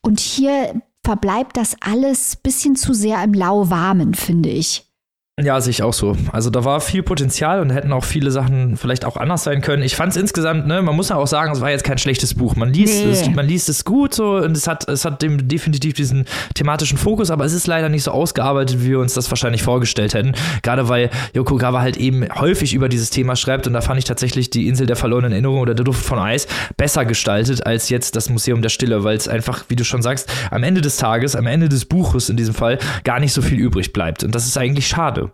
Und 0.00 0.20
hier 0.20 0.80
verbleibt 1.04 1.56
das 1.56 1.76
alles 1.80 2.36
bisschen 2.36 2.76
zu 2.76 2.94
sehr 2.94 3.22
im 3.24 3.34
Lauwarmen, 3.34 4.14
finde 4.14 4.50
ich. 4.50 4.91
Ja, 5.40 5.58
sehe 5.62 5.70
ich 5.70 5.82
auch 5.82 5.94
so. 5.94 6.14
Also 6.30 6.50
da 6.50 6.62
war 6.66 6.82
viel 6.82 7.02
Potenzial 7.02 7.60
und 7.60 7.70
hätten 7.70 7.90
auch 7.94 8.04
viele 8.04 8.30
Sachen 8.30 8.76
vielleicht 8.76 9.06
auch 9.06 9.16
anders 9.16 9.44
sein 9.44 9.62
können. 9.62 9.82
Ich 9.82 9.96
fand 9.96 10.12
es 10.12 10.18
insgesamt, 10.18 10.66
ne, 10.66 10.82
man 10.82 10.94
muss 10.94 11.08
ja 11.08 11.16
auch 11.16 11.26
sagen, 11.26 11.52
es 11.52 11.62
war 11.62 11.70
jetzt 11.70 11.84
kein 11.84 11.96
schlechtes 11.96 12.34
Buch. 12.34 12.54
Man 12.54 12.70
liest, 12.70 13.02
nee. 13.02 13.10
es, 13.10 13.30
man 13.30 13.46
liest 13.46 13.70
es 13.70 13.86
gut 13.86 14.12
so 14.12 14.36
und 14.36 14.54
es 14.54 14.68
hat, 14.68 14.86
es 14.90 15.06
hat 15.06 15.22
dem 15.22 15.48
definitiv 15.48 15.94
diesen 15.94 16.26
thematischen 16.54 16.98
Fokus, 16.98 17.30
aber 17.30 17.46
es 17.46 17.54
ist 17.54 17.66
leider 17.66 17.88
nicht 17.88 18.02
so 18.02 18.10
ausgearbeitet, 18.10 18.82
wie 18.82 18.90
wir 18.90 18.98
uns 18.98 19.14
das 19.14 19.30
wahrscheinlich 19.30 19.62
vorgestellt 19.62 20.12
hätten. 20.12 20.34
Gerade 20.62 20.90
weil 20.90 21.08
Yokogawa 21.32 21.80
halt 21.80 21.96
eben 21.96 22.26
häufig 22.38 22.74
über 22.74 22.90
dieses 22.90 23.08
Thema 23.08 23.34
schreibt 23.34 23.66
und 23.66 23.72
da 23.72 23.80
fand 23.80 23.98
ich 23.98 24.04
tatsächlich 24.04 24.50
die 24.50 24.68
Insel 24.68 24.86
der 24.86 24.96
verlorenen 24.96 25.32
Erinnerung 25.32 25.60
oder 25.60 25.74
der 25.74 25.84
Duft 25.84 26.04
von 26.04 26.18
Eis 26.18 26.46
besser 26.76 27.06
gestaltet 27.06 27.64
als 27.64 27.88
jetzt 27.88 28.16
das 28.16 28.28
Museum 28.28 28.60
der 28.60 28.68
Stille, 28.68 29.02
weil 29.02 29.16
es 29.16 29.28
einfach, 29.28 29.64
wie 29.68 29.76
du 29.76 29.84
schon 29.84 30.02
sagst, 30.02 30.30
am 30.50 30.62
Ende 30.62 30.82
des 30.82 30.98
Tages, 30.98 31.34
am 31.36 31.46
Ende 31.46 31.70
des 31.70 31.86
Buches 31.86 32.28
in 32.28 32.36
diesem 32.36 32.54
Fall 32.54 32.78
gar 33.02 33.18
nicht 33.18 33.32
so 33.32 33.40
viel 33.40 33.58
übrig 33.58 33.94
bleibt. 33.94 34.24
Und 34.24 34.34
das 34.34 34.46
ist 34.46 34.58
eigentlich 34.58 34.86
schade. 34.86 35.31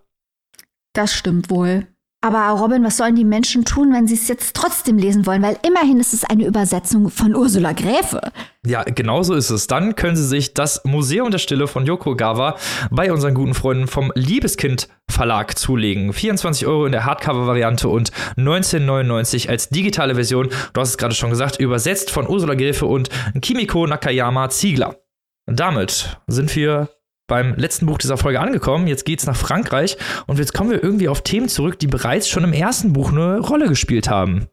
Das 0.92 1.12
stimmt 1.12 1.50
wohl. 1.50 1.86
Aber 2.20 2.48
Robin, 2.60 2.82
was 2.82 2.96
sollen 2.96 3.14
die 3.14 3.24
Menschen 3.24 3.64
tun, 3.64 3.92
wenn 3.92 4.08
sie 4.08 4.14
es 4.14 4.26
jetzt 4.26 4.56
trotzdem 4.56 4.98
lesen 4.98 5.24
wollen? 5.24 5.40
Weil 5.40 5.56
immerhin 5.64 6.00
ist 6.00 6.12
es 6.12 6.24
eine 6.24 6.46
Übersetzung 6.46 7.10
von 7.10 7.36
Ursula 7.36 7.72
Gräfe. 7.72 8.32
Ja, 8.66 8.82
genau 8.82 9.22
so 9.22 9.34
ist 9.34 9.50
es. 9.50 9.68
Dann 9.68 9.94
können 9.94 10.16
Sie 10.16 10.26
sich 10.26 10.52
das 10.52 10.84
Museum 10.84 11.30
der 11.30 11.38
Stille 11.38 11.68
von 11.68 11.86
Yokogawa 11.86 12.56
bei 12.90 13.12
unseren 13.12 13.34
guten 13.34 13.54
Freunden 13.54 13.86
vom 13.86 14.10
Liebeskind 14.16 14.88
Verlag 15.08 15.56
zulegen. 15.56 16.12
24 16.12 16.66
Euro 16.66 16.86
in 16.86 16.92
der 16.92 17.04
Hardcover-Variante 17.04 17.88
und 17.88 18.10
19,99 18.36 19.48
als 19.48 19.68
digitale 19.68 20.16
Version. 20.16 20.48
Du 20.72 20.80
hast 20.80 20.90
es 20.90 20.98
gerade 20.98 21.14
schon 21.14 21.30
gesagt, 21.30 21.60
übersetzt 21.60 22.10
von 22.10 22.26
Ursula 22.26 22.54
Gräfe 22.54 22.86
und 22.86 23.10
Kimiko 23.40 23.86
Nakayama 23.86 24.50
Ziegler. 24.50 24.96
Damit 25.46 26.18
sind 26.26 26.54
wir 26.56 26.88
beim 27.28 27.54
letzten 27.54 27.86
Buch 27.86 27.98
dieser 27.98 28.16
Folge 28.16 28.40
angekommen. 28.40 28.88
Jetzt 28.88 29.04
geht's 29.04 29.26
nach 29.26 29.36
Frankreich 29.36 29.96
und 30.26 30.40
jetzt 30.40 30.52
kommen 30.52 30.70
wir 30.70 30.82
irgendwie 30.82 31.08
auf 31.08 31.22
Themen 31.22 31.48
zurück, 31.48 31.78
die 31.78 31.86
bereits 31.86 32.28
schon 32.28 32.42
im 32.42 32.52
ersten 32.52 32.92
Buch 32.92 33.12
eine 33.12 33.38
Rolle 33.38 33.68
gespielt 33.68 34.10
haben. 34.10 34.48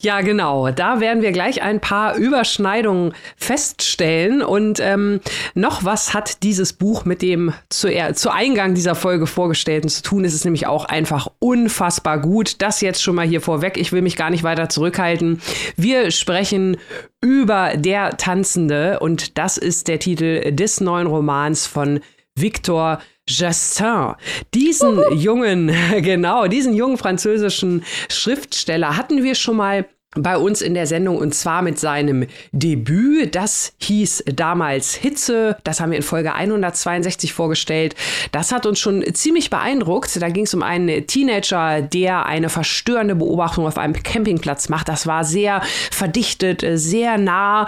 Ja, 0.00 0.20
genau. 0.20 0.70
Da 0.70 1.00
werden 1.00 1.24
wir 1.24 1.32
gleich 1.32 1.60
ein 1.60 1.80
paar 1.80 2.14
Überschneidungen 2.14 3.14
feststellen. 3.36 4.42
Und 4.42 4.78
ähm, 4.78 5.20
noch 5.54 5.84
was 5.84 6.14
hat 6.14 6.44
dieses 6.44 6.72
Buch 6.72 7.04
mit 7.04 7.20
dem 7.20 7.52
zu, 7.68 7.88
zu 8.14 8.30
Eingang 8.30 8.74
dieser 8.74 8.94
Folge 8.94 9.26
vorgestellten 9.26 9.88
zu 9.88 10.04
tun. 10.04 10.24
Es 10.24 10.34
ist 10.34 10.44
nämlich 10.44 10.68
auch 10.68 10.84
einfach 10.84 11.26
unfassbar 11.40 12.20
gut. 12.20 12.62
Das 12.62 12.80
jetzt 12.80 13.02
schon 13.02 13.16
mal 13.16 13.26
hier 13.26 13.40
vorweg. 13.40 13.76
Ich 13.76 13.90
will 13.90 14.02
mich 14.02 14.14
gar 14.14 14.30
nicht 14.30 14.44
weiter 14.44 14.68
zurückhalten. 14.68 15.40
Wir 15.76 16.12
sprechen 16.12 16.76
über 17.20 17.72
Der 17.76 18.16
Tanzende 18.16 19.00
und 19.00 19.36
das 19.36 19.58
ist 19.58 19.88
der 19.88 19.98
Titel 19.98 20.52
des 20.52 20.80
neuen 20.80 21.08
Romans 21.08 21.66
von 21.66 21.98
Viktor 22.36 23.00
Justin. 23.28 24.14
Diesen 24.54 25.18
jungen, 25.18 25.70
genau, 26.02 26.46
diesen 26.46 26.74
jungen 26.74 26.98
französischen 26.98 27.84
Schriftsteller 28.08 28.96
hatten 28.96 29.22
wir 29.22 29.34
schon 29.34 29.56
mal 29.56 29.86
bei 30.16 30.38
uns 30.38 30.62
in 30.62 30.72
der 30.72 30.86
Sendung 30.86 31.18
und 31.18 31.34
zwar 31.34 31.60
mit 31.60 31.78
seinem 31.78 32.26
Debüt. 32.52 33.34
Das 33.34 33.74
hieß 33.78 34.24
damals 34.34 34.94
Hitze. 34.94 35.58
Das 35.64 35.80
haben 35.80 35.90
wir 35.90 35.98
in 35.98 36.02
Folge 36.02 36.34
162 36.34 37.34
vorgestellt. 37.34 37.94
Das 38.32 38.50
hat 38.50 38.64
uns 38.64 38.80
schon 38.80 39.04
ziemlich 39.12 39.50
beeindruckt. 39.50 40.20
Da 40.20 40.30
ging 40.30 40.44
es 40.44 40.54
um 40.54 40.62
einen 40.62 41.06
Teenager, 41.06 41.82
der 41.82 42.24
eine 42.24 42.48
verstörende 42.48 43.16
Beobachtung 43.16 43.66
auf 43.66 43.76
einem 43.76 43.92
Campingplatz 43.92 44.70
macht. 44.70 44.88
Das 44.88 45.06
war 45.06 45.24
sehr 45.24 45.60
verdichtet, 45.90 46.64
sehr 46.74 47.18
nah, 47.18 47.66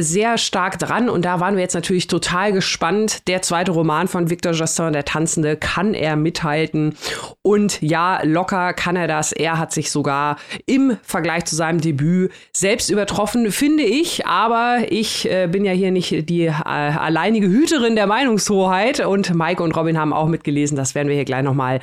sehr 0.00 0.36
stark 0.36 0.78
dran. 0.78 1.08
Und 1.08 1.24
da 1.24 1.40
waren 1.40 1.56
wir 1.56 1.62
jetzt 1.62 1.74
natürlich 1.74 2.06
total 2.06 2.52
gespannt. 2.52 3.26
Der 3.28 3.40
zweite 3.40 3.72
Roman 3.72 4.08
von 4.08 4.28
Victor 4.28 4.52
Justin, 4.52 4.92
der 4.92 5.06
Tanzende, 5.06 5.56
kann 5.56 5.94
er 5.94 6.16
mithalten. 6.16 6.96
Und 7.40 7.80
ja, 7.80 8.20
locker 8.24 8.74
kann 8.74 8.96
er 8.96 9.08
das. 9.08 9.32
Er 9.32 9.58
hat 9.58 9.72
sich 9.72 9.90
sogar 9.90 10.36
im 10.66 10.98
Vergleich 11.02 11.46
zu 11.46 11.56
seinem 11.56 11.78
Debüt 11.88 12.30
selbst 12.52 12.90
übertroffen, 12.90 13.50
finde 13.50 13.82
ich. 13.82 14.26
Aber 14.26 14.80
ich 14.88 15.30
äh, 15.30 15.48
bin 15.50 15.64
ja 15.64 15.72
hier 15.72 15.90
nicht 15.90 16.28
die 16.28 16.46
äh, 16.46 16.52
alleinige 16.52 17.48
Hüterin 17.48 17.96
der 17.96 18.06
Meinungshoheit. 18.06 19.04
Und 19.04 19.34
Mike 19.34 19.62
und 19.62 19.76
Robin 19.76 19.98
haben 19.98 20.12
auch 20.12 20.28
mitgelesen. 20.28 20.76
Das 20.76 20.94
werden 20.94 21.08
wir 21.08 21.14
hier 21.14 21.24
gleich 21.24 21.42
nochmal 21.42 21.80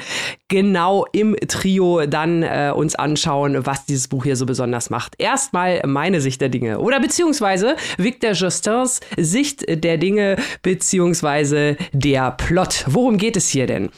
genau 0.48 1.06
im 1.12 1.36
Trio 1.48 2.06
dann 2.06 2.44
äh, 2.44 2.72
uns 2.76 2.96
anschauen, 2.96 3.66
was 3.66 3.86
dieses 3.86 4.08
Buch 4.08 4.24
hier 4.24 4.36
so 4.36 4.46
besonders 4.46 4.90
macht. 4.90 5.16
Erstmal 5.18 5.82
meine 5.86 6.22
Sicht 6.22 6.42
der 6.42 6.50
Dinge. 6.50 6.80
Oder 6.80 7.00
beziehungsweise 7.00 7.76
Victor 7.98 8.32
Justins 8.32 9.02
Sicht 9.18 9.66
der 9.68 9.98
Dinge, 9.98 10.36
beziehungsweise 10.62 11.78
der 11.94 12.32
Plot. 12.32 12.86
Worum 12.88 13.18
geht 13.18 13.38
es 13.38 13.50
hier 13.50 13.68
denn? 13.68 13.90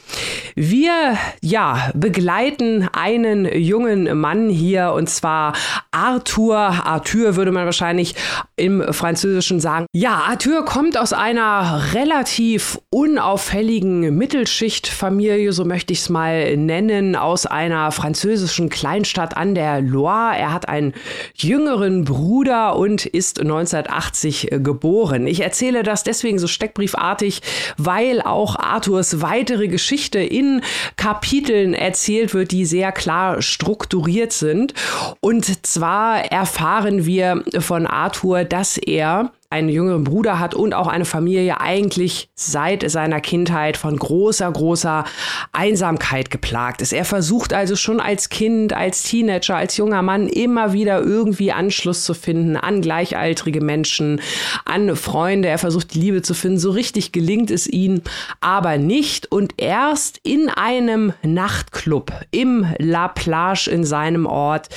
Wir, 0.54 1.18
ja, 1.42 1.90
begleiten 1.94 2.88
einen 2.92 3.44
jungen 3.44 4.18
Mann 4.18 4.48
hier 4.48 4.92
und 4.92 5.08
zwar 5.10 5.52
Arthur. 5.90 6.56
Arthur 6.56 7.36
würde 7.36 7.50
man 7.50 7.64
wahrscheinlich 7.64 8.14
im 8.56 8.92
Französischen 8.92 9.58
sagen. 9.58 9.86
Ja, 9.92 10.22
Arthur 10.28 10.64
kommt 10.64 10.98
aus 10.98 11.12
einer 11.12 11.94
relativ 11.94 12.78
unauffälligen 12.90 14.16
Mittelschichtfamilie, 14.16 15.52
so 15.52 15.64
möchte 15.64 15.92
ich 15.92 16.00
es 16.00 16.08
mal 16.08 16.56
nennen, 16.56 17.16
aus 17.16 17.46
einer 17.46 17.90
französischen 17.90 18.68
Kleinstadt 18.68 19.36
an 19.36 19.54
der 19.54 19.80
Loire. 19.80 20.36
Er 20.36 20.52
hat 20.52 20.68
einen 20.68 20.92
jüngeren 21.34 22.04
Bruder 22.04 22.76
und 22.76 23.06
ist 23.06 23.40
1980 23.40 24.48
geboren. 24.62 25.26
Ich 25.26 25.40
erzähle 25.40 25.82
das 25.82 26.04
deswegen 26.04 26.38
so 26.38 26.48
steckbriefartig, 26.48 27.40
weil 27.78 28.20
auch 28.20 28.56
Arthurs 28.56 29.22
weitere 29.22 29.68
Geschichte 29.68 30.18
in 30.18 30.60
Kapiteln 30.96 31.72
erzählt 31.72 32.34
wird, 32.34 32.50
die 32.50 32.66
sehr 32.66 32.92
klar 32.92 33.40
strukturiert 33.40 34.32
sind. 34.32 34.74
Und 35.20 35.66
zwar 35.66 35.77
zwar 35.78 36.24
erfahren 36.24 37.06
wir 37.06 37.44
von 37.60 37.86
Arthur, 37.86 38.44
dass 38.44 38.78
er 38.78 39.30
einen 39.50 39.70
jüngeren 39.70 40.04
Bruder 40.04 40.38
hat 40.38 40.54
und 40.54 40.74
auch 40.74 40.88
eine 40.88 41.06
Familie 41.06 41.58
eigentlich 41.62 42.28
seit 42.34 42.88
seiner 42.90 43.22
Kindheit 43.22 43.78
von 43.78 43.96
großer, 43.96 44.52
großer 44.52 45.04
Einsamkeit 45.52 46.30
geplagt 46.30 46.82
ist. 46.82 46.92
Er 46.92 47.06
versucht 47.06 47.54
also 47.54 47.74
schon 47.74 47.98
als 47.98 48.28
Kind, 48.28 48.74
als 48.74 49.04
Teenager, 49.04 49.56
als 49.56 49.78
junger 49.78 50.02
Mann 50.02 50.28
immer 50.28 50.74
wieder 50.74 51.00
irgendwie 51.00 51.50
Anschluss 51.50 52.04
zu 52.04 52.12
finden 52.12 52.58
an 52.58 52.82
gleichaltrige 52.82 53.62
Menschen, 53.62 54.20
an 54.66 54.94
Freunde. 54.96 55.48
Er 55.48 55.58
versucht 55.58 55.94
die 55.94 56.00
Liebe 56.00 56.20
zu 56.20 56.34
finden. 56.34 56.58
So 56.58 56.70
richtig 56.70 57.12
gelingt 57.12 57.50
es 57.50 57.66
ihm 57.66 58.02
aber 58.42 58.76
nicht. 58.76 59.32
Und 59.32 59.54
erst 59.56 60.20
in 60.24 60.50
einem 60.50 61.14
Nachtclub 61.22 62.12
im 62.32 62.66
La 62.76 63.08
Plage 63.08 63.70
in 63.70 63.84
seinem 63.84 64.26
Ort, 64.26 64.68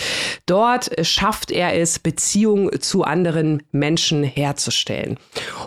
dort 0.45 1.05
schafft 1.05 1.51
er 1.51 1.78
es, 1.78 1.99
Beziehungen 1.99 2.82
zu 2.82 3.03
anderen 3.03 3.63
Menschen 3.74 4.24
herzustellen 4.24 4.61
darzustellen. 4.62 5.18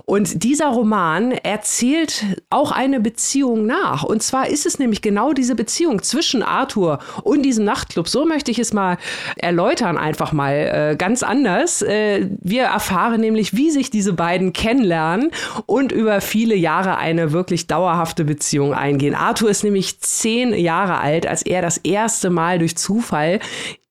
Und 0.04 0.44
dieser 0.44 0.68
Roman 0.68 1.32
erzählt 1.32 2.24
auch 2.50 2.70
eine 2.72 3.00
Beziehung 3.00 3.66
nach. 3.66 4.04
Und 4.04 4.22
zwar 4.22 4.48
ist 4.48 4.66
es 4.66 4.78
nämlich 4.78 5.02
genau 5.02 5.32
diese 5.32 5.54
Beziehung 5.54 6.02
zwischen 6.02 6.42
Arthur 6.42 6.98
und 7.22 7.42
diesem 7.42 7.64
Nachtclub. 7.64 8.08
So 8.08 8.24
möchte 8.24 8.50
ich 8.50 8.58
es 8.58 8.72
mal 8.72 8.98
erläutern, 9.36 9.98
einfach 9.98 10.32
mal 10.32 10.52
äh, 10.92 10.96
ganz 10.96 11.22
anders. 11.22 11.82
Äh, 11.82 12.28
wir 12.40 12.64
erfahren 12.64 13.20
nämlich, 13.20 13.56
wie 13.56 13.70
sich 13.70 13.90
diese 13.90 14.12
beiden 14.12 14.52
kennenlernen 14.52 15.30
und 15.66 15.92
über 15.92 16.20
viele 16.20 16.54
Jahre 16.54 16.96
eine 16.98 17.32
wirklich 17.32 17.66
dauerhafte 17.66 18.24
Beziehung 18.24 18.74
eingehen. 18.74 19.14
Arthur 19.14 19.50
ist 19.50 19.64
nämlich 19.64 20.00
zehn 20.00 20.54
Jahre 20.54 20.98
alt, 20.98 21.26
als 21.26 21.42
er 21.42 21.62
das 21.62 21.78
erste 21.78 22.30
Mal 22.30 22.58
durch 22.58 22.76
Zufall 22.76 23.40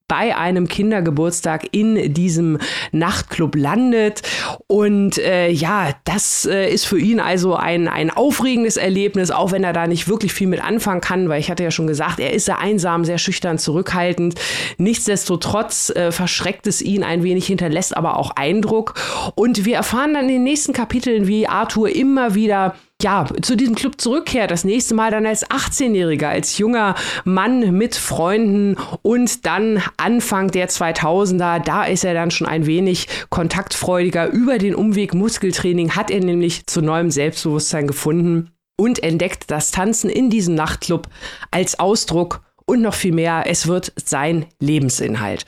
bei 0.08 0.36
einem 0.36 0.68
Kindergeburtstag 0.68 1.68
in 1.72 2.14
diesem 2.14 2.60
Nachtclub 2.91 3.56
landet. 3.56 4.22
Und 4.68 5.18
äh, 5.18 5.49
ja, 5.49 5.91
das 6.04 6.45
äh, 6.45 6.72
ist 6.72 6.86
für 6.86 6.99
ihn 6.99 7.20
also 7.20 7.56
ein, 7.56 7.88
ein 7.88 8.10
aufregendes 8.10 8.78
Erlebnis, 8.78 9.32
auch 9.32 9.51
wenn 9.51 9.64
er 9.64 9.74
da 9.74 9.88
nicht 9.88 10.08
wirklich 10.08 10.34
viel 10.34 10.47
mit 10.47 10.64
anfangen 10.64 11.01
kann, 11.01 11.30
weil 11.30 11.39
ich 11.39 11.49
hatte 11.49 11.64
ja 11.64 11.72
schon 11.72 11.88
gesagt, 11.88 12.20
er 12.20 12.34
ist 12.34 12.45
sehr 12.45 12.60
einsam, 12.60 13.06
sehr 13.06 13.18
schüchtern, 13.18 13.58
zurückhaltend. 13.58 14.36
Nichtsdestotrotz 14.78 15.89
äh, 15.89 16.12
verschreckt 16.12 16.68
es 16.68 16.82
ihn 16.82 17.04
ein 17.04 17.24
wenig, 17.24 17.47
hinterlässt 17.47 17.95
aber 17.95 18.18
auch 18.18 18.32
Eindruck. 18.32 18.95
Und 19.36 19.66
wir 19.66 19.78
erfahren 19.78 20.14
dann 20.14 20.24
in 20.24 20.36
den 20.36 20.43
nächsten 20.43 20.74
Kapiteln, 20.74 21.28
wie 21.28 21.47
Arthur 21.47 21.89
immer 21.89 22.36
wieder 22.36 22.76
ja, 23.02 23.26
zu 23.41 23.58
diesem 23.58 23.76
Club 23.76 24.00
zurückkehrt. 24.00 24.50
Das 24.50 24.64
nächste 24.64 24.96
Mal 24.96 25.12
dann 25.12 25.26
als 25.26 25.46
18-Jähriger, 25.50 26.28
als 26.28 26.58
junger 26.58 26.96
Mann 27.26 27.74
mit 27.78 27.96
Freunden 27.96 28.78
und 29.02 29.46
dann 29.46 29.82
Anfang 29.98 30.52
der 30.52 30.70
2000er, 30.70 31.60
da 31.60 31.84
ist 31.84 32.06
er 32.06 32.14
dann 32.14 32.32
schon 32.32 32.48
ein 32.48 32.66
wenig 32.66 33.08
kontaktfreudiger. 33.30 34.28
Über 34.28 34.58
den 34.58 34.74
Umweg 34.74 35.14
Muskeltraining 35.14 35.96
hat 35.96 36.12
er 36.12 36.22
nämlich 36.22 36.66
zu 36.68 36.82
neuem 36.82 37.12
Selbstbewusstsein 37.12 37.88
gefunden 37.88 38.52
und 38.78 39.04
entdeckt 39.04 39.52
das 39.52 39.72
Tanzen 39.72 40.10
in 40.10 40.30
diesem 40.30 40.56
Nachtclub 40.56 41.08
als 41.52 41.80
Ausdruck 41.80 42.41
und 42.66 42.82
noch 42.82 42.93
viel 42.93 43.11
mehr, 43.14 43.43
es 43.47 43.68
wird 43.68 43.91
sein 43.95 44.45
Lebensinhalt. 44.59 45.45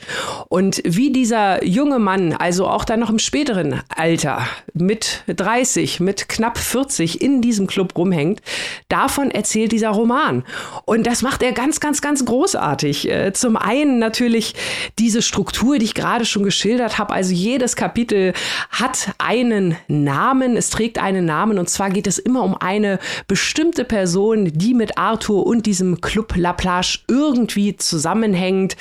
Und 0.48 0.82
wie 0.84 1.12
dieser 1.12 1.64
junge 1.64 1.98
Mann, 1.98 2.32
also 2.32 2.66
auch 2.66 2.84
dann 2.84 3.00
noch 3.00 3.10
im 3.10 3.18
späteren 3.18 3.80
Alter, 3.94 4.46
mit 4.74 5.22
30, 5.28 6.00
mit 6.00 6.28
knapp 6.28 6.58
40 6.58 7.22
in 7.22 7.40
diesem 7.40 7.66
Club 7.66 7.96
rumhängt, 7.96 8.42
davon 8.88 9.30
erzählt 9.30 9.72
dieser 9.72 9.90
Roman. 9.90 10.44
Und 10.84 11.06
das 11.06 11.22
macht 11.22 11.42
er 11.42 11.52
ganz, 11.52 11.80
ganz, 11.80 12.00
ganz 12.00 12.24
großartig. 12.24 13.10
Äh, 13.10 13.32
zum 13.32 13.56
einen 13.56 13.98
natürlich 13.98 14.54
diese 14.98 15.22
Struktur, 15.22 15.78
die 15.78 15.84
ich 15.84 15.94
gerade 15.94 16.24
schon 16.24 16.42
geschildert 16.42 16.98
habe. 16.98 17.12
Also 17.12 17.32
jedes 17.32 17.76
Kapitel 17.76 18.32
hat 18.70 19.14
einen 19.18 19.76
Namen, 19.88 20.56
es 20.56 20.70
trägt 20.70 20.98
einen 20.98 21.24
Namen 21.24 21.58
und 21.58 21.68
zwar 21.68 21.90
geht 21.90 22.06
es 22.06 22.18
immer 22.18 22.42
um 22.42 22.56
eine 22.56 22.98
bestimmte 23.26 23.84
Person, 23.84 24.50
die 24.52 24.74
mit 24.74 24.98
Arthur 24.98 25.46
und 25.46 25.66
diesem 25.66 26.00
Club 26.00 26.34
La 26.36 26.52
Plage 26.52 27.00
irgendwie 27.08 27.76
zusammenhängt. 27.76 28.76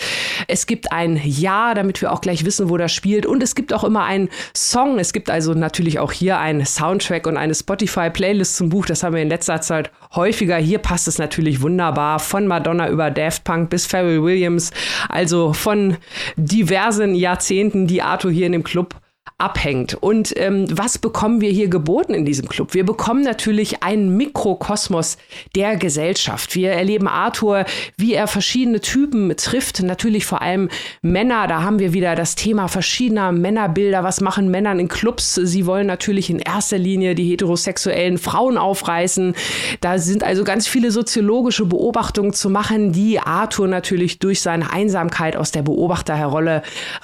Es 0.48 0.68
gibt 0.68 0.92
ein 0.92 1.20
Jahr, 1.24 1.76
damit 1.76 2.02
wir 2.02 2.12
auch 2.12 2.22
gleich 2.22 2.46
wissen, 2.46 2.70
wo 2.70 2.78
das 2.78 2.92
spielt. 2.92 3.26
Und 3.26 3.44
es 3.44 3.56
gibt 3.56 3.74
auch 3.74 3.84
immer 3.84 4.04
einen 4.04 4.30
Song. 4.56 5.00
Es 5.00 5.14
gibt 5.14 5.30
also 5.30 5.54
natürlich 5.54 6.00
auch 6.00 6.12
hier 6.12 6.40
einen 6.40 6.66
Soundtrack 6.66 7.28
und 7.28 7.38
eine 7.38 7.56
Spotify-Playlist 7.56 8.56
zum 8.58 8.70
Buch. 8.70 8.86
Das 8.86 9.04
haben 9.04 9.16
wir 9.16 9.22
in 9.22 9.30
letzter 9.30 9.62
Zeit 9.62 9.92
häufiger. 10.16 10.58
Hier 10.58 10.80
passt 10.80 11.08
es 11.08 11.18
natürlich 11.18 11.62
wunderbar. 11.62 12.20
Von 12.20 12.48
Madonna 12.48 12.90
über 12.90 13.12
Daft 13.12 13.44
Punk 13.44 13.70
bis 13.70 13.86
Pharrell 13.86 14.24
Williams. 14.24 14.72
Also 15.10 15.54
von 15.54 15.98
diversen 16.36 17.16
Jahrzehnten, 17.16 17.88
die 17.88 18.02
Arthur 18.02 18.32
hier 18.32 18.46
in 18.46 18.54
dem 18.54 18.64
Club 18.64 18.96
abhängt. 19.38 19.96
Und 19.96 20.34
ähm, 20.38 20.66
was 20.72 20.98
bekommen 20.98 21.42
wir 21.42 21.50
hier 21.50 21.68
geboten 21.68 22.14
in 22.14 22.24
diesem 22.24 22.48
Club? 22.48 22.74
Wir 22.74 22.86
bekommen 22.86 23.22
natürlich 23.22 23.84
einen 23.84 24.16
Mikrokosmos 24.16 25.18
der 25.58 25.76
Gesellschaft. 25.76 26.56
Wir 26.56 26.72
erleben 26.72 27.10
Arthur, 27.10 27.66
wie 27.98 28.14
er 28.14 28.28
verschiedene 28.28 28.80
Typen 28.80 29.36
trifft, 29.36 29.84
natürlich 29.84 30.26
vor 30.26 30.42
allem 30.42 30.70
Männer. 31.02 31.48
Da 31.48 31.64
haben 31.64 31.80
wir 31.80 31.92
wieder 31.92 32.16
das 32.16 32.36
Thema 32.36 32.70
verschiedener 32.70 33.34
Männerbilder. 33.34 34.06
Was 34.06 34.22
machen 34.22 34.50
Männer 34.50 34.72
in 34.80 34.88
Clubs? 34.88 35.36
Sie 35.36 35.66
wollen 35.66 35.88
natürlich 35.88 36.30
in 36.30 36.40
erster 36.40 36.78
Linie 36.78 37.14
die 37.14 37.30
heterosexuellen 37.30 38.18
Frauen 38.18 38.58
aufreißen. 38.58 39.36
Da 39.82 39.98
sind 39.98 40.24
also 40.24 40.46
ganz 40.46 40.66
viele 40.66 40.92
soziologische 40.92 41.66
Beobachtungen 41.66 42.32
zu 42.32 42.50
machen, 42.50 42.94
die 42.94 43.20
Arthur 43.20 43.68
natürlich 43.68 44.20
durch 44.20 44.40
seine 44.40 44.72
Einsamkeit 44.72 45.36
aus 45.36 45.52
der 45.52 45.64
Beobachterrolle 45.64 46.62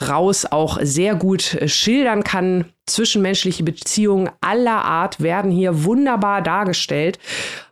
raus 0.07 0.45
auch 0.45 0.79
sehr 0.81 1.15
gut 1.15 1.57
schildern 1.65 2.20
ändern 2.21 2.23
kann. 2.23 2.65
Zwischenmenschliche 2.87 3.63
Beziehungen 3.63 4.29
aller 4.41 4.83
Art 4.83 5.21
werden 5.21 5.49
hier 5.49 5.85
wunderbar 5.85 6.41
dargestellt. 6.41 7.19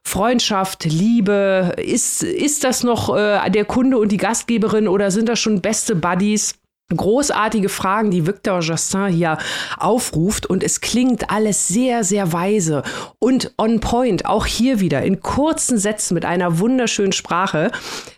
Freundschaft, 0.04 0.86
Liebe, 0.86 1.74
ist, 1.78 2.24
ist 2.24 2.64
das 2.64 2.84
noch 2.84 3.16
äh, 3.16 3.50
der 3.50 3.66
Kunde 3.66 3.97
und 3.97 4.12
die 4.12 4.18
Gastgeberin 4.18 4.88
oder 4.88 5.12
sind 5.12 5.28
das 5.28 5.39
schon 5.39 5.62
beste 5.62 5.95
Buddies? 5.95 6.56
großartige 6.95 7.70
Fragen, 7.70 8.10
die 8.10 8.26
Victor 8.26 8.62
Justin 8.62 9.10
hier 9.10 9.38
aufruft 9.78 10.47
und 10.47 10.64
es 10.64 10.82
klingt 10.82 11.30
alles 11.30 11.68
sehr, 11.68 12.04
sehr 12.04 12.34
weise 12.34 12.82
und 13.20 13.54
on 13.60 13.80
point, 13.80 14.26
auch 14.26 14.47
hier 14.47 14.80
wieder 14.80 15.04
in 15.04 15.20
kurzen 15.20 15.78
Sätzen 15.78 16.16
mit 16.16 16.26
einer 16.26 16.58
wunderschönen 16.58 17.12
Sprache 17.12 17.72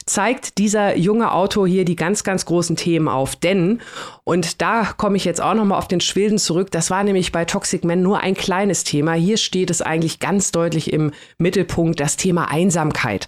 zeigt 0.05 0.57
dieser 0.57 0.97
junge 0.97 1.31
Autor 1.31 1.67
hier 1.67 1.85
die 1.85 1.95
ganz, 1.95 2.23
ganz 2.23 2.45
großen 2.45 2.75
Themen 2.75 3.07
auf. 3.07 3.35
Denn, 3.35 3.79
und 4.23 4.61
da 4.61 4.85
komme 4.97 5.17
ich 5.17 5.25
jetzt 5.25 5.41
auch 5.41 5.53
nochmal 5.53 5.77
auf 5.77 5.87
den 5.87 6.01
Schwilden 6.01 6.37
zurück, 6.37 6.71
das 6.71 6.89
war 6.89 7.03
nämlich 7.03 7.31
bei 7.31 7.45
Toxic 7.45 7.83
Men 7.83 8.01
nur 8.01 8.19
ein 8.19 8.35
kleines 8.35 8.83
Thema. 8.83 9.13
Hier 9.13 9.37
steht 9.37 9.69
es 9.69 9.81
eigentlich 9.81 10.19
ganz 10.19 10.51
deutlich 10.51 10.91
im 10.93 11.11
Mittelpunkt, 11.37 11.99
das 11.99 12.17
Thema 12.17 12.49
Einsamkeit. 12.51 13.27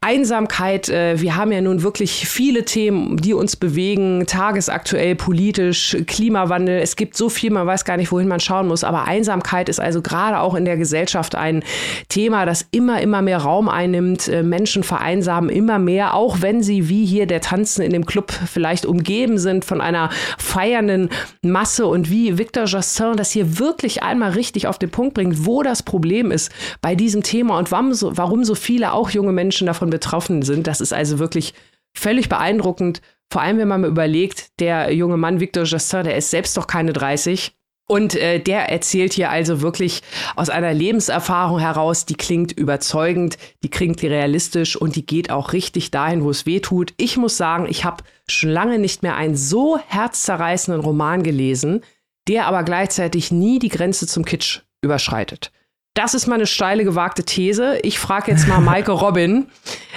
Einsamkeit, 0.00 0.88
äh, 0.88 1.20
wir 1.20 1.36
haben 1.36 1.52
ja 1.52 1.60
nun 1.60 1.82
wirklich 1.82 2.26
viele 2.28 2.64
Themen, 2.64 3.16
die 3.16 3.34
uns 3.34 3.56
bewegen, 3.56 4.26
tagesaktuell, 4.26 5.14
politisch, 5.14 5.96
Klimawandel. 6.06 6.80
Es 6.80 6.96
gibt 6.96 7.16
so 7.16 7.28
viel, 7.28 7.50
man 7.50 7.66
weiß 7.66 7.84
gar 7.84 7.96
nicht, 7.96 8.10
wohin 8.10 8.28
man 8.28 8.40
schauen 8.40 8.68
muss. 8.68 8.84
Aber 8.84 9.04
Einsamkeit 9.04 9.68
ist 9.68 9.80
also 9.80 10.02
gerade 10.02 10.40
auch 10.40 10.54
in 10.54 10.64
der 10.64 10.76
Gesellschaft 10.76 11.34
ein 11.34 11.62
Thema, 12.08 12.46
das 12.46 12.66
immer, 12.70 13.00
immer 13.00 13.22
mehr 13.22 13.38
Raum 13.38 13.68
einnimmt. 13.68 14.28
Äh, 14.28 14.42
Menschen 14.42 14.82
vereinsamen 14.82 15.50
immer 15.50 15.78
mehr 15.78 15.99
auch 16.08 16.42
wenn 16.42 16.62
sie 16.62 16.88
wie 16.88 17.04
hier 17.04 17.26
der 17.26 17.40
Tanzen 17.40 17.82
in 17.82 17.92
dem 17.92 18.06
Club 18.06 18.32
vielleicht 18.32 18.86
umgeben 18.86 19.38
sind 19.38 19.64
von 19.64 19.80
einer 19.80 20.10
feiernden 20.38 21.10
Masse 21.42 21.86
und 21.86 22.10
wie 22.10 22.38
Victor 22.38 22.64
Jassin 22.66 23.16
das 23.16 23.30
hier 23.30 23.58
wirklich 23.58 24.02
einmal 24.02 24.30
richtig 24.32 24.66
auf 24.66 24.78
den 24.78 24.90
Punkt 24.90 25.14
bringt, 25.14 25.46
wo 25.46 25.62
das 25.62 25.82
Problem 25.82 26.30
ist 26.30 26.50
bei 26.80 26.94
diesem 26.94 27.22
Thema 27.22 27.58
und 27.58 27.70
warum 27.70 27.92
so, 27.92 28.16
warum 28.16 28.44
so 28.44 28.54
viele 28.54 28.92
auch 28.92 29.10
junge 29.10 29.32
Menschen 29.32 29.66
davon 29.66 29.90
betroffen 29.90 30.42
sind. 30.42 30.66
Das 30.66 30.80
ist 30.80 30.92
also 30.92 31.18
wirklich 31.18 31.54
völlig 31.94 32.28
beeindruckend. 32.28 33.00
Vor 33.32 33.42
allem, 33.42 33.58
wenn 33.58 33.68
man 33.68 33.82
mal 33.82 33.90
überlegt, 33.90 34.58
der 34.58 34.92
junge 34.92 35.16
Mann 35.16 35.40
Victor 35.40 35.64
Jassin, 35.64 36.04
der 36.04 36.16
ist 36.16 36.30
selbst 36.30 36.56
doch 36.56 36.66
keine 36.66 36.92
30 36.92 37.52
und 37.90 38.14
äh, 38.14 38.38
der 38.38 38.70
erzählt 38.70 39.14
hier 39.14 39.30
also 39.30 39.62
wirklich 39.62 40.02
aus 40.36 40.48
einer 40.48 40.72
Lebenserfahrung 40.72 41.58
heraus, 41.58 42.06
die 42.06 42.14
klingt 42.14 42.52
überzeugend, 42.52 43.36
die 43.64 43.68
klingt 43.68 44.00
realistisch 44.00 44.76
und 44.76 44.94
die 44.94 45.04
geht 45.04 45.32
auch 45.32 45.52
richtig 45.52 45.90
dahin, 45.90 46.22
wo 46.22 46.30
es 46.30 46.46
weh 46.46 46.60
tut. 46.60 46.94
Ich 46.98 47.16
muss 47.16 47.36
sagen, 47.36 47.66
ich 47.68 47.84
habe 47.84 48.04
schon 48.28 48.50
lange 48.50 48.78
nicht 48.78 49.02
mehr 49.02 49.16
einen 49.16 49.34
so 49.34 49.76
herzzerreißenden 49.76 50.80
Roman 50.80 51.24
gelesen, 51.24 51.80
der 52.28 52.46
aber 52.46 52.62
gleichzeitig 52.62 53.32
nie 53.32 53.58
die 53.58 53.70
Grenze 53.70 54.06
zum 54.06 54.24
Kitsch 54.24 54.60
überschreitet. 54.82 55.50
Das 55.94 56.14
ist 56.14 56.28
meine 56.28 56.46
steile, 56.46 56.84
gewagte 56.84 57.24
These. 57.24 57.80
Ich 57.82 57.98
frage 57.98 58.30
jetzt 58.30 58.46
mal 58.46 58.60
Maike 58.60 58.92
Robin, 58.92 59.48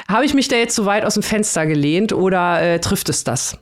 habe 0.09 0.25
ich 0.25 0.33
mich 0.33 0.47
da 0.47 0.55
jetzt 0.55 0.73
so 0.73 0.87
weit 0.87 1.05
aus 1.05 1.13
dem 1.13 1.21
Fenster 1.21 1.67
gelehnt 1.67 2.11
oder 2.11 2.59
äh, 2.59 2.79
trifft 2.79 3.09
es 3.09 3.23
das? 3.23 3.59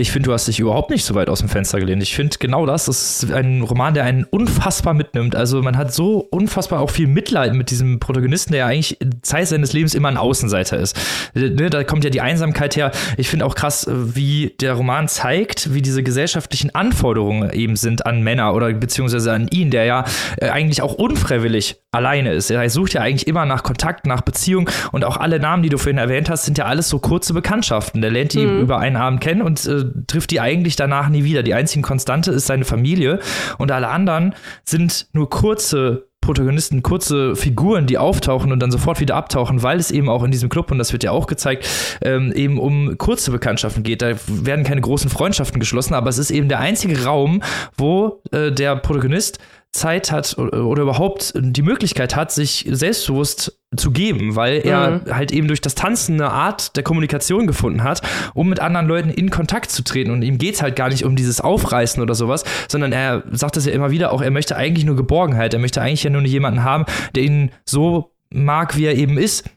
Ich 0.00 0.10
finde, 0.10 0.28
du 0.28 0.32
hast 0.32 0.48
dich 0.48 0.58
überhaupt 0.58 0.88
nicht 0.90 1.04
so 1.04 1.14
weit 1.14 1.28
aus 1.28 1.40
dem 1.40 1.48
Fenster 1.50 1.78
gelehnt. 1.78 2.02
Ich 2.02 2.14
finde 2.14 2.36
genau 2.38 2.64
das. 2.64 2.86
Das 2.86 3.22
ist 3.22 3.32
ein 3.32 3.60
Roman, 3.60 3.92
der 3.92 4.04
einen 4.04 4.24
unfassbar 4.24 4.94
mitnimmt. 4.94 5.36
Also 5.36 5.60
man 5.62 5.76
hat 5.76 5.92
so 5.92 6.26
unfassbar 6.30 6.80
auch 6.80 6.90
viel 6.90 7.06
Mitleid 7.06 7.52
mit 7.52 7.70
diesem 7.70 8.00
Protagonisten, 8.00 8.52
der 8.52 8.60
ja 8.60 8.66
eigentlich 8.66 8.98
Zeit 9.20 9.48
seines 9.48 9.74
Lebens 9.74 9.94
immer 9.94 10.08
ein 10.08 10.16
Außenseiter 10.16 10.78
ist. 10.78 10.98
Ne, 11.34 11.68
da 11.68 11.84
kommt 11.84 12.04
ja 12.04 12.10
die 12.10 12.22
Einsamkeit 12.22 12.76
her. 12.76 12.92
Ich 13.18 13.28
finde 13.28 13.44
auch 13.44 13.54
krass, 13.54 13.86
wie 13.90 14.54
der 14.60 14.72
Roman 14.72 15.06
zeigt, 15.06 15.74
wie 15.74 15.82
diese 15.82 16.02
gesellschaftlichen 16.02 16.74
Anforderungen 16.74 17.50
eben 17.50 17.76
sind 17.76 18.06
an 18.06 18.22
Männer 18.22 18.54
oder 18.54 18.72
beziehungsweise 18.72 19.32
an 19.32 19.48
ihn, 19.48 19.70
der 19.70 19.84
ja 19.84 20.04
äh, 20.38 20.48
eigentlich 20.48 20.80
auch 20.80 20.94
unfreiwillig 20.94 21.76
alleine 21.92 22.32
ist. 22.32 22.50
Er 22.50 22.70
sucht 22.70 22.94
ja 22.94 23.02
eigentlich 23.02 23.26
immer 23.26 23.46
nach 23.46 23.64
Kontakt, 23.64 24.06
nach 24.06 24.20
Beziehung 24.20 24.70
und 24.92 25.04
auch 25.04 25.16
alle 25.16 25.40
Namen, 25.40 25.62
die 25.62 25.68
du 25.68 25.76
vorhin 25.76 25.98
erwähnt 25.98 26.30
hast, 26.30 26.44
sind 26.44 26.56
ja 26.56 26.66
alles 26.66 26.88
so 26.88 27.00
kurze 27.00 27.34
Bekanntschaften. 27.34 28.00
Der 28.00 28.10
lernt 28.10 28.32
die 28.32 28.46
mhm. 28.46 28.60
über 28.60 28.78
einen 28.78 28.96
Abend 28.96 29.20
kennen 29.20 29.42
und 29.42 29.66
äh, 29.66 29.84
trifft 30.06 30.30
die 30.30 30.40
eigentlich 30.40 30.76
danach 30.76 31.08
nie 31.08 31.24
wieder. 31.24 31.42
Die 31.42 31.54
einzige 31.54 31.82
Konstante 31.82 32.32
ist 32.32 32.46
seine 32.46 32.64
Familie 32.64 33.20
und 33.58 33.72
alle 33.72 33.88
anderen 33.88 34.34
sind 34.64 35.08
nur 35.12 35.30
kurze 35.30 36.10
Protagonisten, 36.20 36.82
kurze 36.82 37.34
Figuren, 37.34 37.86
die 37.86 37.96
auftauchen 37.98 38.52
und 38.52 38.60
dann 38.60 38.70
sofort 38.70 39.00
wieder 39.00 39.16
abtauchen, 39.16 39.62
weil 39.62 39.78
es 39.78 39.90
eben 39.90 40.08
auch 40.08 40.22
in 40.22 40.30
diesem 40.30 40.48
Club, 40.50 40.70
und 40.70 40.78
das 40.78 40.92
wird 40.92 41.02
ja 41.02 41.12
auch 41.12 41.26
gezeigt, 41.26 41.66
ähm, 42.02 42.30
eben 42.32 42.58
um 42.58 42.98
kurze 42.98 43.30
Bekanntschaften 43.30 43.82
geht. 43.82 44.02
Da 44.02 44.12
werden 44.28 44.64
keine 44.64 44.82
großen 44.82 45.10
Freundschaften 45.10 45.58
geschlossen, 45.60 45.94
aber 45.94 46.10
es 46.10 46.18
ist 46.18 46.30
eben 46.30 46.48
der 46.48 46.60
einzige 46.60 47.04
Raum, 47.04 47.42
wo 47.76 48.22
äh, 48.32 48.52
der 48.52 48.76
Protagonist 48.76 49.38
Zeit 49.72 50.10
hat 50.10 50.36
oder 50.36 50.82
überhaupt 50.82 51.32
die 51.36 51.62
Möglichkeit 51.62 52.16
hat, 52.16 52.32
sich 52.32 52.66
selbstbewusst 52.68 53.56
zu 53.76 53.92
geben, 53.92 54.34
weil 54.34 54.66
er 54.66 54.90
mhm. 54.90 55.14
halt 55.14 55.30
eben 55.30 55.46
durch 55.46 55.60
das 55.60 55.76
Tanzen 55.76 56.14
eine 56.14 56.32
Art 56.32 56.76
der 56.76 56.82
Kommunikation 56.82 57.46
gefunden 57.46 57.84
hat, 57.84 58.02
um 58.34 58.48
mit 58.48 58.58
anderen 58.58 58.88
Leuten 58.88 59.10
in 59.10 59.30
Kontakt 59.30 59.70
zu 59.70 59.84
treten. 59.84 60.10
Und 60.10 60.22
ihm 60.22 60.38
geht 60.38 60.56
es 60.56 60.62
halt 60.62 60.74
gar 60.74 60.88
nicht 60.88 61.04
um 61.04 61.14
dieses 61.14 61.40
Aufreißen 61.40 62.02
oder 62.02 62.16
sowas, 62.16 62.44
sondern 62.68 62.92
er 62.92 63.22
sagt 63.30 63.56
es 63.56 63.66
ja 63.66 63.72
immer 63.72 63.92
wieder 63.92 64.12
auch, 64.12 64.22
er 64.22 64.32
möchte 64.32 64.56
eigentlich 64.56 64.84
nur 64.84 64.96
Geborgenheit. 64.96 65.54
Er 65.54 65.60
möchte 65.60 65.80
eigentlich 65.80 66.02
ja 66.02 66.10
nur 66.10 66.22
jemanden 66.22 66.64
haben, 66.64 66.84
der 67.14 67.22
ihn 67.22 67.52
so 67.64 68.12
mag, 68.30 68.76
wie 68.76 68.86
er 68.86 68.96
eben 68.96 69.18
ist 69.18 69.48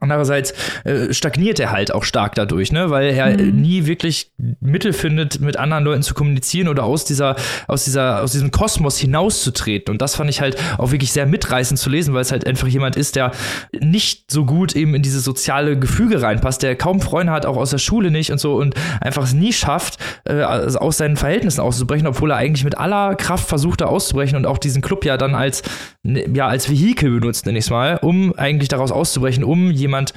Andererseits 0.00 0.52
äh, 0.84 1.14
stagniert 1.14 1.60
er 1.60 1.70
halt 1.70 1.94
auch 1.94 2.02
stark 2.02 2.34
dadurch, 2.34 2.72
ne? 2.72 2.90
weil 2.90 3.14
er 3.14 3.38
mhm. 3.38 3.60
nie 3.60 3.86
wirklich 3.86 4.32
Mittel 4.60 4.92
findet, 4.92 5.40
mit 5.40 5.56
anderen 5.56 5.84
Leuten 5.84 6.02
zu 6.02 6.14
kommunizieren 6.14 6.66
oder 6.66 6.82
aus 6.82 7.04
dieser, 7.04 7.36
aus 7.68 7.84
dieser, 7.84 8.20
aus 8.20 8.32
diesem 8.32 8.50
Kosmos 8.50 8.98
hinauszutreten. 8.98 9.92
Und 9.92 10.02
das 10.02 10.16
fand 10.16 10.28
ich 10.30 10.40
halt 10.40 10.56
auch 10.78 10.90
wirklich 10.90 11.12
sehr 11.12 11.26
mitreißend 11.26 11.78
zu 11.78 11.90
lesen, 11.90 12.12
weil 12.12 12.22
es 12.22 12.32
halt 12.32 12.44
einfach 12.44 12.66
jemand 12.66 12.96
ist, 12.96 13.14
der 13.14 13.30
nicht 13.78 14.32
so 14.32 14.44
gut 14.44 14.74
eben 14.74 14.96
in 14.96 15.02
dieses 15.02 15.22
soziale 15.22 15.78
Gefüge 15.78 16.20
reinpasst, 16.20 16.64
der 16.64 16.74
kaum 16.74 17.00
Freunde 17.00 17.32
hat, 17.32 17.46
auch 17.46 17.56
aus 17.56 17.70
der 17.70 17.78
Schule 17.78 18.10
nicht 18.10 18.32
und 18.32 18.38
so 18.38 18.56
und 18.56 18.74
einfach 19.00 19.22
es 19.22 19.32
nie 19.32 19.52
schafft, 19.52 19.98
äh, 20.24 20.42
aus 20.42 20.96
seinen 20.96 21.16
Verhältnissen 21.16 21.60
auszubrechen, 21.60 22.08
obwohl 22.08 22.32
er 22.32 22.36
eigentlich 22.36 22.64
mit 22.64 22.76
aller 22.78 23.14
Kraft 23.14 23.48
versucht, 23.48 23.80
da 23.80 23.86
auszubrechen 23.86 24.36
und 24.36 24.44
auch 24.44 24.58
diesen 24.58 24.82
Club 24.82 25.04
ja 25.04 25.16
dann 25.16 25.36
als, 25.36 25.62
ne, 26.02 26.28
ja, 26.34 26.48
als 26.48 26.68
Vehikel 26.68 27.20
benutzt, 27.20 27.46
nenne 27.46 27.58
ich 27.58 27.66
es 27.66 27.70
mal, 27.70 27.98
um 28.02 28.34
eigentlich 28.36 28.68
daraus 28.68 28.90
auszubrechen, 28.90 29.44
um 29.44 29.70
jemanden 29.70 29.83
jemand, 29.84 30.12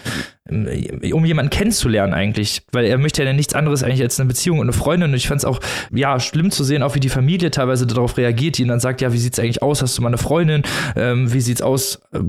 äh, 0.49 1.13
um 1.13 1.26
jemanden 1.26 1.49
kennenzulernen 1.49 2.13
eigentlich, 2.13 2.63
weil 2.72 2.86
er 2.86 2.97
möchte 2.97 3.24
ja 3.24 3.34
nichts 3.34 3.53
anderes 3.53 3.84
eigentlich 3.84 4.01
als 4.01 4.20
eine 4.20 4.28
Beziehung 4.28 4.59
und 4.59 4.65
eine 4.65 4.74
Freundin. 4.74 5.11
Und 5.11 5.15
ich 5.15 5.28
fand 5.28 5.39
es 5.39 5.45
auch, 5.45 5.59
ja, 5.91 6.20
schlimm 6.20 6.51
zu 6.51 6.63
sehen, 6.63 6.84
auch 6.84 6.95
wie 6.95 6.99
die 6.99 7.09
Familie 7.09 7.51
teilweise 7.51 7.86
darauf 7.86 8.18
reagiert, 8.18 8.57
die 8.57 8.63
ihn 8.63 8.70
dann 8.70 8.80
sagt, 8.80 9.01
ja, 9.01 9.13
wie 9.13 9.18
sieht 9.18 9.34
es 9.34 9.39
eigentlich 9.39 9.61
aus, 9.61 9.82
hast 9.82 9.97
du 9.97 10.01
mal 10.01 10.09
eine 10.09 10.18
Freundin, 10.18 10.63
ähm, 10.95 11.32
wie 11.32 11.41
sieht's 11.41 11.61
aus, 11.61 12.01
äh, 12.13 12.20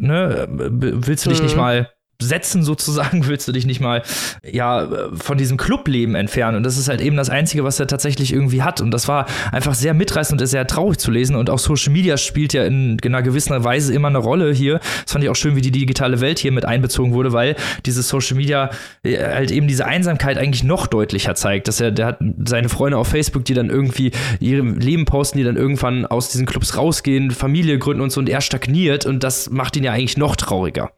ne, 0.00 0.48
willst 0.48 1.26
du 1.26 1.30
dich 1.30 1.40
mhm. 1.40 1.44
nicht 1.44 1.56
mal 1.56 1.90
setzen 2.20 2.62
sozusagen, 2.62 3.26
willst 3.26 3.46
du 3.48 3.52
dich 3.52 3.66
nicht 3.66 3.80
mal 3.80 4.02
ja 4.44 4.88
von 5.14 5.38
diesem 5.38 5.56
Clubleben 5.56 6.14
entfernen. 6.14 6.58
Und 6.58 6.62
das 6.64 6.78
ist 6.78 6.88
halt 6.88 7.00
eben 7.00 7.16
das 7.16 7.30
einzige, 7.30 7.64
was 7.64 7.80
er 7.80 7.86
tatsächlich 7.86 8.32
irgendwie 8.32 8.62
hat. 8.62 8.80
Und 8.80 8.90
das 8.90 9.08
war 9.08 9.26
einfach 9.52 9.74
sehr 9.74 9.94
mitreißend 9.94 10.40
und 10.40 10.46
sehr 10.46 10.66
traurig 10.66 10.98
zu 10.98 11.10
lesen. 11.10 11.36
Und 11.36 11.50
auch 11.50 11.58
Social 11.58 11.92
Media 11.92 12.16
spielt 12.16 12.52
ja 12.52 12.64
in 12.64 12.98
einer 13.04 13.22
gewissen 13.22 13.64
Weise 13.64 13.94
immer 13.94 14.08
eine 14.08 14.18
Rolle 14.18 14.52
hier. 14.52 14.80
Das 15.04 15.12
fand 15.12 15.24
ich 15.24 15.30
auch 15.30 15.36
schön, 15.36 15.56
wie 15.56 15.60
die 15.60 15.70
digitale 15.70 16.20
Welt 16.20 16.38
hier 16.38 16.52
mit 16.52 16.64
einbezogen 16.64 17.12
wurde, 17.12 17.32
weil 17.32 17.56
dieses 17.86 18.08
Social 18.08 18.36
Media 18.36 18.70
äh, 19.02 19.18
halt 19.18 19.50
eben 19.50 19.68
diese 19.68 19.86
Einsamkeit 19.86 20.38
eigentlich 20.38 20.64
noch 20.64 20.86
deutlicher 20.86 21.34
zeigt, 21.34 21.68
dass 21.68 21.80
er 21.80 21.90
der 21.90 22.06
hat 22.06 22.18
seine 22.44 22.68
Freunde 22.68 22.98
auf 22.98 23.08
Facebook, 23.08 23.44
die 23.44 23.54
dann 23.54 23.70
irgendwie 23.70 24.12
ihre 24.40 24.62
Leben 24.62 25.04
posten, 25.04 25.38
die 25.38 25.44
dann 25.44 25.56
irgendwann 25.56 26.06
aus 26.06 26.28
diesen 26.30 26.46
Clubs 26.46 26.76
rausgehen, 26.76 27.30
Familie 27.30 27.78
gründen 27.78 28.02
und 28.02 28.10
so. 28.10 28.20
Und 28.20 28.28
er 28.28 28.40
stagniert. 28.40 29.06
Und 29.06 29.24
das 29.24 29.50
macht 29.50 29.76
ihn 29.76 29.84
ja 29.84 29.92
eigentlich 29.92 30.16
noch 30.16 30.36
trauriger. 30.36 30.90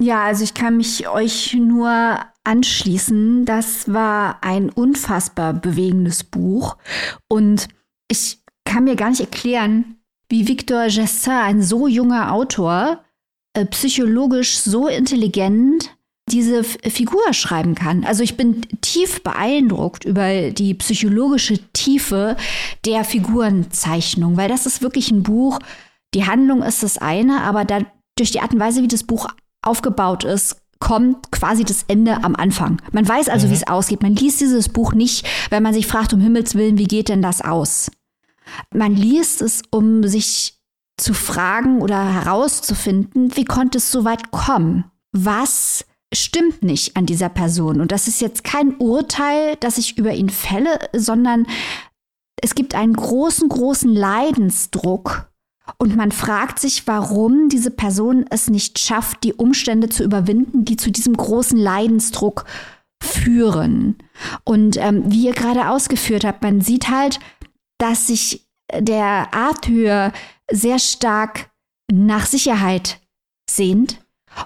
Ja, 0.00 0.24
also 0.24 0.44
ich 0.44 0.52
kann 0.52 0.76
mich 0.76 1.08
euch 1.08 1.54
nur 1.54 2.20
anschließen. 2.44 3.44
Das 3.44 3.92
war 3.92 4.42
ein 4.42 4.68
unfassbar 4.68 5.54
bewegendes 5.54 6.22
Buch. 6.22 6.76
Und 7.28 7.68
ich 8.10 8.40
kann 8.64 8.84
mir 8.84 8.96
gar 8.96 9.10
nicht 9.10 9.20
erklären, 9.20 9.96
wie 10.28 10.48
Victor 10.48 10.86
Gessin, 10.86 11.32
ein 11.32 11.62
so 11.62 11.86
junger 11.86 12.32
Autor, 12.32 13.04
äh, 13.54 13.64
psychologisch 13.66 14.58
so 14.58 14.86
intelligent 14.86 15.96
diese 16.28 16.64
Figur 16.64 17.32
schreiben 17.32 17.76
kann. 17.76 18.04
Also 18.04 18.24
ich 18.24 18.36
bin 18.36 18.62
tief 18.80 19.22
beeindruckt 19.22 20.04
über 20.04 20.50
die 20.50 20.74
psychologische 20.74 21.58
Tiefe 21.72 22.36
der 22.84 23.04
Figurenzeichnung, 23.04 24.36
weil 24.36 24.48
das 24.48 24.66
ist 24.66 24.82
wirklich 24.82 25.12
ein 25.12 25.22
Buch. 25.22 25.60
Die 26.14 26.26
Handlung 26.26 26.62
ist 26.64 26.82
das 26.82 26.98
eine, 26.98 27.42
aber 27.42 27.64
da, 27.64 27.80
durch 28.18 28.32
die 28.32 28.40
Art 28.40 28.52
und 28.52 28.58
Weise, 28.58 28.82
wie 28.82 28.88
das 28.88 29.04
Buch 29.04 29.28
aufgebaut 29.66 30.24
ist, 30.24 30.56
kommt 30.78 31.30
quasi 31.32 31.64
das 31.64 31.84
Ende 31.88 32.22
am 32.22 32.36
Anfang. 32.36 32.80
Man 32.92 33.08
weiß 33.08 33.28
also, 33.28 33.46
mhm. 33.46 33.50
wie 33.50 33.56
es 33.56 33.66
ausgeht. 33.66 34.02
Man 34.02 34.14
liest 34.14 34.40
dieses 34.40 34.68
Buch 34.68 34.92
nicht, 34.92 35.26
wenn 35.50 35.62
man 35.62 35.74
sich 35.74 35.86
fragt, 35.86 36.12
um 36.12 36.20
Himmels 36.20 36.54
Willen, 36.54 36.78
wie 36.78 36.84
geht 36.84 37.08
denn 37.08 37.22
das 37.22 37.40
aus? 37.40 37.90
Man 38.72 38.94
liest 38.94 39.42
es, 39.42 39.62
um 39.70 40.06
sich 40.06 40.60
zu 40.96 41.14
fragen 41.14 41.82
oder 41.82 42.12
herauszufinden, 42.12 43.36
wie 43.36 43.44
konnte 43.44 43.78
es 43.78 43.90
so 43.90 44.04
weit 44.04 44.30
kommen? 44.30 44.84
Was 45.12 45.84
stimmt 46.14 46.62
nicht 46.62 46.96
an 46.96 47.06
dieser 47.06 47.28
Person? 47.28 47.80
Und 47.80 47.92
das 47.92 48.08
ist 48.08 48.20
jetzt 48.20 48.44
kein 48.44 48.76
Urteil, 48.76 49.56
das 49.60 49.78
ich 49.78 49.98
über 49.98 50.12
ihn 50.12 50.30
fälle, 50.30 50.78
sondern 50.94 51.46
es 52.42 52.54
gibt 52.54 52.74
einen 52.74 52.94
großen, 52.94 53.48
großen 53.48 53.92
Leidensdruck, 53.92 55.30
und 55.78 55.96
man 55.96 56.12
fragt 56.12 56.58
sich, 56.58 56.86
warum 56.86 57.48
diese 57.48 57.70
Person 57.70 58.24
es 58.30 58.48
nicht 58.48 58.78
schafft, 58.78 59.24
die 59.24 59.34
Umstände 59.34 59.88
zu 59.88 60.04
überwinden, 60.04 60.64
die 60.64 60.76
zu 60.76 60.90
diesem 60.90 61.16
großen 61.16 61.58
Leidensdruck 61.58 62.44
führen. 63.02 63.96
Und 64.44 64.76
ähm, 64.78 65.04
wie 65.06 65.26
ihr 65.26 65.34
gerade 65.34 65.68
ausgeführt 65.68 66.24
habt, 66.24 66.42
man 66.42 66.60
sieht 66.60 66.88
halt, 66.88 67.18
dass 67.78 68.06
sich 68.06 68.46
der 68.72 69.34
Arthur 69.34 70.12
sehr 70.50 70.78
stark 70.78 71.50
nach 71.92 72.26
Sicherheit 72.26 73.00
sehnt. 73.50 74.00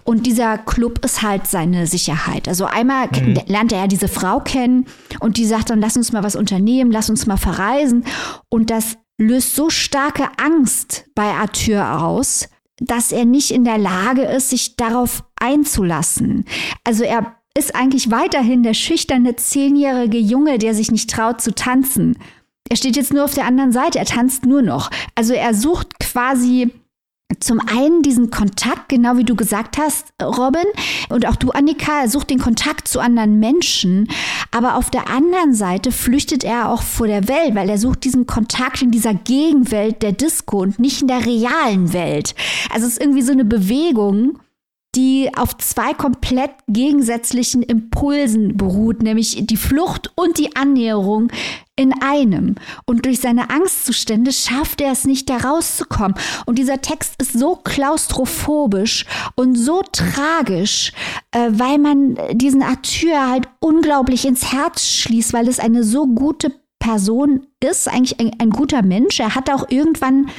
Und 0.04 0.26
dieser 0.26 0.56
Club 0.56 1.04
ist 1.04 1.22
halt 1.22 1.48
seine 1.48 1.86
Sicherheit. 1.86 2.46
Also 2.46 2.64
einmal 2.64 3.08
mhm. 3.08 3.40
lernt 3.46 3.72
er 3.72 3.80
ja 3.80 3.86
diese 3.88 4.08
Frau 4.08 4.38
kennen 4.38 4.86
und 5.18 5.36
die 5.36 5.46
sagt 5.46 5.70
dann, 5.70 5.80
lass 5.80 5.96
uns 5.96 6.12
mal 6.12 6.22
was 6.22 6.36
unternehmen, 6.36 6.92
lass 6.92 7.10
uns 7.10 7.26
mal 7.26 7.36
verreisen. 7.36 8.04
Und 8.48 8.70
das 8.70 8.98
löst 9.20 9.54
so 9.54 9.70
starke 9.70 10.28
Angst 10.38 11.04
bei 11.14 11.30
Arthur 11.34 12.02
aus, 12.02 12.48
dass 12.78 13.12
er 13.12 13.26
nicht 13.26 13.50
in 13.50 13.64
der 13.64 13.78
Lage 13.78 14.22
ist, 14.22 14.50
sich 14.50 14.76
darauf 14.76 15.22
einzulassen. 15.38 16.46
Also 16.84 17.04
er 17.04 17.36
ist 17.56 17.74
eigentlich 17.74 18.10
weiterhin 18.10 18.62
der 18.62 18.74
schüchterne 18.74 19.36
zehnjährige 19.36 20.18
Junge, 20.18 20.58
der 20.58 20.74
sich 20.74 20.90
nicht 20.90 21.10
traut 21.10 21.40
zu 21.40 21.54
tanzen. 21.54 22.16
Er 22.68 22.76
steht 22.76 22.96
jetzt 22.96 23.12
nur 23.12 23.24
auf 23.24 23.34
der 23.34 23.44
anderen 23.44 23.72
Seite, 23.72 23.98
er 23.98 24.06
tanzt 24.06 24.46
nur 24.46 24.62
noch. 24.62 24.90
Also 25.14 25.34
er 25.34 25.52
sucht 25.54 25.98
quasi 26.00 26.72
zum 27.38 27.60
einen 27.60 28.02
diesen 28.02 28.30
Kontakt, 28.30 28.88
genau 28.88 29.16
wie 29.16 29.24
du 29.24 29.36
gesagt 29.36 29.78
hast, 29.78 30.12
Robin, 30.20 30.64
und 31.08 31.26
auch 31.26 31.36
du, 31.36 31.50
Annika, 31.50 32.08
sucht 32.08 32.30
den 32.30 32.40
Kontakt 32.40 32.88
zu 32.88 33.00
anderen 33.00 33.38
Menschen, 33.38 34.08
aber 34.50 34.76
auf 34.76 34.90
der 34.90 35.08
anderen 35.08 35.54
Seite 35.54 35.92
flüchtet 35.92 36.42
er 36.42 36.70
auch 36.70 36.82
vor 36.82 37.06
der 37.06 37.28
Welt, 37.28 37.54
weil 37.54 37.70
er 37.70 37.78
sucht 37.78 38.04
diesen 38.04 38.26
Kontakt 38.26 38.82
in 38.82 38.90
dieser 38.90 39.14
Gegenwelt 39.14 40.02
der 40.02 40.12
Disco 40.12 40.60
und 40.60 40.78
nicht 40.78 41.02
in 41.02 41.08
der 41.08 41.24
realen 41.24 41.92
Welt. 41.92 42.34
Also 42.72 42.86
es 42.86 42.94
ist 42.94 43.00
irgendwie 43.00 43.22
so 43.22 43.32
eine 43.32 43.44
Bewegung, 43.44 44.38
die 44.96 45.30
auf 45.36 45.56
zwei 45.58 45.94
komplett 45.94 46.50
gegensätzlichen 46.66 47.62
Impulsen 47.62 48.56
beruht, 48.56 49.02
nämlich 49.02 49.38
die 49.46 49.56
Flucht 49.56 50.10
und 50.16 50.38
die 50.38 50.56
Annäherung 50.56 51.28
in 51.76 51.94
einem. 52.02 52.56
Und 52.86 53.06
durch 53.06 53.20
seine 53.20 53.50
Angstzustände 53.50 54.32
schafft 54.32 54.80
er 54.80 54.92
es 54.92 55.04
nicht, 55.04 55.30
da 55.30 55.38
rauszukommen. 55.38 56.14
Und 56.44 56.58
dieser 56.58 56.80
Text 56.80 57.14
ist 57.22 57.32
so 57.34 57.54
klaustrophobisch 57.56 59.06
und 59.36 59.56
so 59.56 59.82
tragisch, 59.92 60.92
äh, 61.30 61.48
weil 61.50 61.78
man 61.78 62.18
diesen 62.32 62.62
Arthur 62.62 63.30
halt 63.30 63.48
unglaublich 63.60 64.26
ins 64.26 64.52
Herz 64.52 64.84
schließt, 64.84 65.32
weil 65.32 65.48
es 65.48 65.60
eine 65.60 65.84
so 65.84 66.06
gute 66.06 66.52
Person 66.80 67.46
ist, 67.60 67.88
eigentlich 67.88 68.18
ein, 68.18 68.32
ein 68.40 68.50
guter 68.50 68.82
Mensch. 68.82 69.20
Er 69.20 69.34
hat 69.34 69.50
auch 69.50 69.66
irgendwann 69.68 70.30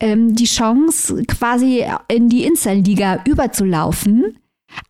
ähm, 0.00 0.34
die 0.34 0.44
Chance, 0.44 1.22
quasi 1.26 1.84
in 2.08 2.28
die 2.28 2.44
Inselliga 2.44 3.22
überzulaufen. 3.26 4.38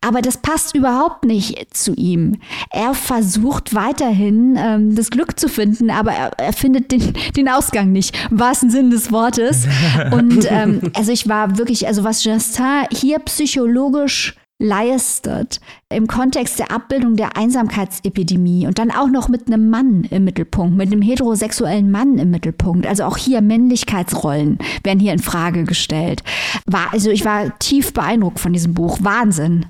Aber 0.01 0.21
das 0.21 0.37
passt 0.37 0.75
überhaupt 0.75 1.23
nicht 1.23 1.75
zu 1.75 1.93
ihm. 1.93 2.39
Er 2.69 2.93
versucht 2.93 3.73
weiterhin 3.73 4.57
ähm, 4.57 4.95
das 4.95 5.09
Glück 5.09 5.39
zu 5.39 5.47
finden, 5.47 5.89
aber 5.89 6.11
er, 6.11 6.31
er, 6.37 6.53
findet 6.53 6.91
den, 6.91 7.13
den 7.35 7.47
Ausgang 7.47 7.91
nicht, 7.91 8.15
im 8.29 8.39
wahrsten 8.39 8.69
Sinne 8.69 8.89
des 8.89 9.11
Wortes. 9.11 9.67
Und 10.11 10.45
ähm, 10.49 10.81
also 10.93 11.11
ich 11.11 11.29
war 11.29 11.57
wirklich, 11.57 11.87
also 11.87 12.03
was 12.03 12.23
Justin 12.23 12.87
hier 12.91 13.19
psychologisch 13.19 14.35
leistet 14.59 15.61
im 15.89 16.07
Kontext 16.07 16.59
der 16.59 16.71
Abbildung 16.71 17.15
der 17.15 17.37
Einsamkeitsepidemie 17.37 18.67
und 18.67 18.77
dann 18.77 18.91
auch 18.91 19.07
noch 19.07 19.29
mit 19.29 19.47
einem 19.47 19.69
Mann 19.69 20.03
im 20.03 20.25
Mittelpunkt, 20.25 20.75
mit 20.75 20.91
einem 20.91 21.01
heterosexuellen 21.01 21.89
Mann 21.89 22.17
im 22.17 22.29
Mittelpunkt. 22.29 22.85
Also 22.85 23.05
auch 23.05 23.17
hier 23.17 23.41
Männlichkeitsrollen 23.41 24.59
werden 24.83 24.99
hier 24.99 25.13
in 25.13 25.19
Frage 25.19 25.63
gestellt. 25.63 26.23
War, 26.65 26.91
also 26.91 27.09
ich 27.09 27.23
war 27.23 27.57
tief 27.59 27.93
beeindruckt 27.93 28.39
von 28.39 28.53
diesem 28.53 28.73
Buch. 28.73 28.99
Wahnsinn 29.01 29.65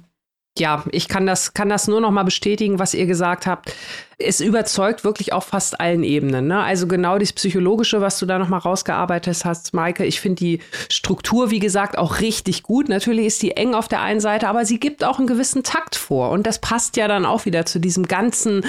ja, 0.57 0.83
ich 0.91 1.07
kann 1.07 1.25
das, 1.25 1.53
kann 1.53 1.69
das 1.69 1.87
nur 1.87 2.01
noch 2.01 2.11
mal 2.11 2.23
bestätigen, 2.23 2.79
was 2.79 2.93
ihr 2.93 3.05
gesagt 3.05 3.47
habt. 3.47 3.73
Es 4.17 4.41
überzeugt 4.41 5.03
wirklich 5.03 5.31
auf 5.31 5.45
fast 5.45 5.79
allen 5.79 6.03
Ebenen. 6.03 6.47
Ne? 6.47 6.61
Also 6.61 6.87
genau 6.87 7.17
das 7.17 7.31
Psychologische, 7.31 8.01
was 8.01 8.19
du 8.19 8.25
da 8.25 8.37
noch 8.37 8.49
mal 8.49 8.57
rausgearbeitet 8.57 9.45
hast, 9.45 9.73
Maike. 9.73 10.05
Ich 10.05 10.19
finde 10.19 10.35
die 10.35 10.59
Struktur, 10.89 11.51
wie 11.51 11.59
gesagt, 11.59 11.97
auch 11.97 12.19
richtig 12.19 12.63
gut. 12.63 12.89
Natürlich 12.89 13.27
ist 13.27 13.41
die 13.41 13.55
eng 13.55 13.73
auf 13.73 13.87
der 13.87 14.01
einen 14.01 14.19
Seite, 14.19 14.49
aber 14.49 14.65
sie 14.65 14.79
gibt 14.79 15.03
auch 15.03 15.19
einen 15.19 15.27
gewissen 15.27 15.63
Takt 15.63 15.95
vor. 15.95 16.31
Und 16.31 16.45
das 16.45 16.59
passt 16.59 16.97
ja 16.97 17.07
dann 17.07 17.25
auch 17.25 17.45
wieder 17.45 17.65
zu 17.65 17.79
diesem 17.79 18.07
ganzen 18.07 18.65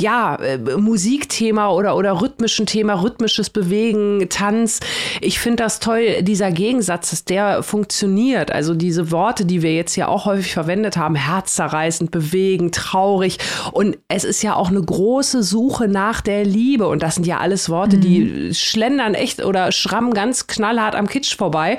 ja, 0.00 0.36
äh, 0.36 0.58
Musikthema 0.58 1.70
oder, 1.70 1.96
oder 1.96 2.20
rhythmischen 2.20 2.66
Thema, 2.66 3.02
rhythmisches 3.02 3.50
Bewegen, 3.50 4.28
Tanz. 4.30 4.78
Ich 5.20 5.40
finde 5.40 5.64
das 5.64 5.80
toll, 5.80 6.22
dieser 6.22 6.52
Gegensatz, 6.52 7.10
dass 7.10 7.24
der 7.24 7.64
funktioniert. 7.64 8.52
Also 8.52 8.74
diese 8.74 9.10
Worte, 9.10 9.44
die 9.44 9.60
wir 9.62 9.74
jetzt 9.74 9.96
ja 9.96 10.06
auch 10.06 10.24
häufig 10.24 10.52
verwendet 10.52 10.96
haben, 10.96 11.16
herzzerreißend, 11.16 12.12
bewegend, 12.12 12.76
traurig. 12.76 13.38
Und 13.72 13.98
es 14.06 14.22
ist 14.22 14.42
ja 14.42 14.54
auch 14.54 14.68
eine 14.68 14.80
große 14.80 15.42
Suche 15.42 15.88
nach 15.88 16.20
der 16.20 16.44
Liebe. 16.44 16.86
Und 16.86 17.02
das 17.02 17.16
sind 17.16 17.26
ja 17.26 17.38
alles 17.38 17.68
Worte, 17.68 17.96
mhm. 17.96 18.00
die 18.00 18.54
schlendern 18.54 19.14
echt 19.14 19.44
oder 19.44 19.72
schrammen 19.72 20.14
ganz 20.14 20.46
knallhart 20.46 20.94
am 20.94 21.08
Kitsch 21.08 21.36
vorbei. 21.36 21.76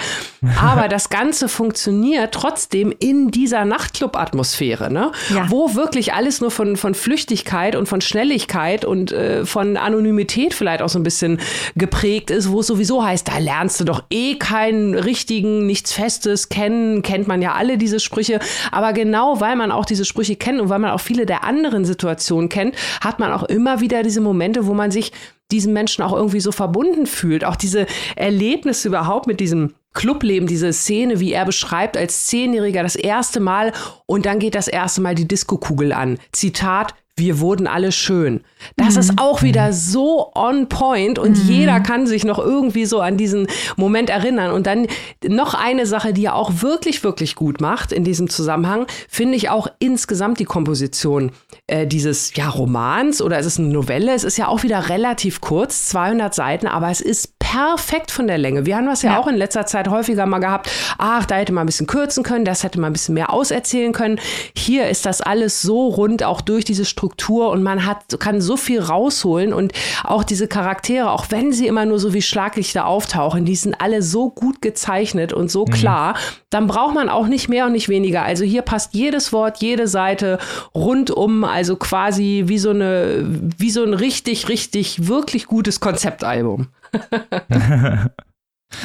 Aber 0.61 0.87
das 0.89 1.09
Ganze 1.09 1.47
funktioniert 1.47 2.33
trotzdem 2.33 2.93
in 2.99 3.31
dieser 3.31 3.63
Nachtclub-Atmosphäre, 3.63 4.91
ne? 4.91 5.13
Ja. 5.33 5.49
Wo 5.49 5.75
wirklich 5.75 6.13
alles 6.13 6.41
nur 6.41 6.51
von, 6.51 6.75
von 6.75 6.95
Flüchtigkeit 6.95 7.77
und 7.77 7.87
von 7.87 8.01
Schnelligkeit 8.09 8.83
und 8.83 9.11
äh, 9.11 9.45
von 9.45 9.77
Anonymität 9.77 10.53
vielleicht 10.53 10.81
auch 10.81 10.89
so 10.89 10.99
ein 10.99 11.03
bisschen 11.03 11.39
geprägt 11.75 12.31
ist, 12.31 12.51
wo 12.51 12.59
es 12.59 12.67
sowieso 12.67 13.03
heißt, 13.03 13.27
da 13.27 13.37
lernst 13.37 13.79
du 13.79 13.85
doch 13.85 14.03
eh 14.09 14.35
keinen 14.35 14.95
richtigen, 14.95 15.65
nichts 15.65 15.93
Festes 15.93 16.49
kennen, 16.49 17.01
kennt 17.01 17.27
man 17.27 17.41
ja 17.41 17.53
alle 17.53 17.77
diese 17.77 17.99
Sprüche. 17.99 18.39
Aber 18.71 18.91
genau 18.93 19.39
weil 19.39 19.55
man 19.55 19.71
auch 19.71 19.85
diese 19.85 20.05
Sprüche 20.05 20.35
kennt 20.35 20.59
und 20.59 20.69
weil 20.69 20.79
man 20.79 20.91
auch 20.91 20.99
viele 20.99 21.25
der 21.25 21.43
anderen 21.43 21.85
Situationen 21.85 22.49
kennt, 22.49 22.75
hat 23.01 23.19
man 23.19 23.31
auch 23.31 23.43
immer 23.43 23.79
wieder 23.79 24.03
diese 24.03 24.21
Momente, 24.21 24.65
wo 24.65 24.73
man 24.73 24.91
sich 24.91 25.11
diesen 25.51 25.73
Menschen 25.73 26.03
auch 26.03 26.13
irgendwie 26.13 26.39
so 26.39 26.51
verbunden 26.51 27.07
fühlt. 27.07 27.43
Auch 27.43 27.55
diese 27.55 27.87
Erlebnisse 28.15 28.87
überhaupt 28.87 29.27
mit 29.27 29.39
diesem 29.39 29.73
Clubleben, 29.93 30.47
diese 30.47 30.71
Szene, 30.71 31.19
wie 31.19 31.33
er 31.33 31.45
beschreibt, 31.45 31.97
als 31.97 32.27
Zehnjähriger 32.27 32.83
das 32.83 32.95
erste 32.95 33.39
Mal 33.39 33.73
und 34.05 34.25
dann 34.25 34.39
geht 34.39 34.53
das 34.55 34.67
erste 34.67 35.01
Mal 35.01 35.15
die 35.15 35.27
Diskokugel 35.27 35.93
an. 35.93 36.19
Zitat, 36.31 36.93
wir 37.19 37.39
wurden 37.39 37.67
alle 37.67 37.91
schön. 37.91 38.41
Das 38.75 38.95
mhm. 38.95 38.99
ist 38.99 39.13
auch 39.17 39.43
wieder 39.43 39.67
mhm. 39.67 39.73
so 39.73 40.31
on 40.33 40.69
point 40.69 41.19
und 41.19 41.37
mhm. 41.37 41.49
jeder 41.49 41.79
kann 41.79 42.07
sich 42.07 42.23
noch 42.23 42.39
irgendwie 42.39 42.85
so 42.85 43.01
an 43.01 43.17
diesen 43.17 43.47
Moment 43.75 44.09
erinnern. 44.09 44.51
Und 44.51 44.65
dann 44.65 44.87
noch 45.27 45.53
eine 45.53 45.85
Sache, 45.85 46.13
die 46.13 46.25
er 46.25 46.35
auch 46.35 46.61
wirklich, 46.61 47.03
wirklich 47.03 47.35
gut 47.35 47.61
macht 47.61 47.91
in 47.91 48.03
diesem 48.03 48.29
Zusammenhang, 48.29 48.87
finde 49.07 49.35
ich 49.35 49.49
auch 49.49 49.67
insgesamt 49.79 50.39
die 50.39 50.45
Komposition 50.45 51.31
äh, 51.67 51.85
dieses 51.85 52.33
ja, 52.35 52.49
Romans 52.49 53.21
oder 53.21 53.37
es 53.37 53.45
ist 53.45 53.59
eine 53.59 53.69
Novelle. 53.69 54.13
Es 54.13 54.23
ist 54.23 54.37
ja 54.37 54.47
auch 54.47 54.63
wieder 54.63 54.89
relativ 54.89 55.41
kurz, 55.41 55.89
200 55.89 56.33
Seiten, 56.33 56.67
aber 56.67 56.89
es 56.89 57.01
ist 57.01 57.37
perfekt 57.39 58.11
von 58.11 58.27
der 58.27 58.37
Länge. 58.37 58.65
Wir 58.65 58.77
haben 58.77 58.85
das 58.85 59.01
ja, 59.01 59.13
ja, 59.13 59.19
auch 59.19 59.27
in 59.27 59.35
letzter 59.35 59.65
Zeit 59.65 59.87
häufiger 59.87 60.25
mal 60.25 60.39
gehabt. 60.39 60.69
Ach, 60.97 61.25
da 61.25 61.35
hätte 61.35 61.51
man 61.51 61.63
ein 61.63 61.65
bisschen 61.65 61.87
kürzen 61.87 62.23
können, 62.23 62.45
das 62.45 62.63
hätte 62.63 62.79
man 62.79 62.91
ein 62.91 62.93
bisschen 62.93 63.15
mehr 63.15 63.33
auserzählen 63.33 63.91
können. 63.91 64.19
Hier 64.55 64.87
ist 64.87 65.05
das 65.05 65.21
alles 65.21 65.61
so 65.61 65.87
rund, 65.87 66.23
auch 66.23 66.41
durch 66.41 66.63
diese 66.63 66.85
Struktur 66.85 67.08
und 67.51 67.63
man 67.63 67.85
hat, 67.85 68.19
kann 68.19 68.41
so 68.41 68.57
viel 68.57 68.79
rausholen 68.79 69.53
und 69.53 69.73
auch 70.03 70.23
diese 70.23 70.47
Charaktere, 70.47 71.11
auch 71.11 71.27
wenn 71.29 71.53
sie 71.53 71.67
immer 71.67 71.85
nur 71.85 71.99
so 71.99 72.13
wie 72.13 72.21
Schlaglichter 72.21 72.85
auftauchen, 72.85 73.45
die 73.45 73.55
sind 73.55 73.79
alle 73.79 74.01
so 74.01 74.29
gut 74.29 74.61
gezeichnet 74.61 75.33
und 75.33 75.51
so 75.51 75.65
mhm. 75.65 75.71
klar, 75.71 76.15
dann 76.49 76.67
braucht 76.67 76.95
man 76.95 77.09
auch 77.09 77.27
nicht 77.27 77.49
mehr 77.49 77.65
und 77.65 77.73
nicht 77.73 77.89
weniger. 77.89 78.23
Also 78.23 78.43
hier 78.43 78.61
passt 78.61 78.93
jedes 78.93 79.33
Wort, 79.33 79.61
jede 79.61 79.87
Seite 79.87 80.39
rundum, 80.73 81.43
also 81.43 81.75
quasi 81.75 82.43
wie 82.47 82.59
so 82.59 82.71
eine, 82.71 83.25
wie 83.57 83.71
so 83.71 83.83
ein 83.83 83.93
richtig, 83.93 84.49
richtig, 84.49 85.07
wirklich 85.07 85.45
gutes 85.45 85.79
Konzeptalbum. 85.79 86.67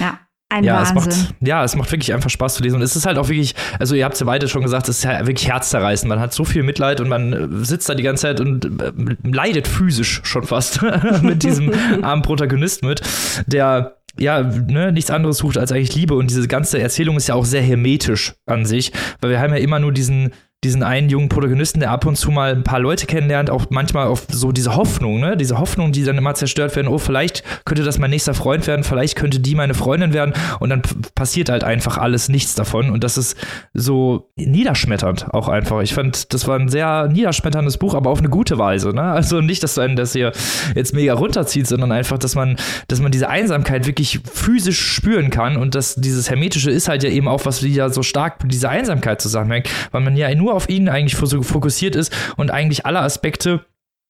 ja. 0.01 0.19
Ein 0.55 0.63
ja, 0.63 0.77
Wahnsinn. 0.77 0.97
Es 0.99 1.19
macht, 1.19 1.35
ja, 1.41 1.65
es 1.65 1.75
macht 1.75 1.91
wirklich 1.91 2.15
einfach 2.15 2.31
Spaß 2.31 2.55
zu 2.55 2.63
lesen. 2.63 2.77
Und 2.77 2.83
es 2.83 2.95
ist 2.95 3.07
halt 3.07 3.19
auch 3.19 3.29
wirklich, 3.29 3.57
also 3.81 3.97
ihr 3.97 4.05
habt 4.05 4.15
es 4.15 4.21
ja 4.21 4.27
beide 4.27 4.47
schon 4.47 4.63
gesagt, 4.63 4.89
es 4.89 4.99
ist 4.99 5.05
ja 5.05 5.27
wirklich 5.27 5.49
herzzerreißend. 5.49 6.09
Man 6.09 6.21
hat 6.21 6.33
so 6.33 6.45
viel 6.45 6.63
Mitleid 6.63 7.01
und 7.01 7.09
man 7.09 7.33
äh, 7.33 7.65
sitzt 7.65 7.89
da 7.89 7.97
die 7.97 8.05
ganze 8.05 8.23
Zeit 8.23 8.41
und 8.41 8.65
äh, 8.65 8.93
leidet 9.25 9.67
physisch 9.67 10.21
schon 10.23 10.45
fast 10.45 10.81
mit 11.23 11.43
diesem 11.43 11.73
armen 12.03 12.23
Protagonist 12.23 12.85
mit, 12.85 13.03
der 13.47 13.97
ja, 14.17 14.43
ne, 14.43 14.93
nichts 14.93 15.11
anderes 15.11 15.39
sucht 15.39 15.59
als 15.59 15.73
eigentlich 15.73 15.97
Liebe. 15.97 16.15
Und 16.15 16.31
diese 16.31 16.47
ganze 16.47 16.81
Erzählung 16.81 17.17
ist 17.17 17.27
ja 17.27 17.35
auch 17.35 17.45
sehr 17.45 17.63
hermetisch 17.63 18.35
an 18.47 18.65
sich, 18.65 18.93
weil 19.21 19.31
wir 19.31 19.41
haben 19.41 19.53
ja 19.53 19.59
immer 19.59 19.81
nur 19.81 19.91
diesen, 19.91 20.31
diesen 20.65 20.83
einen 20.83 21.09
jungen 21.09 21.29
Protagonisten, 21.29 21.81
der 21.81 21.91
ab 21.91 22.07
und 22.07 22.17
zu 22.17 22.31
mal 22.31 22.53
ein 22.53 22.65
paar 22.65 22.81
Leute 22.81 23.07
kennenlernt, 23.07 23.51
auch 23.51 23.67
manchmal 23.71 24.07
auf 24.07 24.27
so 24.31 24.51
diese 24.51 24.77
Hoffnung, 24.77 25.21
ne? 25.21 25.37
Diese 25.37 25.59
Hoffnung, 25.59 25.93
die 25.93 26.05
dann 26.05 26.19
immer 26.19 26.35
zerstört 26.35 26.75
werden, 26.75 26.89
oh, 26.89 26.99
vielleicht 26.99 27.45
könnte 27.65 27.85
das 27.85 27.99
mein 27.99 28.11
nächster 28.11 28.35
Freund 28.35 28.67
werden, 28.67 28.85
vielleicht 28.85 29.17
könnte 29.17 29.41
die 29.41 29.55
meine 29.55 29.75
Freundin 29.75 30.13
werden 30.13 30.33
und 30.61 30.71
dann 30.71 30.83
passiert 31.15 31.51
halt 31.51 31.65
einfach 31.65 31.99
alles 31.99 32.29
nichts 32.29 32.55
davon 32.55 32.91
und 32.91 33.05
das 33.05 33.19
ist 33.19 33.37
so 33.75 34.31
niederschmetternd 34.37 35.33
auch 35.33 35.49
einfach. 35.49 35.83
Ich 35.83 35.95
fand, 35.95 36.33
das 36.33 36.49
war 36.49 36.59
ein 36.59 36.69
sehr 36.69 37.09
niederschmetterndes 37.09 37.79
Buch, 37.79 37.95
aber 37.95 38.11
auf 38.11 38.19
eine 38.19 38.31
gute 38.31 38.59
Weise, 38.59 38.91
ne? 38.91 39.03
Also 39.03 39.41
nicht, 39.41 39.63
dass 39.63 39.79
einen 39.79 39.97
das 39.97 40.13
hier 40.13 40.33
jetzt 40.75 40.95
mega 40.95 41.15
runterzieht, 41.15 41.67
sondern 41.67 41.93
einfach, 41.93 42.19
dass 42.19 42.35
man, 42.35 42.57
dass 42.89 43.01
man 43.01 43.13
diese 43.13 43.29
Einsamkeit 43.29 43.87
wirklich 43.87 44.21
physisch 44.33 44.81
spüren 44.81 45.31
kann 45.31 45.57
und 45.57 45.75
dass 45.75 45.95
dieses 45.97 46.31
Hermetische 46.31 46.71
ist 46.71 46.89
halt 46.89 47.03
ja 47.03 47.11
eben 47.11 47.29
auch, 47.29 47.45
was 47.45 47.63
wieder 47.63 47.91
so 47.91 48.03
stark 48.03 48.43
mit 48.43 48.53
dieser 48.53 48.71
Einsamkeit 48.71 49.21
zusammenhängt, 49.21 49.69
weil 49.91 50.01
man 50.01 50.17
ja 50.17 50.35
nur 50.35 50.54
nur 50.55 50.57
auf 50.57 50.69
ihn 50.69 50.89
eigentlich 50.89 51.17
fokussiert 51.17 51.97
ist 51.97 52.15
und 52.37 52.51
eigentlich 52.51 52.87
alle 52.87 53.01
Aspekte 53.01 53.65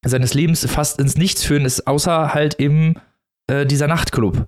seines 0.04 0.34
Lebens 0.34 0.66
fast 0.70 1.00
ins 1.00 1.16
Nichts 1.16 1.42
führen 1.42 1.64
ist, 1.64 1.86
außer 1.86 2.34
halt 2.34 2.60
eben 2.60 2.96
äh, 3.46 3.64
dieser 3.64 3.88
Nachtclub. 3.88 4.46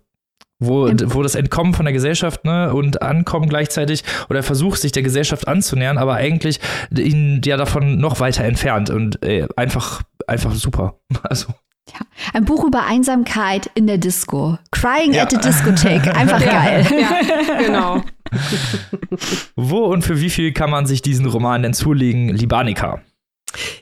Wo, 0.59 0.89
wo 0.89 1.23
das 1.23 1.35
Entkommen 1.35 1.75
von 1.75 1.85
der 1.85 1.93
Gesellschaft 1.93 2.47
ne, 2.47 2.73
und 2.73 3.03
Ankommen 3.03 3.47
gleichzeitig 3.47 4.05
oder 4.31 4.43
Versuch, 4.43 4.77
sich 4.77 4.91
der 4.91 5.03
Gesellschaft 5.03 5.49
anzunähern, 5.49 5.99
aber 5.99 6.15
eigentlich 6.15 6.61
ihn 6.97 7.43
ja 7.45 7.59
davon 7.59 7.99
noch 7.99 8.21
weiter 8.21 8.45
entfernt 8.45 8.89
und 8.89 9.23
äh, 9.23 9.47
einfach, 9.57 10.03
einfach 10.27 10.55
super. 10.55 10.99
Also. 11.23 11.49
Ja. 11.93 12.01
Ein 12.33 12.47
Buch 12.47 12.65
über 12.65 12.87
Einsamkeit 12.87 13.71
in 13.75 13.87
der 13.87 13.99
Disco. 13.99 14.59
Crying 14.73 15.13
ja. 15.13 15.25
at 15.25 15.31
the 15.31 15.37
Discotheque. 15.37 16.15
Einfach 16.15 16.41
ja. 16.45 16.51
geil. 16.51 16.87
Ja, 16.91 17.59
genau. 17.59 18.03
Wo 19.57 19.85
und 19.85 20.03
für 20.03 20.21
wie 20.21 20.31
viel 20.31 20.53
kann 20.53 20.71
man 20.71 20.87
sich 20.87 21.03
diesen 21.03 21.27
Roman 21.27 21.63
denn 21.63 21.75
zulegen, 21.75 22.29
Libanica? 22.29 23.01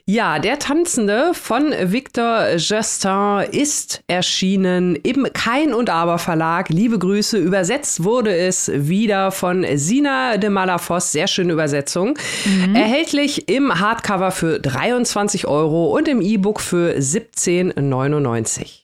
Ja, 0.07 0.39
der 0.39 0.59
Tanzende 0.59 1.33
von 1.33 1.73
Victor 1.81 2.57
Justin 2.57 3.41
ist 3.51 4.03
erschienen 4.07 4.97
im 4.97 5.27
Kein 5.33 5.73
und 5.73 5.91
Aber 5.91 6.19
Verlag. 6.19 6.69
Liebe 6.69 6.99
Grüße. 6.99 7.39
Übersetzt 7.39 8.05
wurde 8.05 8.37
es 8.37 8.71
wieder 8.75 9.31
von 9.33 9.65
Sina 9.75 10.37
de 10.37 10.51
Malafos. 10.51 11.13
Sehr 11.13 11.27
schöne 11.27 11.55
Übersetzung. 11.55 12.19
Mhm. 12.45 12.77
Erhältlich 12.77 13.49
im 13.49 13.81
Hardcover 13.81 14.31
für 14.31 14.61
23 14.61 15.47
Euro 15.47 15.97
und 15.97 16.07
im 16.09 16.21
E-Book 16.21 16.61
für 16.61 16.97
17,99. 16.97 18.84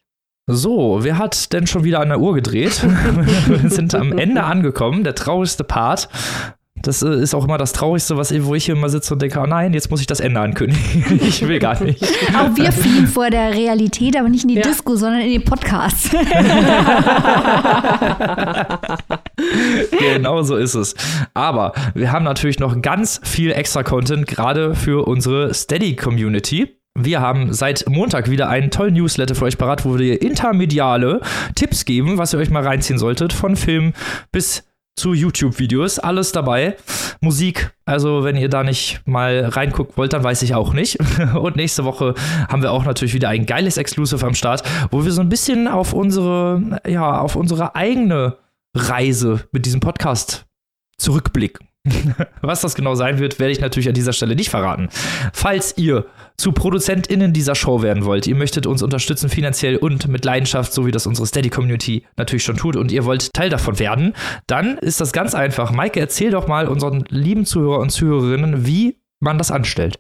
So, 0.53 0.99
wer 1.03 1.19
hat 1.19 1.53
denn 1.53 1.67
schon 1.67 1.85
wieder 1.85 2.01
an 2.01 2.09
der 2.09 2.21
Uhr 2.21 2.35
gedreht? 2.35 2.83
Wir 3.47 3.71
sind 3.71 3.95
am 3.95 4.19
Ende 4.19 4.43
angekommen, 4.43 5.05
der 5.05 5.15
traurigste 5.15 5.65
Part. 5.65 6.09
Das 6.83 7.03
äh, 7.03 7.15
ist 7.15 7.35
auch 7.35 7.45
immer 7.45 7.59
das 7.59 7.75
Traurigste, 7.75 8.17
was, 8.17 8.33
wo 8.45 8.55
ich 8.55 8.65
hier 8.65 8.75
immer 8.75 8.89
sitze 8.89 9.13
und 9.13 9.21
denke, 9.21 9.39
oh 9.41 9.47
nein, 9.47 9.75
jetzt 9.75 9.91
muss 9.91 10.01
ich 10.01 10.07
das 10.07 10.21
Ende 10.21 10.41
ankündigen. 10.41 11.21
ich 11.27 11.47
will 11.47 11.59
gar 11.59 11.83
nicht. 11.83 12.03
Auch 12.35 12.57
wir 12.57 12.73
fliehen 12.73 13.07
vor 13.07 13.29
der 13.29 13.53
Realität, 13.53 14.17
aber 14.17 14.31
nicht 14.31 14.45
in 14.45 14.49
die 14.49 14.55
ja. 14.57 14.63
Disco, 14.63 14.97
sondern 14.97 15.21
in 15.21 15.31
den 15.31 15.45
Podcast. 15.45 16.11
genau 19.99 20.43
so 20.43 20.57
ist 20.57 20.75
es. 20.75 20.95
Aber 21.35 21.75
wir 21.95 22.13
haben 22.13 22.25
natürlich 22.25 22.59
noch 22.59 22.81
ganz 22.81 23.21
viel 23.25 23.53
extra 23.53 23.83
Content, 23.83 24.27
gerade 24.27 24.75
für 24.75 25.07
unsere 25.07 25.53
Steady-Community. 25.53 26.80
Wir 26.99 27.21
haben 27.21 27.53
seit 27.53 27.89
Montag 27.89 28.29
wieder 28.31 28.49
einen 28.49 28.71
tollen 28.71 28.95
Newsletter 28.95 29.35
für 29.35 29.45
euch 29.45 29.57
parat, 29.57 29.85
wo 29.85 29.99
wir 29.99 30.21
intermediale 30.21 31.21
Tipps 31.55 31.85
geben, 31.85 32.19
was 32.19 32.33
ihr 32.35 32.41
euch 32.41 32.51
mal 32.51 32.67
reinziehen 32.67 32.99
solltet, 32.99 33.33
von 33.33 33.57
Film 33.57 33.95
bis 34.33 34.65
zu 34.97 35.15
YouTube-Videos, 35.15 35.99
alles 35.99 36.33
dabei. 36.33 36.77
Musik, 37.21 37.73
also 37.87 38.25
wenn 38.25 38.37
ihr 38.37 38.49
da 38.49 38.63
nicht 38.63 39.01
mal 39.07 39.47
reingucken 39.47 39.97
wollt, 39.97 40.13
dann 40.13 40.23
weiß 40.23 40.43
ich 40.43 40.55
auch 40.55 40.75
nicht. 40.75 40.99
Und 41.35 41.57
nächste 41.57 41.85
Woche 41.85 42.15
haben 42.49 42.63
wir 42.63 42.73
auch 42.73 42.85
natürlich 42.85 43.15
wieder 43.15 43.31
ein 43.31 43.47
geiles 43.47 43.79
Exclusive 43.79 44.27
am 44.27 44.35
Start, 44.35 44.63
wo 44.91 45.05
wir 45.05 45.13
so 45.13 45.23
ein 45.23 45.29
bisschen 45.29 45.69
auf 45.69 45.93
unsere, 45.93 46.81
ja, 46.87 47.19
auf 47.21 47.37
unsere 47.37 47.75
eigene 47.75 48.37
Reise 48.75 49.49
mit 49.53 49.65
diesem 49.65 49.81
Podcast 49.81 50.47
zurückblicken. 50.99 51.70
Was 52.43 52.61
das 52.61 52.75
genau 52.75 52.95
sein 52.95 53.19
wird, 53.19 53.39
werde 53.39 53.53
ich 53.53 53.61
natürlich 53.61 53.89
an 53.89 53.95
dieser 53.95 54.13
Stelle 54.13 54.37
nicht 54.37 54.51
verraten. 54.51 54.89
Falls 55.33 55.79
ihr 55.79 56.07
zu 56.37 56.53
ProduzentInnen 56.53 57.33
dieser 57.33 57.55
Show 57.55 57.83
werden 57.83 58.05
wollt, 58.05 58.27
ihr 58.27 58.35
möchtet 58.35 58.67
uns 58.67 58.83
unterstützen 58.83 59.31
finanziell 59.31 59.77
und 59.77 60.07
mit 60.09 60.25
Leidenschaft, 60.25 60.73
so 60.73 60.87
wie 60.87 60.91
das 60.91 61.07
unsere 61.07 61.27
Steady-Community 61.27 62.05
natürlich 62.17 62.45
schon 62.45 62.57
tut 62.57 62.77
und 62.77 62.93
ihr 62.93 63.05
wollt 63.05 63.33
Teil 63.33 63.49
davon 63.49 63.79
werden, 63.79 64.15
dann 64.47 64.77
ist 64.79 65.01
das 65.01 65.13
ganz 65.13 65.35
einfach. 65.35 65.73
Maike, 65.73 66.01
erzähl 66.01 66.31
doch 66.31 66.47
mal 66.47 66.69
unseren 66.69 67.05
lieben 67.09 67.47
Zuhörer 67.47 67.79
und 67.79 67.91
Zuhörerinnen, 67.91 68.67
wie 68.67 68.99
man 69.21 69.39
das 69.39 69.51
anstellt. 69.51 69.99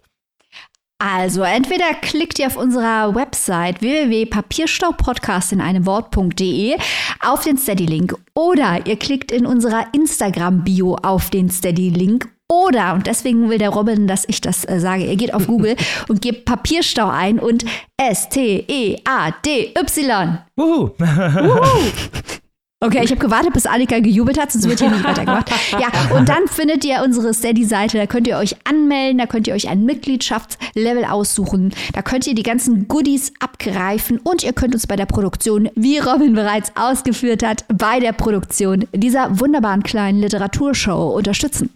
Also, 1.02 1.42
entweder 1.42 1.94
klickt 1.94 2.38
ihr 2.38 2.46
auf 2.46 2.56
unserer 2.58 3.14
Website 3.14 3.80
www.papierstaupodcast 3.80 5.52
in 5.52 5.62
einem 5.62 5.86
Wort.de 5.86 6.76
auf 7.20 7.42
den 7.42 7.56
Steady-Link 7.56 8.14
oder 8.34 8.86
ihr 8.86 8.98
klickt 8.98 9.32
in 9.32 9.46
unserer 9.46 9.86
Instagram-Bio 9.94 10.96
auf 11.02 11.30
den 11.30 11.48
Steady-Link 11.48 12.28
oder, 12.50 12.92
und 12.94 13.06
deswegen 13.06 13.48
will 13.48 13.56
der 13.56 13.70
Robin, 13.70 14.06
dass 14.08 14.24
ich 14.28 14.42
das 14.42 14.64
äh, 14.66 14.78
sage, 14.78 15.06
ihr 15.06 15.16
geht 15.16 15.32
auf 15.32 15.46
Google 15.48 15.76
und 16.08 16.20
gebt 16.20 16.44
Papierstau 16.44 17.08
ein 17.08 17.38
und 17.38 17.64
S-T-E-A-D-Y. 17.96 18.98
Wuhu. 20.56 20.90
Wuhu. 20.98 21.60
Okay, 22.82 23.04
ich 23.04 23.10
habe 23.10 23.20
gewartet, 23.20 23.52
bis 23.52 23.66
Annika 23.66 23.98
gejubelt 23.98 24.40
hat, 24.40 24.50
sonst 24.50 24.66
wird 24.66 24.80
hier 24.80 24.88
nicht 24.90 25.04
weitergemacht. 25.04 25.50
Ja, 25.72 25.88
und 26.16 26.30
dann 26.30 26.48
findet 26.48 26.82
ihr 26.86 27.02
unsere 27.04 27.34
Steady-Seite, 27.34 27.98
da 27.98 28.06
könnt 28.06 28.26
ihr 28.26 28.38
euch 28.38 28.56
anmelden, 28.64 29.18
da 29.18 29.26
könnt 29.26 29.46
ihr 29.46 29.52
euch 29.52 29.68
ein 29.68 29.84
Mitgliedschaftslevel 29.84 31.04
aussuchen, 31.04 31.74
da 31.92 32.00
könnt 32.00 32.26
ihr 32.26 32.34
die 32.34 32.42
ganzen 32.42 32.88
Goodies 32.88 33.34
abgreifen 33.38 34.18
und 34.18 34.42
ihr 34.42 34.54
könnt 34.54 34.74
uns 34.74 34.86
bei 34.86 34.96
der 34.96 35.04
Produktion, 35.04 35.68
wie 35.74 35.98
Robin 35.98 36.32
bereits 36.32 36.72
ausgeführt 36.74 37.42
hat, 37.42 37.66
bei 37.68 38.00
der 38.00 38.12
Produktion 38.12 38.86
dieser 38.94 39.38
wunderbaren 39.38 39.82
kleinen 39.82 40.20
Literaturshow 40.20 41.10
unterstützen. 41.14 41.70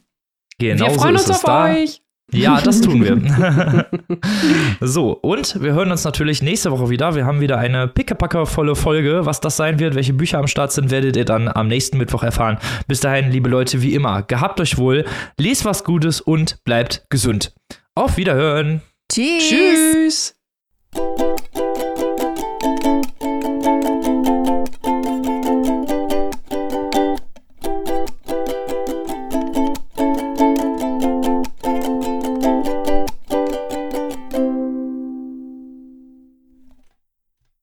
Genau 0.58 0.86
wir 0.86 0.94
freuen 0.94 1.18
so 1.18 1.28
uns 1.28 1.30
auf 1.30 1.42
da. 1.42 1.64
euch. 1.66 2.00
Ja, 2.32 2.60
das 2.64 2.80
tun 2.80 3.04
wir. 3.04 3.86
so, 4.80 5.12
und 5.12 5.62
wir 5.62 5.72
hören 5.72 5.90
uns 5.90 6.04
natürlich 6.04 6.42
nächste 6.42 6.70
Woche 6.70 6.90
wieder. 6.90 7.14
Wir 7.14 7.26
haben 7.26 7.40
wieder 7.40 7.58
eine 7.58 7.88
pickepackervolle 7.88 8.74
Folge. 8.74 9.26
Was 9.26 9.40
das 9.40 9.56
sein 9.56 9.78
wird, 9.78 9.94
welche 9.94 10.12
Bücher 10.12 10.38
am 10.38 10.46
Start 10.46 10.72
sind, 10.72 10.90
werdet 10.90 11.16
ihr 11.16 11.24
dann 11.24 11.48
am 11.48 11.68
nächsten 11.68 11.98
Mittwoch 11.98 12.22
erfahren. 12.22 12.58
Bis 12.86 13.00
dahin, 13.00 13.30
liebe 13.30 13.48
Leute, 13.48 13.82
wie 13.82 13.94
immer, 13.94 14.22
gehabt 14.22 14.60
euch 14.60 14.78
wohl, 14.78 15.04
lest 15.38 15.64
was 15.64 15.84
Gutes 15.84 16.20
und 16.20 16.62
bleibt 16.64 17.06
gesund. 17.10 17.54
Auf 17.94 18.16
Wiederhören. 18.16 18.82
Tschüss. 19.12 19.48
Tschüss. 19.48 20.34